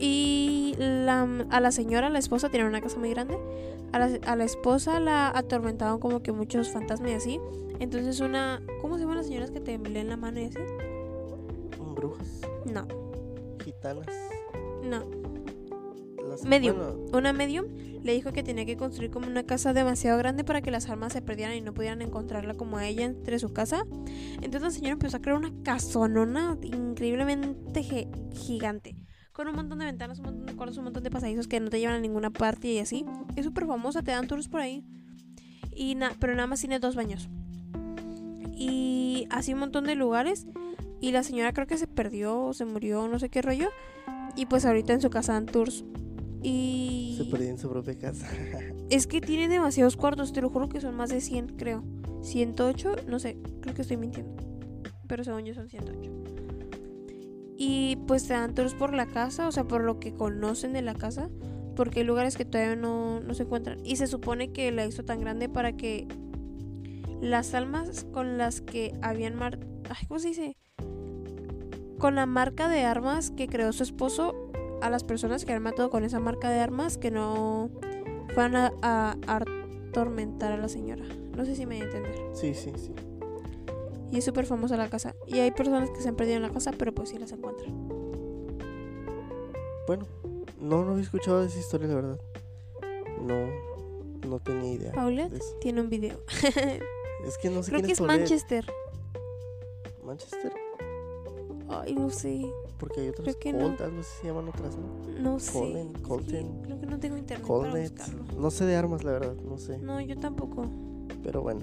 Y 0.00 0.74
la, 0.78 1.28
a 1.50 1.60
la 1.60 1.70
señora, 1.72 2.08
la 2.08 2.18
esposa, 2.18 2.48
tenía 2.48 2.66
una 2.66 2.80
casa 2.80 2.98
muy 2.98 3.10
grande. 3.10 3.36
A 3.92 3.98
la, 3.98 4.18
a 4.26 4.34
la 4.36 4.44
esposa 4.44 4.98
la 4.98 5.28
atormentaban 5.28 5.98
como 6.00 6.22
que 6.22 6.32
muchos 6.32 6.70
fantasmas 6.70 7.10
y 7.10 7.14
así. 7.14 7.40
Entonces 7.80 8.20
una... 8.20 8.62
¿Cómo 8.80 8.94
se 8.96 9.02
llaman 9.02 9.18
las 9.18 9.26
señoras 9.26 9.50
que 9.50 9.60
te 9.60 9.76
leen 9.78 10.08
la 10.08 10.16
mano 10.16 10.40
y 10.40 10.44
así? 10.44 10.58
Brujas, 11.94 12.40
No, 12.72 12.86
gitanas. 13.62 14.06
no. 14.82 15.04
las- 16.28 16.44
Medium. 16.44 16.76
bueno, 16.76 16.94
Una 17.12 17.32
medium 17.32 17.66
le 18.02 18.12
dijo 18.14 18.32
que 18.32 18.42
tenía 18.42 18.64
que 18.64 18.76
construir 18.78 19.10
como 19.10 19.26
una 19.26 19.42
casa 19.44 19.72
demasiado 19.74 20.16
grande 20.16 20.44
para 20.44 20.62
que 20.62 20.70
las 20.70 20.88
almas 20.88 21.12
se 21.12 21.20
perdieran 21.20 21.56
y 21.56 21.60
no 21.60 21.74
pudieran 21.74 22.00
encontrarla 22.00 22.54
como 22.54 22.78
a 22.78 22.86
ella 22.86 23.04
entre 23.04 23.38
su 23.38 23.52
casa. 23.52 23.84
Entonces 24.36 24.62
la 24.62 24.70
señora 24.70 24.92
empezó 24.92 25.18
a 25.18 25.20
crear 25.20 25.36
una 25.36 25.52
casonona 25.62 26.56
increíblemente 26.62 27.82
gi- 27.82 28.08
gigante. 28.32 28.94
Con 29.32 29.48
un 29.48 29.54
montón 29.54 29.78
de 29.78 29.84
ventanas, 29.86 30.18
un 30.18 30.26
montón 30.26 30.46
de 30.46 30.54
cuartos, 30.56 30.76
un 30.78 30.84
montón 30.84 31.02
de 31.02 31.10
pasadizos 31.10 31.46
que 31.48 31.60
no 31.60 31.70
te 31.70 31.78
llevan 31.78 31.94
a 31.96 32.00
ninguna 32.00 32.30
parte 32.30 32.68
y 32.68 32.78
así. 32.78 33.04
Es 33.36 33.44
súper 33.44 33.66
famosa, 33.66 34.02
te 34.02 34.10
dan 34.10 34.26
tours 34.26 34.48
por 34.48 34.60
ahí. 34.60 34.84
Y 35.74 35.94
na- 35.94 36.12
pero 36.18 36.34
nada 36.34 36.46
más 36.46 36.60
tiene 36.60 36.78
dos 36.78 36.94
baños. 36.96 37.28
Y 38.54 39.26
así 39.30 39.52
un 39.54 39.60
montón 39.60 39.84
de 39.84 39.94
lugares. 39.94 40.46
Y 41.00 41.12
la 41.12 41.22
señora 41.22 41.52
creo 41.52 41.66
que 41.66 41.78
se 41.78 41.86
perdió 41.86 42.38
o 42.42 42.52
se 42.52 42.64
murió, 42.66 43.08
no 43.08 43.18
sé 43.18 43.30
qué 43.30 43.40
rollo. 43.40 43.68
Y 44.36 44.46
pues 44.46 44.66
ahorita 44.66 44.92
en 44.92 45.00
su 45.00 45.08
casa 45.10 45.32
dan 45.32 45.46
tours. 45.46 45.84
Y 46.42 47.14
se 47.16 47.24
perdió 47.26 47.48
en 47.50 47.58
su 47.58 47.68
propia 47.70 47.98
casa. 47.98 48.28
es 48.90 49.06
que 49.06 49.20
tiene 49.20 49.48
demasiados 49.48 49.96
cuartos, 49.96 50.32
te 50.32 50.42
lo 50.42 50.50
juro 50.50 50.68
que 50.68 50.80
son 50.80 50.94
más 50.96 51.08
de 51.10 51.20
100, 51.20 51.56
creo. 51.56 51.84
108, 52.22 52.96
no 53.08 53.18
sé, 53.18 53.38
creo 53.62 53.74
que 53.74 53.82
estoy 53.82 53.96
mintiendo. 53.96 54.34
Pero 55.06 55.24
según 55.24 55.44
yo 55.44 55.54
son 55.54 55.68
108. 55.68 56.10
Y 57.62 57.96
pues 58.06 58.26
te 58.26 58.32
dan 58.32 58.54
tours 58.54 58.72
por 58.72 58.94
la 58.94 59.04
casa, 59.04 59.46
o 59.46 59.52
sea, 59.52 59.64
por 59.64 59.84
lo 59.84 60.00
que 60.00 60.14
conocen 60.14 60.72
de 60.72 60.80
la 60.80 60.94
casa. 60.94 61.28
Porque 61.76 62.00
hay 62.00 62.06
lugares 62.06 62.38
que 62.38 62.46
todavía 62.46 62.74
no, 62.74 63.20
no 63.20 63.34
se 63.34 63.42
encuentran. 63.42 63.84
Y 63.84 63.96
se 63.96 64.06
supone 64.06 64.50
que 64.50 64.72
la 64.72 64.86
hizo 64.86 65.04
tan 65.04 65.20
grande 65.20 65.50
para 65.50 65.76
que 65.76 66.08
las 67.20 67.52
almas 67.52 68.06
con 68.14 68.38
las 68.38 68.62
que 68.62 68.94
habían 69.02 69.34
mar... 69.34 69.58
Ay, 69.90 70.06
¿cómo 70.08 70.18
se 70.20 70.28
dice? 70.28 70.56
Con 71.98 72.14
la 72.14 72.24
marca 72.24 72.70
de 72.70 72.84
armas 72.84 73.30
que 73.30 73.46
creó 73.46 73.74
su 73.74 73.82
esposo, 73.82 74.50
a 74.80 74.88
las 74.88 75.04
personas 75.04 75.44
que 75.44 75.52
han 75.52 75.62
matado 75.62 75.90
con 75.90 76.02
esa 76.02 76.18
marca 76.18 76.48
de 76.48 76.60
armas, 76.60 76.96
que 76.96 77.10
no 77.10 77.70
a, 78.38 78.72
a 78.80 79.36
atormentar 79.90 80.52
a 80.52 80.56
la 80.56 80.70
señora. 80.70 81.04
No 81.36 81.44
sé 81.44 81.54
si 81.54 81.66
me 81.66 81.76
voy 81.76 81.84
a 81.84 81.88
entender. 81.88 82.16
sí, 82.32 82.54
sí, 82.54 82.72
sí. 82.78 82.94
Y 84.10 84.18
es 84.18 84.24
súper 84.24 84.46
famosa 84.46 84.76
la 84.76 84.88
casa. 84.88 85.14
Y 85.26 85.38
hay 85.38 85.50
personas 85.52 85.90
que 85.90 86.00
se 86.00 86.08
han 86.08 86.16
perdido 86.16 86.36
en 86.36 86.42
la 86.42 86.50
casa, 86.50 86.72
pero 86.76 86.92
pues 86.92 87.10
sí 87.10 87.18
las 87.18 87.32
encuentran. 87.32 87.88
Bueno, 89.86 90.06
no, 90.60 90.84
no 90.84 90.92
había 90.92 91.02
escuchado 91.04 91.40
de 91.40 91.46
esa 91.46 91.58
historia, 91.58 91.88
la 91.88 91.94
verdad. 91.94 92.20
No, 93.22 94.28
no 94.28 94.38
tenía 94.40 94.72
idea. 94.72 94.92
Paulette 94.92 95.42
tiene 95.60 95.80
un 95.80 95.88
video. 95.90 96.18
Es 97.26 97.36
que 97.36 97.50
no 97.50 97.62
sé 97.62 97.68
Creo 97.70 97.80
quién 97.80 97.86
que 97.86 97.92
es 97.92 97.98
Paulette. 97.98 98.18
Manchester. 98.20 98.64
Manchester, 100.02 100.52
Ay, 101.68 101.94
no 101.94 102.08
sé. 102.08 102.50
porque 102.78 103.00
hay 103.02 103.08
otros 103.10 103.24
Creo 103.24 103.38
que 103.38 103.52
Colt, 103.52 103.78
no. 103.78 103.84
algo 103.84 104.00
así 104.00 104.10
se 104.22 104.26
llaman 104.28 104.48
otras, 104.48 104.74
¿no? 104.76 105.20
No 105.20 105.38
sé. 105.38 105.52
Colin, 105.52 105.76
Es 105.88 105.92
que 105.96 106.02
Colton, 106.02 106.62
Creo 106.62 106.80
que 106.80 106.86
no 106.86 106.98
tengo 106.98 107.16
internet 107.18 107.46
para 107.46 107.60
Colnet. 107.60 107.92
buscarlo. 107.92 108.24
No 108.40 108.50
sé 108.50 108.64
de 108.64 108.74
armas, 108.76 109.04
la 109.04 109.12
verdad, 109.12 109.34
no 109.34 109.58
sé. 109.58 109.76
No, 109.78 110.00
yo 110.00 110.18
tampoco. 110.18 110.64
Pero 111.22 111.42
bueno. 111.42 111.60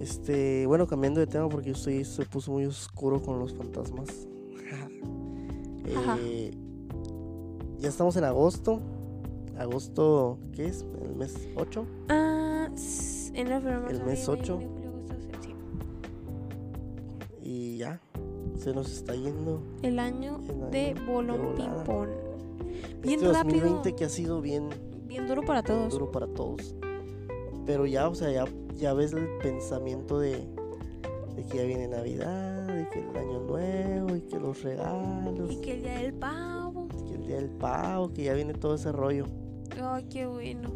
Este, 0.00 0.66
bueno, 0.66 0.86
cambiando 0.86 1.20
de 1.20 1.26
tema 1.26 1.48
porque 1.48 1.70
estoy 1.70 2.04
se 2.04 2.24
puso 2.26 2.52
muy 2.52 2.66
oscuro 2.66 3.20
con 3.22 3.38
los 3.38 3.54
fantasmas. 3.54 4.08
Ajá. 5.96 6.18
Eh, 6.20 6.50
ya 7.78 7.88
estamos 7.88 8.16
en 8.16 8.24
agosto. 8.24 8.80
Agosto, 9.58 10.38
¿qué 10.52 10.66
es? 10.66 10.84
¿El 11.02 11.16
mes 11.16 11.48
8? 11.56 11.86
Ah, 12.10 12.68
en 13.32 13.48
la 13.48 13.56
El 13.56 13.62
mes 13.64 13.72
abril, 13.74 14.02
mayo, 14.04 14.32
ocho. 14.32 14.54
junio, 14.56 14.68
julio, 14.70 14.88
agosto, 14.90 15.14
septiembre, 15.14 15.76
sí. 17.42 17.48
Y 17.48 17.76
ya, 17.78 18.00
se 18.58 18.74
nos 18.74 18.90
está 18.92 19.14
yendo 19.14 19.62
El 19.82 19.98
año 19.98 20.40
el 20.48 20.50
año 20.50 20.68
de 20.70 20.94
bolón 21.06 21.54
ping-pong. 21.56 22.08
Bien 23.02 23.20
este 23.20 23.32
rápido. 23.32 23.60
2020 23.60 23.94
que 23.94 24.04
ha 24.04 24.08
sido 24.08 24.40
bien 24.42 24.68
Bien 25.06 25.26
duro 25.26 25.42
para 25.42 25.62
todos. 25.62 25.92
duro 25.92 26.10
para 26.10 26.26
todos. 26.26 26.74
Pero 27.64 27.86
ya, 27.86 28.08
o 28.08 28.14
sea, 28.14 28.30
ya, 28.30 28.44
ya 28.76 28.92
ves 28.94 29.12
el 29.12 29.26
pensamiento 29.42 30.18
de, 30.18 30.46
de 31.34 31.44
que 31.50 31.58
ya 31.58 31.64
viene 31.64 31.88
Navidad, 31.88 32.66
de 32.66 32.88
que 32.88 33.00
el 33.00 33.16
año 33.16 33.40
nuevo 33.40 34.16
y 34.16 34.20
que 34.22 34.38
los 34.38 34.62
regalos, 34.62 35.50
Y 35.52 35.60
que 35.60 35.72
el 35.74 35.82
día 35.82 35.98
del 35.98 36.14
pavo. 36.14 36.88
que 37.08 37.14
el 37.14 37.26
día 37.26 37.36
del 37.36 37.50
pavo, 37.50 38.12
que 38.12 38.24
ya 38.24 38.34
viene 38.34 38.54
todo 38.54 38.74
ese 38.74 38.92
rollo. 38.92 39.26
Ay, 39.82 40.04
qué 40.10 40.26
bueno. 40.26 40.70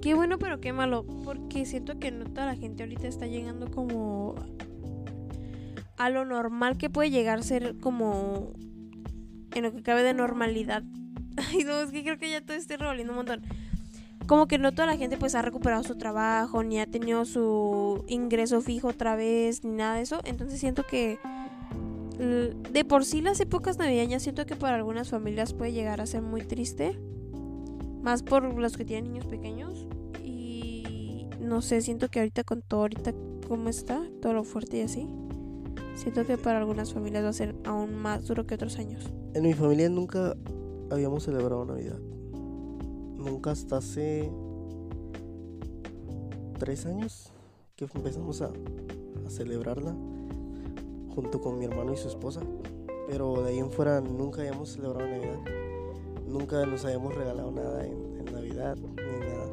Qué 0.00 0.14
bueno, 0.14 0.38
pero 0.38 0.60
qué 0.60 0.72
malo. 0.72 1.04
Porque 1.24 1.64
siento 1.66 1.98
que 1.98 2.10
no 2.10 2.24
toda 2.24 2.46
la 2.46 2.56
gente 2.56 2.82
ahorita 2.82 3.06
está 3.06 3.26
llegando 3.26 3.70
como 3.70 4.34
a 5.96 6.10
lo 6.10 6.24
normal 6.24 6.76
que 6.76 6.90
puede 6.90 7.10
llegar 7.10 7.38
a 7.38 7.42
ser 7.42 7.78
como 7.78 8.52
en 9.54 9.62
lo 9.62 9.72
que 9.72 9.82
cabe 9.82 10.02
de 10.02 10.14
normalidad. 10.14 10.82
Ay, 11.36 11.64
no, 11.64 11.80
es 11.82 11.90
que 11.90 12.02
creo 12.02 12.18
que 12.18 12.30
ya 12.30 12.40
todo 12.44 12.56
estoy 12.56 12.76
revolviendo 12.76 13.12
un 13.12 13.18
montón. 13.18 13.42
Como 14.32 14.48
que 14.48 14.56
no 14.56 14.72
toda 14.72 14.86
la 14.86 14.96
gente 14.96 15.18
pues 15.18 15.34
ha 15.34 15.42
recuperado 15.42 15.82
su 15.82 15.96
trabajo, 15.96 16.62
ni 16.62 16.80
ha 16.80 16.86
tenido 16.86 17.26
su 17.26 18.02
ingreso 18.08 18.62
fijo 18.62 18.88
otra 18.88 19.14
vez, 19.14 19.62
ni 19.62 19.72
nada 19.72 19.96
de 19.96 20.00
eso. 20.00 20.22
Entonces 20.24 20.58
siento 20.58 20.84
que 20.86 21.18
de 22.18 22.84
por 22.86 23.04
sí 23.04 23.20
las 23.20 23.40
épocas 23.40 23.76
navideñas 23.76 24.22
siento 24.22 24.46
que 24.46 24.56
para 24.56 24.76
algunas 24.76 25.10
familias 25.10 25.52
puede 25.52 25.72
llegar 25.72 26.00
a 26.00 26.06
ser 26.06 26.22
muy 26.22 26.40
triste. 26.40 26.98
Más 28.00 28.22
por 28.22 28.42
los 28.58 28.78
que 28.78 28.86
tienen 28.86 29.12
niños 29.12 29.26
pequeños. 29.26 29.86
Y 30.24 31.26
no 31.38 31.60
sé, 31.60 31.82
siento 31.82 32.08
que 32.08 32.20
ahorita 32.20 32.42
con 32.42 32.62
todo 32.62 32.80
ahorita 32.80 33.12
cómo 33.46 33.68
está, 33.68 34.02
todo 34.22 34.32
lo 34.32 34.44
fuerte 34.44 34.78
y 34.78 34.80
así. 34.80 35.10
Siento 35.94 36.24
que 36.24 36.38
para 36.38 36.56
algunas 36.56 36.94
familias 36.94 37.22
va 37.22 37.28
a 37.28 37.34
ser 37.34 37.54
aún 37.66 37.96
más 37.96 38.26
duro 38.26 38.46
que 38.46 38.54
otros 38.54 38.78
años. 38.78 39.12
En 39.34 39.42
mi 39.42 39.52
familia 39.52 39.90
nunca 39.90 40.34
habíamos 40.90 41.24
celebrado 41.24 41.66
Navidad. 41.66 41.98
Nunca 43.24 43.52
hasta 43.52 43.76
hace 43.76 44.28
tres 46.58 46.86
años 46.86 47.32
que 47.76 47.86
empezamos 47.94 48.42
a, 48.42 48.50
celebrarla 49.28 49.94
junto 51.14 51.40
con 51.40 51.58
mi 51.58 51.64
hermano 51.64 51.92
y 51.92 51.96
su 51.96 52.08
esposa. 52.08 52.40
Pero 53.08 53.42
de 53.42 53.50
ahí 53.50 53.58
en 53.58 53.70
fuera 53.70 54.00
nunca 54.00 54.40
habíamos 54.40 54.70
celebrado 54.70 55.08
Navidad. 55.08 55.38
Nunca 56.26 56.66
nos 56.66 56.84
habíamos 56.84 57.14
regalado 57.14 57.50
nada 57.52 57.86
en, 57.86 58.18
en 58.18 58.24
Navidad 58.32 58.76
ni 58.76 59.20
nada. 59.20 59.50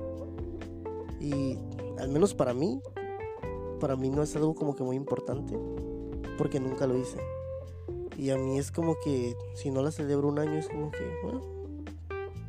Y 1.20 1.58
al 2.00 2.10
menos 2.10 2.34
para 2.34 2.54
mí, 2.54 2.82
para 3.80 3.96
mí 3.96 4.10
no 4.10 4.24
es 4.24 4.36
algo 4.36 4.56
como 4.56 4.76
que 4.76 4.84
muy 4.84 4.96
importante 4.96 5.58
porque 6.38 6.60
nunca 6.60 6.88
lo 6.88 6.98
hice. 6.98 7.20
Y 8.18 8.32
a 8.32 8.38
mí 8.38 8.58
es 8.58 8.72
como 8.72 8.96
que 9.00 9.36
si 9.54 9.70
no 9.70 9.82
la 9.84 9.92
celebro 9.92 10.28
un 10.28 10.40
año 10.40 10.58
es 10.58 10.68
como 10.68 10.90
que, 10.92 11.00
bueno, 11.24 11.42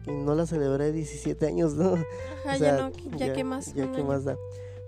y 0.07 0.11
no 0.13 0.35
la 0.35 0.47
celebré 0.47 0.93
17 0.93 1.47
años, 1.47 1.75
¿no? 1.75 1.95
Ajá, 1.95 2.55
O 2.55 2.59
sea, 2.59 2.59
ya 2.59 2.91
no, 2.91 3.17
ya, 3.19 3.33
qué 3.33 3.45
más. 3.45 3.75
Ya 3.75 3.91
qué 3.93 4.03
más 4.03 4.25
da. 4.25 4.37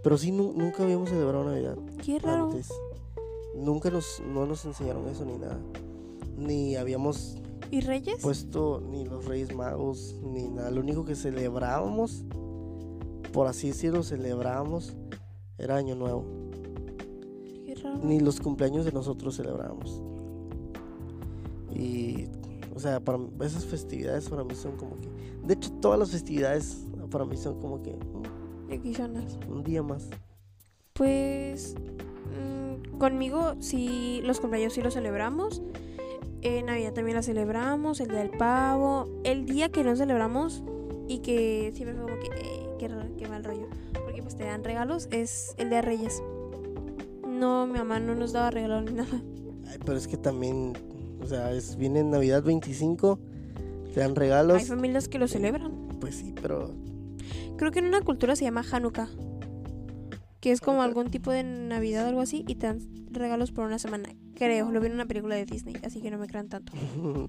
Pero 0.03 0.19
sí, 0.19 0.33
nu- 0.33 0.53
nunca 0.57 0.83
habíamos 0.83 1.11
celebrado 1.11 1.45
Navidad 1.45 1.77
Qué 2.05 2.19
raro. 2.19 2.47
antes. 2.47 2.69
Nunca 3.55 3.91
nos, 3.91 4.21
no 4.27 4.47
nos 4.47 4.65
enseñaron 4.65 5.09
eso 5.09 5.25
ni 5.25 5.37
nada. 5.39 5.59
Ni 6.37 6.75
habíamos 6.77 7.37
¿Y 7.71 7.81
Reyes? 7.83 8.21
puesto 8.23 8.81
ni 8.81 9.05
los 9.05 9.27
Reyes 9.27 9.55
Magos 9.55 10.17
ni 10.23 10.49
nada. 10.49 10.71
Lo 10.71 10.81
único 10.81 11.05
que 11.05 11.15
celebrábamos, 11.15 12.25
por 13.33 13.47
así 13.47 13.69
decirlo, 13.69 14.03
celebrábamos 14.03 14.97
era 15.59 15.77
Año 15.77 15.95
Nuevo. 15.95 16.25
Qué 17.67 17.75
raro. 17.77 17.99
Ni 18.03 18.19
los 18.21 18.41
cumpleaños 18.41 18.85
de 18.87 18.93
nosotros 18.93 19.37
celebrábamos. 19.37 20.03
Y, 21.75 22.27
o 22.75 22.79
sea, 22.79 23.01
para 23.01 23.19
esas 23.41 23.65
festividades 23.65 24.29
para 24.29 24.45
mí 24.45 24.55
son 24.55 24.77
como 24.77 24.97
que. 25.01 25.09
De 25.45 25.55
hecho, 25.55 25.71
todas 25.81 25.99
las 25.99 26.11
festividades 26.11 26.87
para 27.11 27.25
mí 27.25 27.37
son 27.37 27.61
como 27.61 27.83
que 27.83 27.93
mm, 27.93 28.71
Y 28.71 28.75
aquí 28.75 28.95
un 29.49 29.63
día 29.63 29.83
más. 29.83 30.09
Pues 30.93 31.75
mm, 31.75 32.99
conmigo 32.99 33.55
sí 33.61 34.21
los 34.25 34.41
cumpleaños 34.41 34.73
sí 34.73 34.83
los 34.83 34.95
celebramos. 34.95 35.63
Eh, 36.43 36.63
Navidad 36.63 36.93
también 36.93 37.17
la 37.17 37.23
celebramos, 37.23 38.01
el 38.01 38.09
día 38.09 38.19
del 38.19 38.31
pavo. 38.31 39.09
El 39.25 39.47
día 39.47 39.71
que 39.71 39.85
no 39.85 39.95
celebramos 39.95 40.63
y 41.09 41.19
que 41.19 41.73
siempre 41.75 41.95
fue 41.95 42.05
como 42.05 42.19
que 42.19 42.29
eh, 42.37 42.63
qué 42.79 43.29
mal 43.29 43.45
rollo. 43.45 43.69
Porque 44.05 44.23
pues 44.23 44.37
te 44.37 44.45
dan 44.45 44.65
regalos, 44.65 45.09
es 45.11 45.55
el 45.59 45.69
día 45.69 45.79
de 45.79 45.83
Reyes. 45.83 46.23
No, 47.29 47.67
mi 47.67 47.79
mamá 47.79 48.01
no 48.01 48.15
nos 48.15 48.33
daba 48.33 48.51
regalos 48.51 48.85
ni 48.85 48.93
nada. 48.93 49.23
Ay, 49.69 49.79
pero 49.85 49.97
es 49.97 50.09
que 50.09 50.17
también, 50.17 50.75
o 51.23 51.27
sea, 51.27 51.53
es, 51.53 51.77
viene 51.77 52.03
Navidad 52.05 52.43
25, 52.43 53.19
te 53.95 54.01
dan 54.01 54.17
regalos. 54.17 54.59
Hay 54.59 54.65
familias 54.65 55.09
que 55.09 55.19
lo 55.19 55.29
celebran. 55.29 55.89
Pues 56.01 56.17
sí, 56.17 56.35
pero 56.41 56.75
Creo 57.63 57.71
que 57.71 57.79
en 57.79 57.87
una 57.87 58.01
cultura 58.01 58.35
se 58.35 58.45
llama 58.45 58.65
Hanukkah. 58.69 59.09
Que 60.41 60.51
es 60.51 60.61
como 60.61 60.83
algún 60.83 61.11
tipo 61.11 61.31
de 61.31 61.45
Navidad 61.45 62.07
o 62.07 62.09
algo 62.09 62.21
así. 62.21 62.45
Y 62.49 62.57
te 62.57 62.67
dan 62.67 62.81
regalos 63.13 63.53
por 63.53 63.65
una 63.65 63.79
semana. 63.79 64.09
Creo, 64.35 64.73
lo 64.73 64.81
vi 64.81 64.89
en 64.89 64.95
una 64.95 65.07
película 65.07 65.37
de 65.37 65.45
Disney. 65.45 65.77
Así 65.85 66.01
que 66.03 66.11
no 66.11 66.19
me 66.19 66.27
crean 66.27 66.49
tanto. 66.49 66.73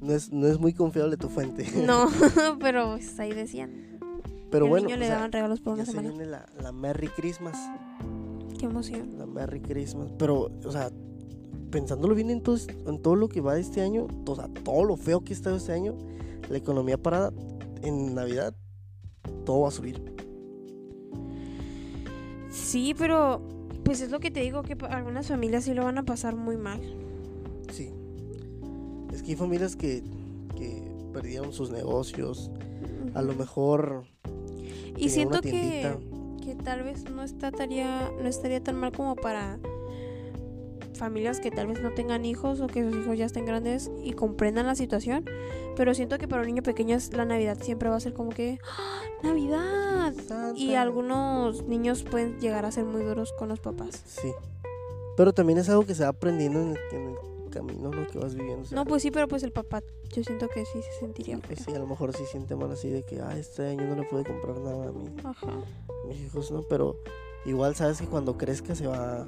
no 0.00 0.12
es, 0.12 0.30
no 0.30 0.46
es 0.46 0.58
muy 0.58 0.74
confiable 0.74 1.16
tu 1.16 1.30
fuente. 1.30 1.66
No, 1.74 2.08
pero 2.60 2.92
pues, 2.92 3.18
ahí 3.18 3.32
decían. 3.32 3.98
pero 4.50 4.66
bueno, 4.66 4.88
niño 4.88 4.98
le 4.98 5.06
sea, 5.06 5.14
daban 5.14 5.32
regalos 5.32 5.60
por 5.62 5.72
una 5.72 5.84
ya 5.84 5.86
se 5.86 5.92
semana. 5.92 6.10
viene 6.10 6.26
la, 6.26 6.44
la 6.60 6.72
Merry 6.72 7.08
Christmas. 7.08 7.56
Qué 8.58 8.66
emoción. 8.66 9.16
La 9.16 9.24
Merry 9.24 9.60
Christmas. 9.60 10.12
Pero, 10.18 10.50
o 10.64 10.70
sea, 10.70 10.90
pensándolo 11.76 12.14
bien 12.14 12.30
en 12.30 12.40
todo, 12.40 12.56
en 12.86 13.02
todo 13.02 13.16
lo 13.16 13.28
que 13.28 13.42
va 13.42 13.54
de 13.54 13.60
este 13.60 13.82
año, 13.82 14.06
o 14.26 14.34
sea, 14.34 14.48
todo 14.64 14.82
lo 14.82 14.96
feo 14.96 15.20
que 15.20 15.34
está 15.34 15.54
este 15.54 15.72
año, 15.72 15.94
la 16.48 16.56
economía 16.56 16.96
parada 16.96 17.34
en 17.82 18.14
Navidad, 18.14 18.54
todo 19.44 19.60
va 19.60 19.68
a 19.68 19.70
subir. 19.70 20.02
Sí, 22.48 22.94
pero 22.96 23.42
pues 23.84 24.00
es 24.00 24.10
lo 24.10 24.20
que 24.20 24.30
te 24.30 24.40
digo 24.40 24.62
que 24.62 24.74
algunas 24.88 25.28
familias 25.28 25.64
sí 25.64 25.74
lo 25.74 25.84
van 25.84 25.98
a 25.98 26.02
pasar 26.02 26.34
muy 26.34 26.56
mal. 26.56 26.80
Sí. 27.70 27.90
Es 29.12 29.22
que 29.22 29.32
hay 29.32 29.36
familias 29.36 29.76
que, 29.76 30.02
que 30.56 30.82
perdieron 31.12 31.52
sus 31.52 31.70
negocios. 31.70 32.50
A 33.12 33.20
lo 33.20 33.34
mejor 33.34 34.06
Y 34.96 35.10
siento 35.10 35.42
que, 35.42 35.94
que 36.42 36.54
tal 36.54 36.84
vez 36.84 37.04
no 37.10 37.22
estaría, 37.22 38.10
no 38.18 38.26
estaría 38.26 38.62
tan 38.62 38.76
mal 38.76 38.92
como 38.92 39.14
para 39.14 39.58
familias 40.98 41.40
que 41.40 41.50
tal 41.50 41.66
vez 41.66 41.80
no 41.80 41.92
tengan 41.92 42.24
hijos 42.24 42.60
o 42.60 42.66
que 42.66 42.82
sus 42.82 43.02
hijos 43.02 43.18
ya 43.18 43.26
estén 43.26 43.46
grandes 43.46 43.90
y 44.02 44.12
comprendan 44.12 44.66
la 44.66 44.74
situación. 44.74 45.24
Pero 45.76 45.94
siento 45.94 46.18
que 46.18 46.28
para 46.28 46.42
un 46.42 46.48
niño 46.48 46.62
pequeño 46.62 46.96
la 47.12 47.24
Navidad 47.24 47.58
siempre 47.60 47.88
va 47.88 47.96
a 47.96 48.00
ser 48.00 48.14
como 48.14 48.30
que 48.30 48.58
¡Ah! 48.78 49.02
Navidad. 49.22 50.14
Y 50.54 50.74
algunos 50.74 51.64
niños 51.64 52.04
pueden 52.04 52.38
llegar 52.40 52.64
a 52.64 52.70
ser 52.70 52.84
muy 52.84 53.02
duros 53.02 53.32
con 53.38 53.48
los 53.48 53.60
papás. 53.60 54.02
Sí. 54.06 54.32
Pero 55.16 55.32
también 55.32 55.58
es 55.58 55.68
algo 55.68 55.86
que 55.86 55.94
se 55.94 56.02
va 56.02 56.10
aprendiendo 56.10 56.60
en 56.60 56.68
el, 56.70 56.78
en 56.92 57.08
el 57.10 57.50
camino, 57.50 57.90
¿no? 57.90 58.06
Que 58.06 58.18
vas 58.18 58.34
viviendo. 58.34 58.68
No, 58.72 58.84
pues 58.84 59.02
sí, 59.02 59.10
pero 59.10 59.28
pues 59.28 59.42
el 59.42 59.52
papá, 59.52 59.82
yo 60.14 60.22
siento 60.22 60.48
que 60.48 60.64
sí 60.66 60.82
se 60.82 60.92
sí, 60.92 60.98
sentiría. 61.00 61.38
pues 61.38 61.64
feo. 61.64 61.72
sí, 61.72 61.74
a 61.74 61.78
lo 61.78 61.86
mejor 61.86 62.14
sí 62.14 62.24
siente 62.26 62.54
mal 62.54 62.70
así 62.70 62.90
de 62.90 63.02
que, 63.02 63.20
ah, 63.20 63.36
este 63.36 63.66
año 63.66 63.86
no 63.86 63.96
le 63.96 64.04
puede 64.04 64.24
comprar 64.24 64.58
nada 64.58 64.88
a, 64.88 64.92
mí, 64.92 65.06
Ajá. 65.24 65.48
a 65.48 66.06
mis 66.08 66.20
hijos, 66.20 66.50
¿no? 66.50 66.62
Pero 66.62 66.98
igual 67.46 67.74
sabes 67.74 67.98
que 68.00 68.06
cuando 68.06 68.36
crezca 68.36 68.74
se 68.74 68.86
va, 68.86 69.26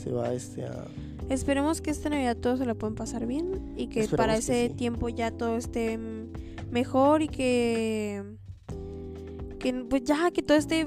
se 0.00 0.10
va 0.10 0.32
este 0.32 0.64
a... 0.64 0.86
Esperemos 1.28 1.80
que 1.80 1.90
esta 1.90 2.08
Navidad 2.08 2.36
todos 2.36 2.58
se 2.58 2.66
la 2.66 2.74
puedan 2.74 2.94
pasar 2.94 3.26
bien 3.26 3.74
y 3.76 3.86
que 3.86 4.00
para 4.08 4.34
Esperemos 4.36 4.46
que 4.46 4.64
ese 4.64 4.68
sí. 4.68 4.74
tiempo 4.74 5.08
ya 5.08 5.30
todo 5.30 5.56
esté 5.56 5.98
mejor 6.70 7.22
y 7.22 7.28
que 7.28 8.22
que 9.58 9.74
pues 9.88 10.02
ya 10.04 10.30
que 10.30 10.42
todo 10.42 10.56
esté 10.56 10.86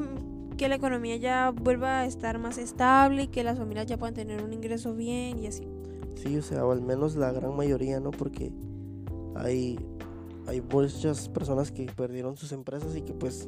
que 0.58 0.68
la 0.68 0.76
economía 0.76 1.16
ya 1.18 1.52
vuelva 1.52 2.02
a 2.02 2.06
estar 2.06 2.40
más 2.40 2.58
estable 2.58 3.24
y 3.24 3.28
que 3.28 3.44
las 3.44 3.58
familias 3.58 3.86
ya 3.86 3.98
puedan 3.98 4.14
tener 4.14 4.44
un 4.44 4.54
ingreso 4.54 4.94
bien 4.94 5.40
y 5.40 5.48
así. 5.48 5.68
Sí, 6.16 6.38
o 6.38 6.42
sea, 6.42 6.66
o 6.66 6.72
al 6.72 6.82
menos 6.82 7.16
la 7.16 7.32
gran 7.32 7.56
mayoría, 7.56 8.00
¿no? 8.00 8.12
Porque 8.12 8.52
hay, 9.36 9.80
hay 10.48 10.62
muchas 10.62 11.30
personas 11.30 11.72
que 11.72 11.86
perdieron 11.86 12.38
sus 12.38 12.52
empresas 12.52 12.96
y 12.96 13.02
que 13.02 13.14
pues 13.14 13.48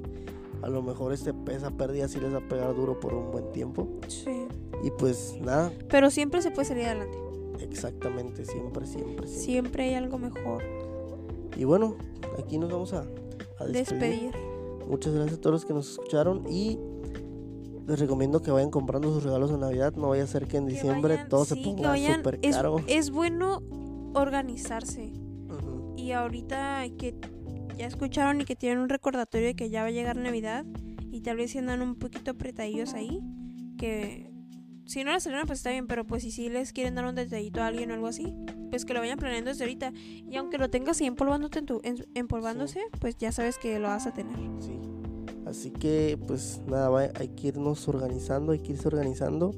a 0.62 0.70
lo 0.70 0.82
mejor 0.82 1.14
este, 1.14 1.34
esa 1.52 1.72
pérdida 1.72 2.08
sí 2.08 2.20
les 2.20 2.34
va 2.34 2.38
a 2.40 2.48
pegar 2.48 2.76
duro 2.76 3.00
por 3.00 3.14
un 3.14 3.32
buen 3.32 3.52
tiempo. 3.52 3.88
Sí. 4.08 4.48
Y 4.86 4.92
pues 4.92 5.36
nada, 5.42 5.72
Pero 5.90 6.10
siempre 6.12 6.42
se 6.42 6.52
puede 6.52 6.68
salir 6.68 6.86
adelante. 6.86 7.18
exactamente, 7.60 8.46
siempre, 8.46 8.86
siempre, 8.86 9.06
siempre. 9.26 9.28
Siempre 9.28 9.84
hay 9.86 9.94
algo 9.96 10.18
mejor. 10.20 10.64
Y 11.58 11.64
bueno, 11.64 11.96
aquí 12.38 12.58
nos 12.58 12.72
vamos 12.72 12.94
a, 12.94 13.00
a 13.60 13.66
despedir. 13.66 14.32
Despedir. 14.32 14.32
Muchas 14.88 15.14
gracias 15.14 15.38
a 15.40 15.42
todos 15.42 15.54
los 15.54 15.66
que 15.66 15.74
nos 15.74 15.90
escucharon 15.92 16.46
y 16.52 16.78
les 17.88 18.00
recomiendo 18.00 18.42
que 18.42 18.52
vayan 18.52 18.70
comprando 18.70 19.12
sus 19.14 19.24
regalos 19.24 19.52
de 19.52 19.58
Navidad. 19.58 19.94
No 19.96 20.10
vaya 20.10 20.24
a 20.24 20.28
ser 20.28 20.48
que 20.48 20.58
en 20.58 20.68
Que 20.68 20.74
diciembre 20.74 21.16
vayan- 21.16 21.30
todo 21.30 21.46
se 21.46 21.56
sí, 21.56 21.62
que 21.64 21.70
ponga 21.72 21.96
súper 22.16 22.40
es- 22.44 22.56
caro. 22.56 22.78
es 22.88 23.10
bueno 23.10 23.64
organizarse. 24.14 25.12
Ujú. 25.50 25.94
y 25.98 26.04
Y 26.06 26.12
ahorita 26.12 26.84
que 26.98 27.16
ya 27.78 27.88
escucharon 27.88 28.42
y 28.42 28.46
que 28.46 28.56
tienen 28.56 28.80
un 28.80 28.90
recordatorio 28.90 29.48
de 29.48 29.56
que 29.56 29.70
ya 29.70 29.82
va 29.82 29.88
a 29.88 29.92
llegar 29.92 30.18
Navidad 30.18 30.66
y 31.12 31.22
tal 31.22 31.38
vez 31.38 31.52
si 31.52 31.58
andan 31.58 31.82
un 31.82 31.96
poquito 31.96 32.32
apretadillos 32.32 32.94
ahí, 32.94 33.20
que 33.78 34.30
si 34.86 35.04
no 35.04 35.12
la 35.12 35.20
celebran 35.20 35.48
pues 35.48 35.60
está 35.60 35.72
bien, 35.72 35.88
pero 35.88 36.06
pues 36.06 36.24
si 36.24 36.32
sí 36.32 36.50
les 36.50 36.72
quieren 36.74 36.96
dar 36.96 37.06
un 37.06 37.16
detallito 37.16 37.62
a 37.62 37.68
alguien 37.68 37.92
o 37.92 37.94
algo 37.96 38.08
así, 38.08 38.34
pues 38.70 38.86
que 38.86 38.94
lo 38.94 39.00
vayan 39.00 39.18
planeando 39.18 39.50
desde 39.50 39.64
ahorita. 39.64 39.92
Y 39.96 40.36
aunque 40.38 40.58
lo 40.58 40.70
tengas 40.70 41.00
ahí 41.02 41.08
empolvándote 41.08 41.60
en 41.60 41.66
tu, 41.66 41.82
en- 41.84 42.06
empolvándose, 42.14 42.80
pues 43.00 43.18
ya 43.18 43.32
sabes 43.32 43.58
que 43.58 43.80
lo 43.80 43.88
vas 43.88 44.06
a 44.08 44.14
tener. 44.14 44.38
Sí. 44.60 44.80
Así 45.46 45.70
que 45.72 46.18
pues 46.28 46.62
nada, 46.68 47.12
hay 47.20 47.28
que 47.30 47.48
irnos 47.50 47.88
organizando, 47.88 48.52
hay 48.52 48.60
que 48.60 48.72
irse 48.74 48.88
organizando 48.88 49.52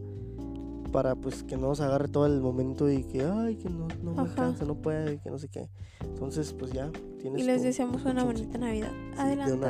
para 0.91 1.15
pues 1.15 1.43
que 1.43 1.57
no 1.57 1.67
nos 1.67 1.81
agarre 1.81 2.07
todo 2.07 2.25
el 2.25 2.39
momento 2.41 2.89
y 2.89 3.03
que 3.03 3.23
ay 3.23 3.55
que 3.55 3.69
no, 3.69 3.87
no 4.03 4.13
me 4.13 4.21
alcanza, 4.21 4.65
no 4.65 4.75
puede, 4.75 5.19
que 5.19 5.29
no 5.29 5.37
sé 5.37 5.49
qué. 5.49 5.69
Entonces 6.01 6.53
pues 6.53 6.71
ya 6.71 6.89
tienes 7.19 7.41
Y 7.41 7.45
les 7.45 7.57
tu- 7.57 7.63
deseamos 7.67 8.03
tu 8.03 8.09
una 8.09 8.23
bonita 8.23 8.57
Navidad. 8.57 8.91
Sí, 8.91 9.23
de 9.23 9.33
una 9.33 9.45
Adelante. 9.45 9.67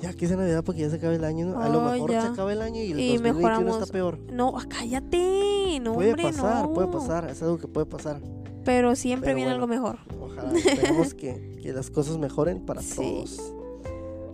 Ya 0.00 0.12
que 0.12 0.26
es 0.26 0.30
Navidad 0.30 0.62
porque 0.62 0.82
ya 0.82 0.90
se 0.90 0.96
acaba 0.96 1.14
el 1.14 1.24
año, 1.24 1.46
¿no? 1.46 1.58
A 1.60 1.68
lo 1.68 1.80
mejor 1.80 2.10
ya. 2.10 2.22
se 2.22 2.28
acaba 2.28 2.52
el 2.52 2.60
año 2.62 2.82
y 2.82 2.92
el 2.92 3.00
Y 3.00 3.08
2021 3.14 3.48
mejoramos. 3.48 3.80
está 3.82 3.92
peor. 3.92 4.18
No, 4.30 4.54
cállate. 4.68 5.80
No, 5.80 5.94
puede 5.94 6.10
hombre, 6.10 6.22
pasar, 6.24 6.64
no. 6.64 6.72
puede 6.74 6.88
pasar, 6.88 7.30
es 7.30 7.42
algo 7.42 7.58
que 7.58 7.66
puede 7.68 7.86
pasar. 7.86 8.20
Pero 8.64 8.94
siempre 8.96 9.28
Pero 9.28 9.36
viene 9.36 9.50
bueno. 9.58 9.64
algo 9.64 9.66
mejor. 9.66 9.98
Ojalá 10.20 10.52
esperemos 10.58 11.14
que, 11.14 11.58
que 11.62 11.72
las 11.72 11.90
cosas 11.90 12.18
mejoren 12.18 12.66
para 12.66 12.82
Sí. 12.82 12.96
todos. 12.96 13.52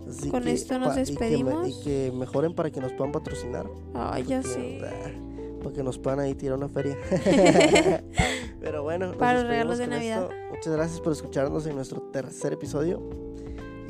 Así 0.09 0.29
Con 0.29 0.47
esto 0.47 0.77
nos 0.79 0.95
pa- 0.95 1.01
y 1.01 1.05
que 1.05 1.19
me- 1.21 1.29
Y 1.29 1.43
que, 1.81 1.89
despedimos. 1.89 2.19
mejoren 2.19 2.53
para 2.53 2.69
que 2.69 2.81
nos 2.81 2.91
puedan 2.93 3.11
patrocinar. 3.11 3.65
Ay, 3.93 4.23
ya 4.25 4.43
sé. 4.43 4.81
ah, 4.83 5.11
Para 5.63 5.73
que 5.75 5.81
nos 5.83 5.97
puedan 5.97 6.19
ahí 6.19 6.35
tirar 6.35 6.57
una 6.57 6.67
feria. 6.67 6.97
Pero 8.59 8.83
bueno, 8.83 9.13
Para 9.17 9.33
los 9.41 9.43
despedimos 9.43 9.47
regalos 9.49 9.77
de 9.77 9.87
Navidad. 9.87 10.23
esto. 10.23 10.35
Muchas 10.55 10.73
gracias 10.73 10.99
por 11.01 11.13
escucharnos 11.13 11.65
en 11.67 11.75
nuestro 11.75 12.01
tercer 12.11 12.53
episodio. 12.53 13.01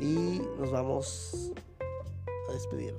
Y 0.00 0.40
nos 0.58 0.70
vamos 0.70 1.52
despedir. 2.54 2.94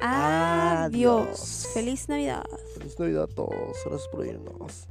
Adiós. 0.00 0.84
Adiós. 0.86 1.66
Feliz 1.72 2.06
Navidad. 2.08 2.44
Feliz 2.74 2.98
Navidad 2.98 3.24
a 3.24 3.34
todos. 3.34 3.76
Gracias 3.84 4.08
por 4.08 4.20
oírnos. 4.20 4.86